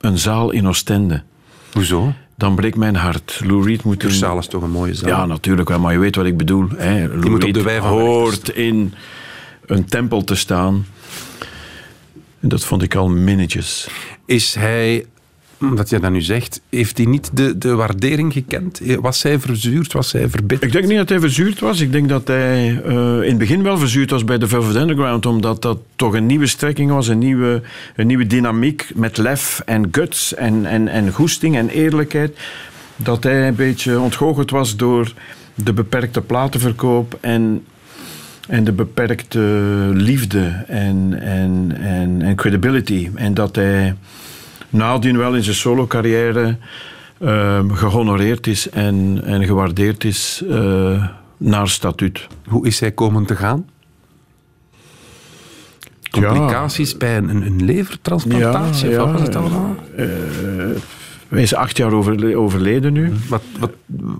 een 0.00 0.18
zaal 0.18 0.50
in 0.50 0.68
Oostende. 0.68 1.22
Hoezo? 1.72 2.12
Dan 2.36 2.54
breekt 2.54 2.76
mijn 2.76 2.96
hart. 2.96 3.40
Lou 3.44 3.66
Reed 3.66 3.84
moet... 3.84 3.92
een- 4.02 4.08
Cursaal 4.08 4.38
is 4.38 4.46
toch 4.46 4.62
een 4.62 4.70
mooie 4.70 4.94
zaal? 4.94 5.08
Ja, 5.08 5.26
natuurlijk 5.26 5.68
wel, 5.68 5.78
maar 5.78 5.92
je 5.92 5.98
weet 5.98 6.16
wat 6.16 6.26
ik 6.26 6.36
bedoel. 6.36 6.66
Hè. 6.76 7.06
Lou 7.06 7.30
moet 7.30 7.44
op 7.44 7.54
Reed 7.66 7.78
hoort 7.78 8.48
in 8.48 8.94
een 9.66 9.84
tempel 9.84 10.24
te 10.24 10.34
staan. 10.34 10.86
En 12.44 12.50
dat 12.50 12.64
vond 12.64 12.82
ik 12.82 12.94
al 12.94 13.08
minnetjes. 13.08 13.88
Is 14.24 14.54
hij, 14.54 15.04
omdat 15.60 15.88
je 15.88 16.00
dat 16.00 16.10
nu 16.10 16.22
zegt, 16.22 16.60
heeft 16.68 16.96
hij 16.96 17.06
niet 17.06 17.30
de, 17.32 17.58
de 17.58 17.74
waardering 17.74 18.32
gekend? 18.32 18.80
Was 19.00 19.22
hij 19.22 19.38
verzuurd? 19.38 19.92
Was 19.92 20.12
hij 20.12 20.28
verbitterd? 20.28 20.62
Ik 20.62 20.72
denk 20.72 20.88
niet 20.88 20.98
dat 20.98 21.08
hij 21.08 21.20
verzuurd 21.20 21.60
was. 21.60 21.80
Ik 21.80 21.92
denk 21.92 22.08
dat 22.08 22.28
hij 22.28 22.82
eh, 22.84 22.94
in 22.96 23.28
het 23.28 23.38
begin 23.38 23.62
wel 23.62 23.78
verzuurd 23.78 24.10
was 24.10 24.24
bij 24.24 24.38
de 24.38 24.48
Velvet 24.48 24.74
Underground, 24.74 25.26
omdat 25.26 25.62
dat 25.62 25.78
toch 25.96 26.14
een 26.14 26.26
nieuwe 26.26 26.46
strekking 26.46 26.90
was, 26.90 27.08
een 27.08 27.18
nieuwe, 27.18 27.62
een 27.96 28.06
nieuwe 28.06 28.26
dynamiek 28.26 28.90
met 28.94 29.16
lef 29.16 29.62
en 29.64 29.88
guts 29.90 30.34
en, 30.34 30.66
en, 30.66 30.88
en 30.88 31.12
goesting 31.12 31.56
en 31.56 31.68
eerlijkheid. 31.68 32.38
Dat 32.96 33.22
hij 33.22 33.48
een 33.48 33.54
beetje 33.54 34.00
ontgoocheld 34.00 34.50
was 34.50 34.76
door 34.76 35.12
de 35.54 35.72
beperkte 35.72 36.20
platenverkoop 36.20 37.18
en, 37.20 37.64
en 38.48 38.64
de 38.64 38.72
beperkte 38.72 39.40
liefde 39.92 40.64
en, 40.66 41.20
en, 41.20 41.76
en, 41.80 42.22
en 42.22 42.34
credibility. 42.36 43.10
En 43.14 43.34
dat 43.34 43.56
hij 43.56 43.94
nadien 44.70 45.16
wel 45.18 45.34
in 45.34 45.42
zijn 45.42 45.56
solo-carrière 45.56 46.56
ehm, 47.20 47.70
gehonoreerd 47.70 48.46
is 48.46 48.70
en, 48.70 49.20
en 49.24 49.44
gewaardeerd 49.44 50.04
is 50.04 50.42
eh, 50.50 51.06
naar 51.36 51.68
statuut. 51.68 52.26
Hoe 52.46 52.66
is 52.66 52.80
hij 52.80 52.90
komen 52.92 53.24
te 53.24 53.36
gaan? 53.36 53.66
Complicaties 56.10 56.96
bij 56.96 57.16
een, 57.16 57.28
een, 57.46 57.64
levertransplantatie? 57.64 58.88
Ja, 58.88 59.02
of 59.02 59.04
wat 59.10 59.12
was 59.12 59.22
het 59.26 59.36
allemaal? 59.36 59.76
Hij 61.28 61.42
is 61.42 61.54
acht 61.54 61.76
jaar 61.76 61.92
overle- 61.92 62.36
overleden 62.36 62.92
nu. 62.92 63.12
Wat, 63.28 63.42
wat, 63.58 63.70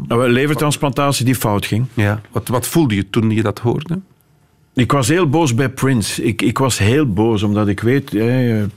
Nou, 0.06 0.24
Een 0.24 0.30
levertransplantatie 0.32 1.24
die 1.24 1.34
fout 1.34 1.66
ging. 1.66 1.86
ja, 1.94 2.20
wat, 2.32 2.48
wat 2.48 2.66
voelde 2.66 2.94
je 2.94 3.10
toen 3.10 3.30
je 3.30 3.42
dat 3.42 3.58
hoorde? 3.58 4.00
Ik 4.74 4.92
was 4.92 5.08
heel 5.08 5.28
boos 5.28 5.54
bij 5.54 5.68
Prince. 5.68 6.22
Ik, 6.22 6.42
ik 6.42 6.58
was 6.58 6.78
heel 6.78 7.12
boos, 7.12 7.42
omdat 7.42 7.68
ik 7.68 7.80
weet, 7.80 8.10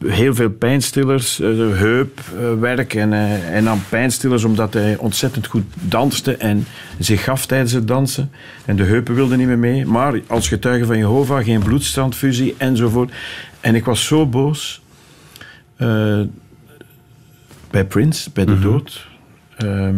heel 0.05 0.35
veel 0.35 0.49
pijnstillers, 0.49 1.39
eh, 1.39 1.49
heupwerk 1.57 2.93
en, 2.93 3.13
eh, 3.13 3.55
en 3.55 3.63
dan 3.63 3.81
pijnstillers, 3.89 4.43
omdat 4.43 4.73
hij 4.73 4.97
ontzettend 4.97 5.47
goed 5.47 5.63
danste 5.81 6.35
en 6.35 6.65
zich 6.99 7.23
gaf 7.23 7.45
tijdens 7.45 7.71
het 7.71 7.87
dansen. 7.87 8.31
En 8.65 8.75
de 8.75 8.83
heupen 8.83 9.15
wilden 9.15 9.37
niet 9.37 9.47
meer 9.47 9.57
mee. 9.57 9.85
Maar 9.85 10.21
als 10.27 10.47
getuige 10.47 10.85
van 10.85 10.97
Jehovah, 10.97 11.43
geen 11.43 11.63
bloedstandfusie 11.63 12.55
enzovoort. 12.57 13.11
En 13.61 13.75
ik 13.75 13.85
was 13.85 14.05
zo 14.05 14.25
boos 14.25 14.81
eh, 15.75 16.21
bij 17.71 17.85
Prince, 17.85 18.29
bij 18.31 18.45
de 18.45 18.59
dood. 18.59 19.07
Ehm, 19.57 19.95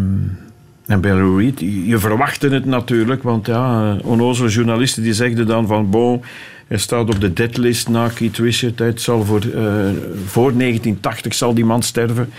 en 0.89 1.01
Lou 1.01 1.43
Reed, 1.43 1.59
je 1.85 1.97
verwachtte 1.97 2.49
het 2.49 2.65
natuurlijk, 2.65 3.23
want 3.23 3.45
ja, 3.45 3.97
onnozele 4.03 4.49
journalisten 4.49 5.03
die 5.03 5.13
zegden 5.13 5.47
dan 5.47 5.67
van, 5.67 5.89
bon, 5.89 6.21
hij 6.67 6.77
staat 6.77 7.09
op 7.09 7.21
de 7.21 7.33
deadlist 7.33 7.89
na 7.89 8.07
Keith 8.07 8.37
Richards, 8.37 8.79
het 8.79 9.01
zal 9.01 9.25
voor, 9.25 9.41
eh, 9.41 9.89
voor 10.25 10.53
1980 10.53 11.33
zal 11.33 11.53
die 11.53 11.65
man 11.65 11.83
sterven. 11.83 12.29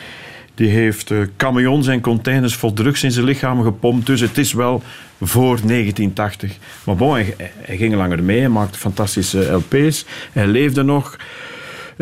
Die 0.55 0.69
heeft 0.69 1.11
eh, 1.11 1.19
camions 1.37 1.87
en 1.87 2.01
containers 2.01 2.55
vol 2.55 2.73
drugs 2.73 3.03
in 3.03 3.13
zijn 3.13 3.25
lichaam 3.25 3.63
gepompt, 3.63 4.07
dus 4.07 4.21
het 4.21 4.39
is 4.39 4.53
wel 4.53 4.83
voor 5.21 5.61
1980. 5.67 6.57
Maar 6.85 6.97
bon, 6.97 7.13
hij, 7.13 7.35
hij 7.57 7.77
ging 7.77 7.95
langer 7.95 8.23
mee, 8.23 8.39
hij 8.39 8.49
maakte 8.49 8.79
fantastische 8.79 9.53
LP's, 9.53 10.05
hij 10.33 10.47
leefde 10.47 10.83
nog. 10.83 11.17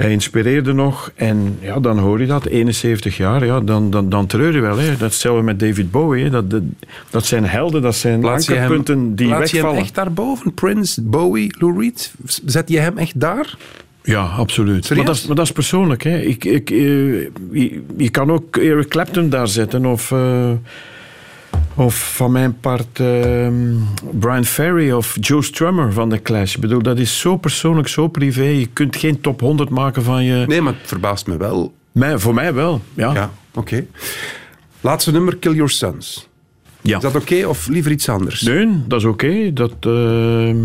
Hij 0.00 0.12
inspireerde 0.12 0.72
nog 0.72 1.12
en 1.14 1.58
ja, 1.60 1.80
dan 1.80 1.98
hoor 1.98 2.20
je 2.20 2.26
dat, 2.26 2.46
71 2.46 3.16
jaar, 3.16 3.46
ja, 3.46 3.60
dan, 3.60 3.90
dan, 3.90 4.08
dan 4.08 4.26
treur 4.26 4.54
je 4.54 4.60
wel. 4.60 4.78
Hè. 4.78 4.90
Dat 4.90 5.00
hetzelfde 5.00 5.42
met 5.42 5.60
David 5.60 5.90
Bowie. 5.90 6.24
Hè. 6.24 6.30
Dat, 6.30 6.50
dat, 6.50 6.62
dat 7.10 7.26
zijn 7.26 7.44
helden, 7.44 7.82
dat 7.82 7.94
zijn 7.94 8.20
Plaats 8.20 8.46
hem, 8.46 8.56
ankerpunten 8.56 9.14
die 9.14 9.26
plaats 9.26 9.50
je 9.50 9.56
hem 9.56 9.64
wegvallen. 9.64 9.86
echt 9.86 9.94
daarboven? 9.94 10.54
Prince, 10.54 11.02
Bowie, 11.02 11.54
Lou 11.58 11.80
Reed? 11.80 12.12
Zet 12.44 12.68
je 12.68 12.78
hem 12.78 12.98
echt 12.98 13.20
daar? 13.20 13.56
Ja, 14.02 14.22
absoluut. 14.22 14.94
Maar 14.96 15.04
dat, 15.04 15.14
is, 15.14 15.26
maar 15.26 15.36
dat 15.36 15.44
is 15.44 15.52
persoonlijk. 15.52 16.02
Hè. 16.02 16.18
Ik, 16.18 16.44
ik, 16.44 16.70
eh, 16.70 16.78
je, 17.52 17.82
je 17.96 18.10
kan 18.10 18.32
ook 18.32 18.56
Eric 18.56 18.88
Clapton 18.88 19.28
daar 19.28 19.48
zetten 19.48 19.86
of... 19.86 20.10
eh, 20.10 20.50
of 21.78 22.14
van 22.14 22.32
mijn 22.32 22.60
part 22.60 23.00
ehm, 23.00 23.74
Brian 24.18 24.44
Ferry 24.44 24.92
of 24.92 25.16
Joe 25.20 25.42
Strummer 25.42 25.92
van 25.92 26.08
The 26.08 26.22
Clash. 26.22 26.54
Ik 26.54 26.60
bedoel, 26.60 26.82
dat 26.82 26.98
is 26.98 27.20
zo 27.20 27.36
persoonlijk, 27.36 27.88
zo 27.88 28.08
privé. 28.08 28.42
Je 28.42 28.66
kunt 28.66 28.96
geen 28.96 29.20
top 29.20 29.40
100 29.40 29.70
maken 29.70 30.02
van 30.02 30.24
je... 30.24 30.44
Nee, 30.46 30.60
maar 30.60 30.72
het 30.72 30.88
verbaast 30.88 31.26
me 31.26 31.36
wel. 31.36 31.74
Mij, 31.92 32.18
voor 32.18 32.34
mij 32.34 32.54
wel, 32.54 32.80
ja. 32.94 33.12
Ja, 33.12 33.30
oké. 33.54 33.86
Laatste 34.80 35.12
nummer, 35.12 35.36
Kill 35.36 35.54
Your 35.54 35.70
Sons. 35.70 36.28
Ja. 36.80 36.96
Is 36.96 37.02
dat 37.02 37.14
oké 37.14 37.46
of 37.46 37.68
liever 37.68 37.90
iets 37.90 38.08
anders? 38.08 38.40
Nee, 38.40 38.82
dat 38.86 39.00
is 39.00 39.06
oké. 39.06 39.52
Dat, 39.52 39.74
ehm, 39.80 40.56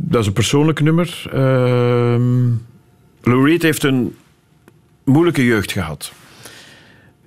dat 0.00 0.20
is 0.20 0.26
een 0.26 0.32
persoonlijk 0.32 0.80
nummer. 0.80 1.24
Ehm 1.32 2.70
Lou 3.22 3.48
Reed 3.48 3.62
heeft 3.62 3.82
een 3.82 4.16
moeilijke 5.04 5.44
jeugd 5.44 5.72
gehad. 5.72 6.12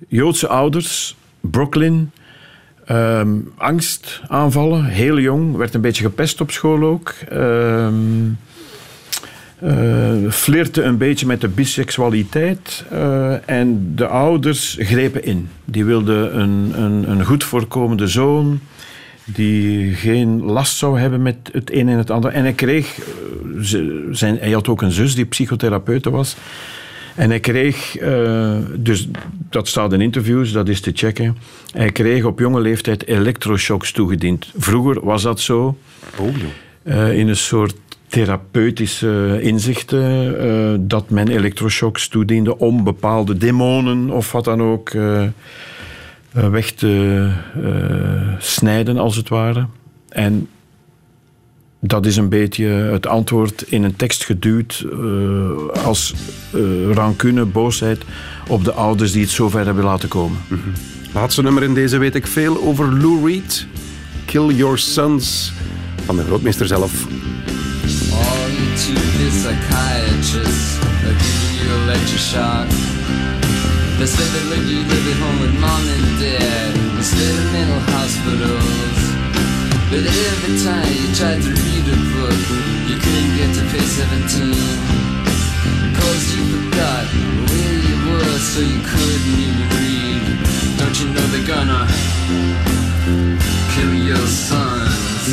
Joodse 0.08 0.48
ouders, 0.48 1.16
Brooklyn, 1.40 2.12
ehm, 2.86 3.28
angstaanvallen, 3.56 4.84
heel 4.84 5.18
jong, 5.18 5.56
werd 5.56 5.74
een 5.74 5.80
beetje 5.80 6.04
gepest 6.04 6.40
op 6.40 6.50
school 6.50 6.82
ook. 6.82 7.14
Eh, 9.60 10.30
flirte 10.30 10.82
een 10.82 10.96
beetje 10.96 11.26
met 11.26 11.40
de 11.40 11.48
biseksualiteit 11.48 12.84
eh, 12.90 13.48
en 13.48 13.92
de 13.94 14.06
ouders 14.06 14.76
grepen 14.80 15.24
in. 15.24 15.48
Die 15.64 15.84
wilden 15.84 16.40
een, 16.40 16.72
een, 16.82 17.10
een 17.10 17.24
goed 17.24 17.44
voorkomende 17.44 18.06
zoon 18.06 18.60
die 19.24 19.94
geen 19.94 20.42
last 20.42 20.76
zou 20.76 20.98
hebben 21.00 21.22
met 21.22 21.36
het 21.52 21.72
een 21.72 21.88
en 21.88 21.98
het 21.98 22.10
ander. 22.10 22.32
En 22.32 22.42
hij 22.42 22.52
kreeg, 22.52 22.98
eh, 22.98 23.80
zijn, 24.10 24.38
hij 24.40 24.50
had 24.50 24.68
ook 24.68 24.82
een 24.82 24.90
zus 24.90 25.14
die 25.14 25.24
psychotherapeute 25.24 26.10
was. 26.10 26.36
En 27.16 27.28
hij 27.28 27.40
kreeg, 27.40 27.96
eh, 27.96 28.56
dus 28.76 29.08
dat 29.50 29.68
staat 29.68 29.92
in 29.92 30.00
interviews, 30.00 30.52
dat 30.52 30.68
is 30.68 30.80
te 30.80 30.90
checken. 30.94 31.36
Hij 31.72 31.92
kreeg 31.92 32.24
op 32.24 32.38
jonge 32.38 32.60
leeftijd 32.60 33.06
elektroshocks 33.06 33.92
toegediend. 33.92 34.52
Vroeger 34.56 35.04
was 35.04 35.22
dat 35.22 35.40
zo. 35.40 35.76
Eh, 36.82 37.18
in 37.18 37.28
een 37.28 37.36
soort 37.36 37.74
therapeutische 38.06 39.38
inzichten 39.40 40.38
eh, 40.40 40.78
dat 40.80 41.10
men 41.10 41.28
elektroshocks 41.28 42.08
toediende 42.08 42.58
om 42.58 42.84
bepaalde 42.84 43.36
demonen 43.36 44.10
of 44.10 44.32
wat 44.32 44.44
dan 44.44 44.62
ook 44.62 44.92
weg 46.30 46.70
te 46.70 47.30
snijden, 48.38 48.98
als 48.98 49.16
het 49.16 49.28
ware. 49.28 49.66
En 50.08 50.48
dat 51.80 52.06
is 52.06 52.16
een 52.16 52.28
beetje 52.28 52.66
het 52.66 53.06
antwoord 53.06 53.62
in 53.62 53.82
een 53.82 53.96
tekst 53.96 54.24
geduwd 54.24 54.86
eh, 54.92 55.84
als 55.84 56.14
eh, 56.52 56.92
rancune, 56.92 57.44
boosheid 57.44 58.04
op 58.48 58.64
de 58.64 58.72
ouders 58.72 59.12
die 59.12 59.22
het 59.22 59.30
zover 59.30 59.64
hebben 59.64 59.84
laten 59.84 60.08
komen. 60.08 60.38
Laatste 61.12 61.42
nummer 61.42 61.62
in 61.62 61.74
deze 61.74 61.98
weet 61.98 62.14
ik 62.14 62.26
veel 62.26 62.62
over 62.62 62.92
Lou 62.92 63.26
Reed. 63.26 63.66
Kill 64.24 64.54
Your 64.54 64.78
Sons. 64.78 65.52
Van 66.04 66.16
de 66.16 66.22
grootmeester 66.24 66.66
zelf. 66.66 67.06
All 67.06 68.50
you 68.50 68.74
to 68.74 68.92
the 68.94 69.30
psychiatrist, 69.30 70.80
they'll 71.02 71.18
give 71.18 71.54
you 71.58 71.82
electroshock. 71.82 72.68
They 73.98 74.06
say 74.06 74.24
they 74.24 74.44
let 74.48 74.68
you 74.68 74.78
live 74.78 75.06
at 75.12 75.18
home 75.22 75.40
with 75.40 75.58
mom 75.58 75.82
and 75.94 76.18
dad 76.18 76.96
instead 76.96 77.34
of 77.38 77.52
mental 77.52 77.80
hospitals. 77.94 78.95
But 79.88 80.02
every 80.02 80.58
time 80.58 80.92
you 80.92 81.14
tried 81.14 81.40
to 81.40 81.48
read 81.48 81.86
a 81.86 81.98
book, 82.10 82.40
you 82.90 82.98
couldn't 82.98 83.36
get 83.38 83.54
to 83.54 83.62
page 83.70 83.86
17. 83.86 84.50
Cause 85.94 86.24
you 86.34 86.42
forgot 86.50 87.06
where 87.46 87.78
you 87.86 87.96
were, 88.10 88.38
so 88.50 88.60
you 88.62 88.80
couldn't 88.82 89.38
even 89.38 89.66
read. 89.78 90.26
Don't 90.76 90.96
you 90.98 91.06
know 91.14 91.26
they're 91.30 91.46
gonna 91.46 91.86
kill 93.74 93.94
your 93.94 94.26
sons? 94.26 95.26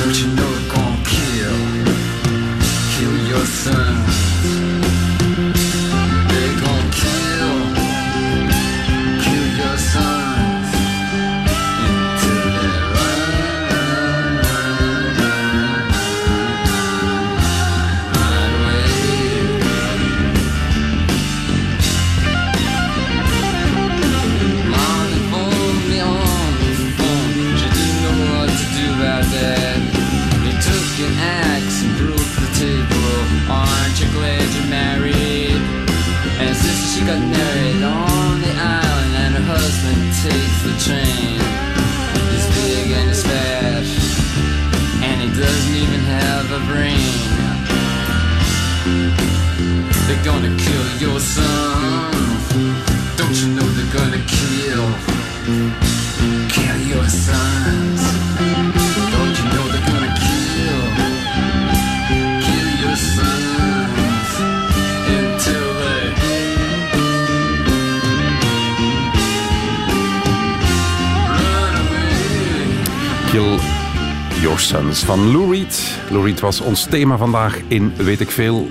Don't 0.00 0.16
you 0.18 0.34
know 0.34 0.50
they're 0.50 0.74
gonna 0.74 1.04
kill, 1.06 1.58
kill 2.98 3.16
your 3.28 3.46
sons? 3.46 4.33
Got 37.06 37.20
married 37.20 37.82
on 37.82 38.40
the 38.40 38.48
island, 38.48 39.14
and 39.14 39.34
her 39.34 39.44
husband 39.44 40.00
takes 40.24 40.58
the 40.64 40.72
train. 40.86 41.36
He's 42.32 42.46
big 42.56 42.92
and 42.92 43.08
he's 43.10 43.22
fat, 43.22 43.84
and 45.04 45.20
he 45.20 45.28
doesn't 45.28 45.76
even 45.84 46.00
have 46.00 46.46
a 46.50 46.60
brain. 46.70 47.14
They're 50.06 50.24
gonna 50.24 50.56
kill 50.56 50.86
your 50.98 51.20
son. 51.20 52.03
Your 74.54 74.66
Sons 74.66 74.98
van 75.04 75.30
Lou 75.32 75.50
Reed. 75.52 75.98
Lou 76.10 76.24
Reed 76.24 76.40
was 76.40 76.60
ons 76.60 76.86
thema 76.90 77.16
vandaag 77.16 77.58
in 77.68 77.92
Weet 77.96 78.20
ik 78.20 78.30
Veel. 78.30 78.68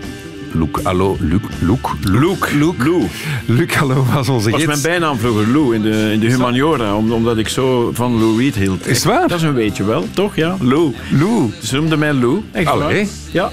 Luc, 0.51 0.67
hallo, 0.83 1.17
Luc, 1.19 1.41
Luc, 1.59 1.79
Luc, 2.01 2.77
Lou. 2.77 3.07
Luc, 3.45 3.73
hallo, 3.75 4.05
was 4.13 4.29
onze 4.29 4.49
Dat 4.49 4.59
was 4.59 4.61
gids. 4.61 4.65
mijn 4.65 4.81
bijnaam 4.99 5.17
vroeger, 5.17 5.47
Lou, 5.47 5.75
in 5.75 5.81
de, 5.81 6.09
in 6.13 6.19
de 6.19 6.27
humaniora, 6.27 6.95
om- 6.95 7.11
omdat 7.11 7.37
ik 7.37 7.47
zo 7.47 7.91
van 7.93 8.17
Lou 8.19 8.37
Reed 8.41 8.55
hield. 8.55 8.87
Is 8.87 8.95
het 8.95 9.05
waar? 9.05 9.27
Dat 9.27 9.37
is 9.37 9.43
een 9.43 9.53
weetje 9.53 9.83
wel, 9.83 10.05
toch? 10.13 10.35
Ja, 10.35 10.55
Lou. 10.59 10.93
Lou. 11.11 11.51
Ze 11.63 11.75
noemden 11.75 11.99
mij 11.99 12.13
Lou. 12.13 12.41
Echt? 12.51 12.67
Allee. 12.67 13.07
Ja. 13.31 13.51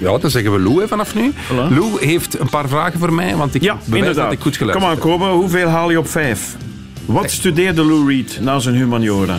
Ja, 0.00 0.18
dan 0.18 0.30
zeggen 0.30 0.52
we 0.52 0.58
Lou 0.60 0.80
hè, 0.80 0.88
vanaf 0.88 1.14
nu. 1.14 1.32
Voilà. 1.32 1.68
Lou 1.74 2.04
heeft 2.06 2.38
een 2.40 2.48
paar 2.48 2.68
vragen 2.68 2.98
voor 2.98 3.12
mij, 3.12 3.36
want 3.36 3.54
ik 3.54 3.62
Ja, 3.62 3.74
bewijs 3.74 3.98
inderdaad. 3.98 4.24
dat 4.24 4.32
ik 4.32 4.40
goed 4.40 4.56
Kom 4.58 4.66
geluisterd 4.68 4.92
aan, 5.04 5.10
komen. 5.10 5.30
Hoeveel 5.30 5.68
haal 5.68 5.90
je 5.90 5.98
op 5.98 6.08
vijf? 6.08 6.56
Wat 7.04 7.30
studeerde 7.30 7.84
Lou 7.84 8.08
Reed 8.08 8.38
na 8.40 8.58
zijn 8.58 8.74
humaniora? 8.74 9.38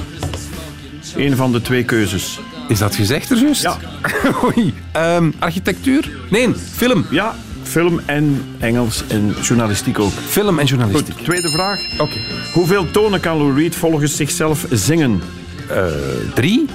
Eén 1.17 1.35
van 1.35 1.51
de 1.51 1.61
twee 1.61 1.83
keuzes. 1.83 2.39
Is 2.67 2.79
dat 2.79 2.95
gezegd 2.95 3.29
er 3.29 3.37
juist? 3.37 3.61
Ja. 3.61 3.77
Oei. 4.43 4.73
Ehm, 4.91 5.31
architectuur? 5.39 6.09
Nee, 6.29 6.49
film. 6.75 7.05
Ja, 7.09 7.35
film 7.63 8.01
en 8.05 8.43
Engels 8.59 9.03
en 9.07 9.35
journalistiek 9.41 9.99
ook. 9.99 10.11
Film 10.27 10.59
en 10.59 10.65
journalistiek. 10.65 11.15
Goed, 11.15 11.23
tweede 11.23 11.49
vraag. 11.49 11.79
Oké. 11.97 12.17
Hoeveel 12.53 12.91
tonen 12.91 13.19
kan 13.19 13.37
Lou 13.37 13.59
Reed 13.59 13.75
volgens 13.75 14.15
zichzelf 14.15 14.65
zingen? 14.71 15.21
Eh, 15.69 15.85
drie? 16.33 16.65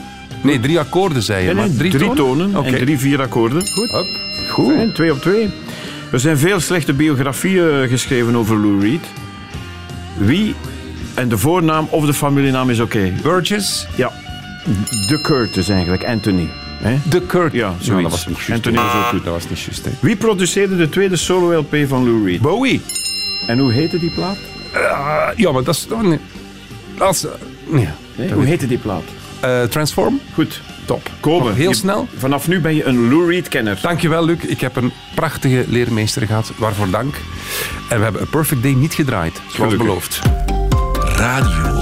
Nee, 0.43 0.61
drie 0.61 0.78
akkoorden 0.78 1.22
zei 1.22 1.40
je. 1.40 1.55
Nee, 1.55 1.55
maar 1.55 1.76
drie, 1.76 1.90
drie 1.90 2.12
tonen 2.12 2.64
en 2.64 2.74
drie, 2.74 2.99
vier 2.99 3.20
akkoorden. 3.20 3.66
Goed. 3.66 3.90
Hup. 3.90 4.07
Goed. 4.51 4.74
Fijn, 4.74 4.93
twee 4.93 5.12
op 5.12 5.20
twee. 5.20 5.51
Er 6.12 6.20
zijn 6.20 6.38
veel 6.38 6.61
slechte 6.61 6.93
biografieën 6.93 7.88
geschreven 7.88 8.36
over 8.36 8.57
Lou 8.57 8.80
Reed. 8.80 9.05
Wie 10.16 10.55
en 11.14 11.28
de 11.28 11.38
voornaam 11.38 11.86
of 11.90 12.07
de 12.07 12.14
familienaam 12.14 12.70
is 12.70 12.80
oké. 12.80 13.12
Burgess. 13.22 13.86
Ja, 13.97 14.12
de 15.08 15.18
Curtis 15.22 15.68
eigenlijk, 15.68 16.04
Anthony. 16.04 16.48
Hè? 16.82 16.96
De 17.08 17.20
Kurt. 17.22 17.52
Ja, 17.52 17.74
Nou, 17.86 18.02
dat 18.02 18.10
was 18.10 18.26
niet 18.26 18.36
juist. 18.36 18.50
Anthony 18.52 18.76
was 18.76 18.94
ook 18.94 19.04
goed. 19.04 19.24
Dat 19.24 19.32
was 19.34 19.48
niet 19.48 19.60
juist. 19.60 19.84
hè. 19.84 19.90
Wie 20.00 20.16
produceerde 20.16 20.76
de 20.76 20.88
tweede 20.88 21.16
solo-LP 21.16 21.76
van 21.88 22.04
Lou 22.04 22.24
Reed? 22.26 22.40
Bowie. 22.40 22.80
En 23.46 23.58
hoe 23.58 23.72
heette 23.72 23.98
die 23.98 24.10
plaat? 24.10 24.36
Ah, 24.74 25.28
ja, 25.36 25.52
maar 25.52 25.62
dat 25.64 25.74
is... 25.74 25.86
Nee. 26.02 26.18
Dat 26.98 27.14
is... 27.14 27.24
eh, 27.24 27.30
nee. 27.66 27.88
Nee, 28.16 28.32
hoe 28.32 28.44
heette 28.44 28.66
die 28.66 28.78
plaat? 28.78 29.02
Eh, 29.40 29.62
Transform. 29.62 30.20
Goed. 30.34 30.60
Top. 30.84 31.10
Komen. 31.20 31.54
Heel 31.54 31.68
Je- 31.68 31.74
snel. 31.76 32.08
Vanaf 32.16 32.48
nu 32.48 32.60
ben 32.60 32.74
je 32.74 32.84
een 32.84 33.08
Lou 33.08 33.30
Reed-kenner. 33.32 33.78
Dankjewel, 33.82 34.24
Luc. 34.24 34.38
Ik 34.46 34.60
heb 34.60 34.76
een 34.76 34.92
prachtige 35.14 35.64
leermeester 35.68 36.26
gehad. 36.26 36.52
Waarvoor 36.56 36.90
dank. 36.90 37.14
En 37.88 37.96
we 37.98 38.02
hebben 38.04 38.22
A 38.22 38.26
Perfect 38.30 38.62
Day 38.62 38.72
niet 38.72 38.94
gedraaid, 38.94 39.32
zoals 39.34 39.54
Gelukkig. 39.54 39.78
beloofd. 39.78 40.20
Radio 41.16 41.64
1. 41.74 41.82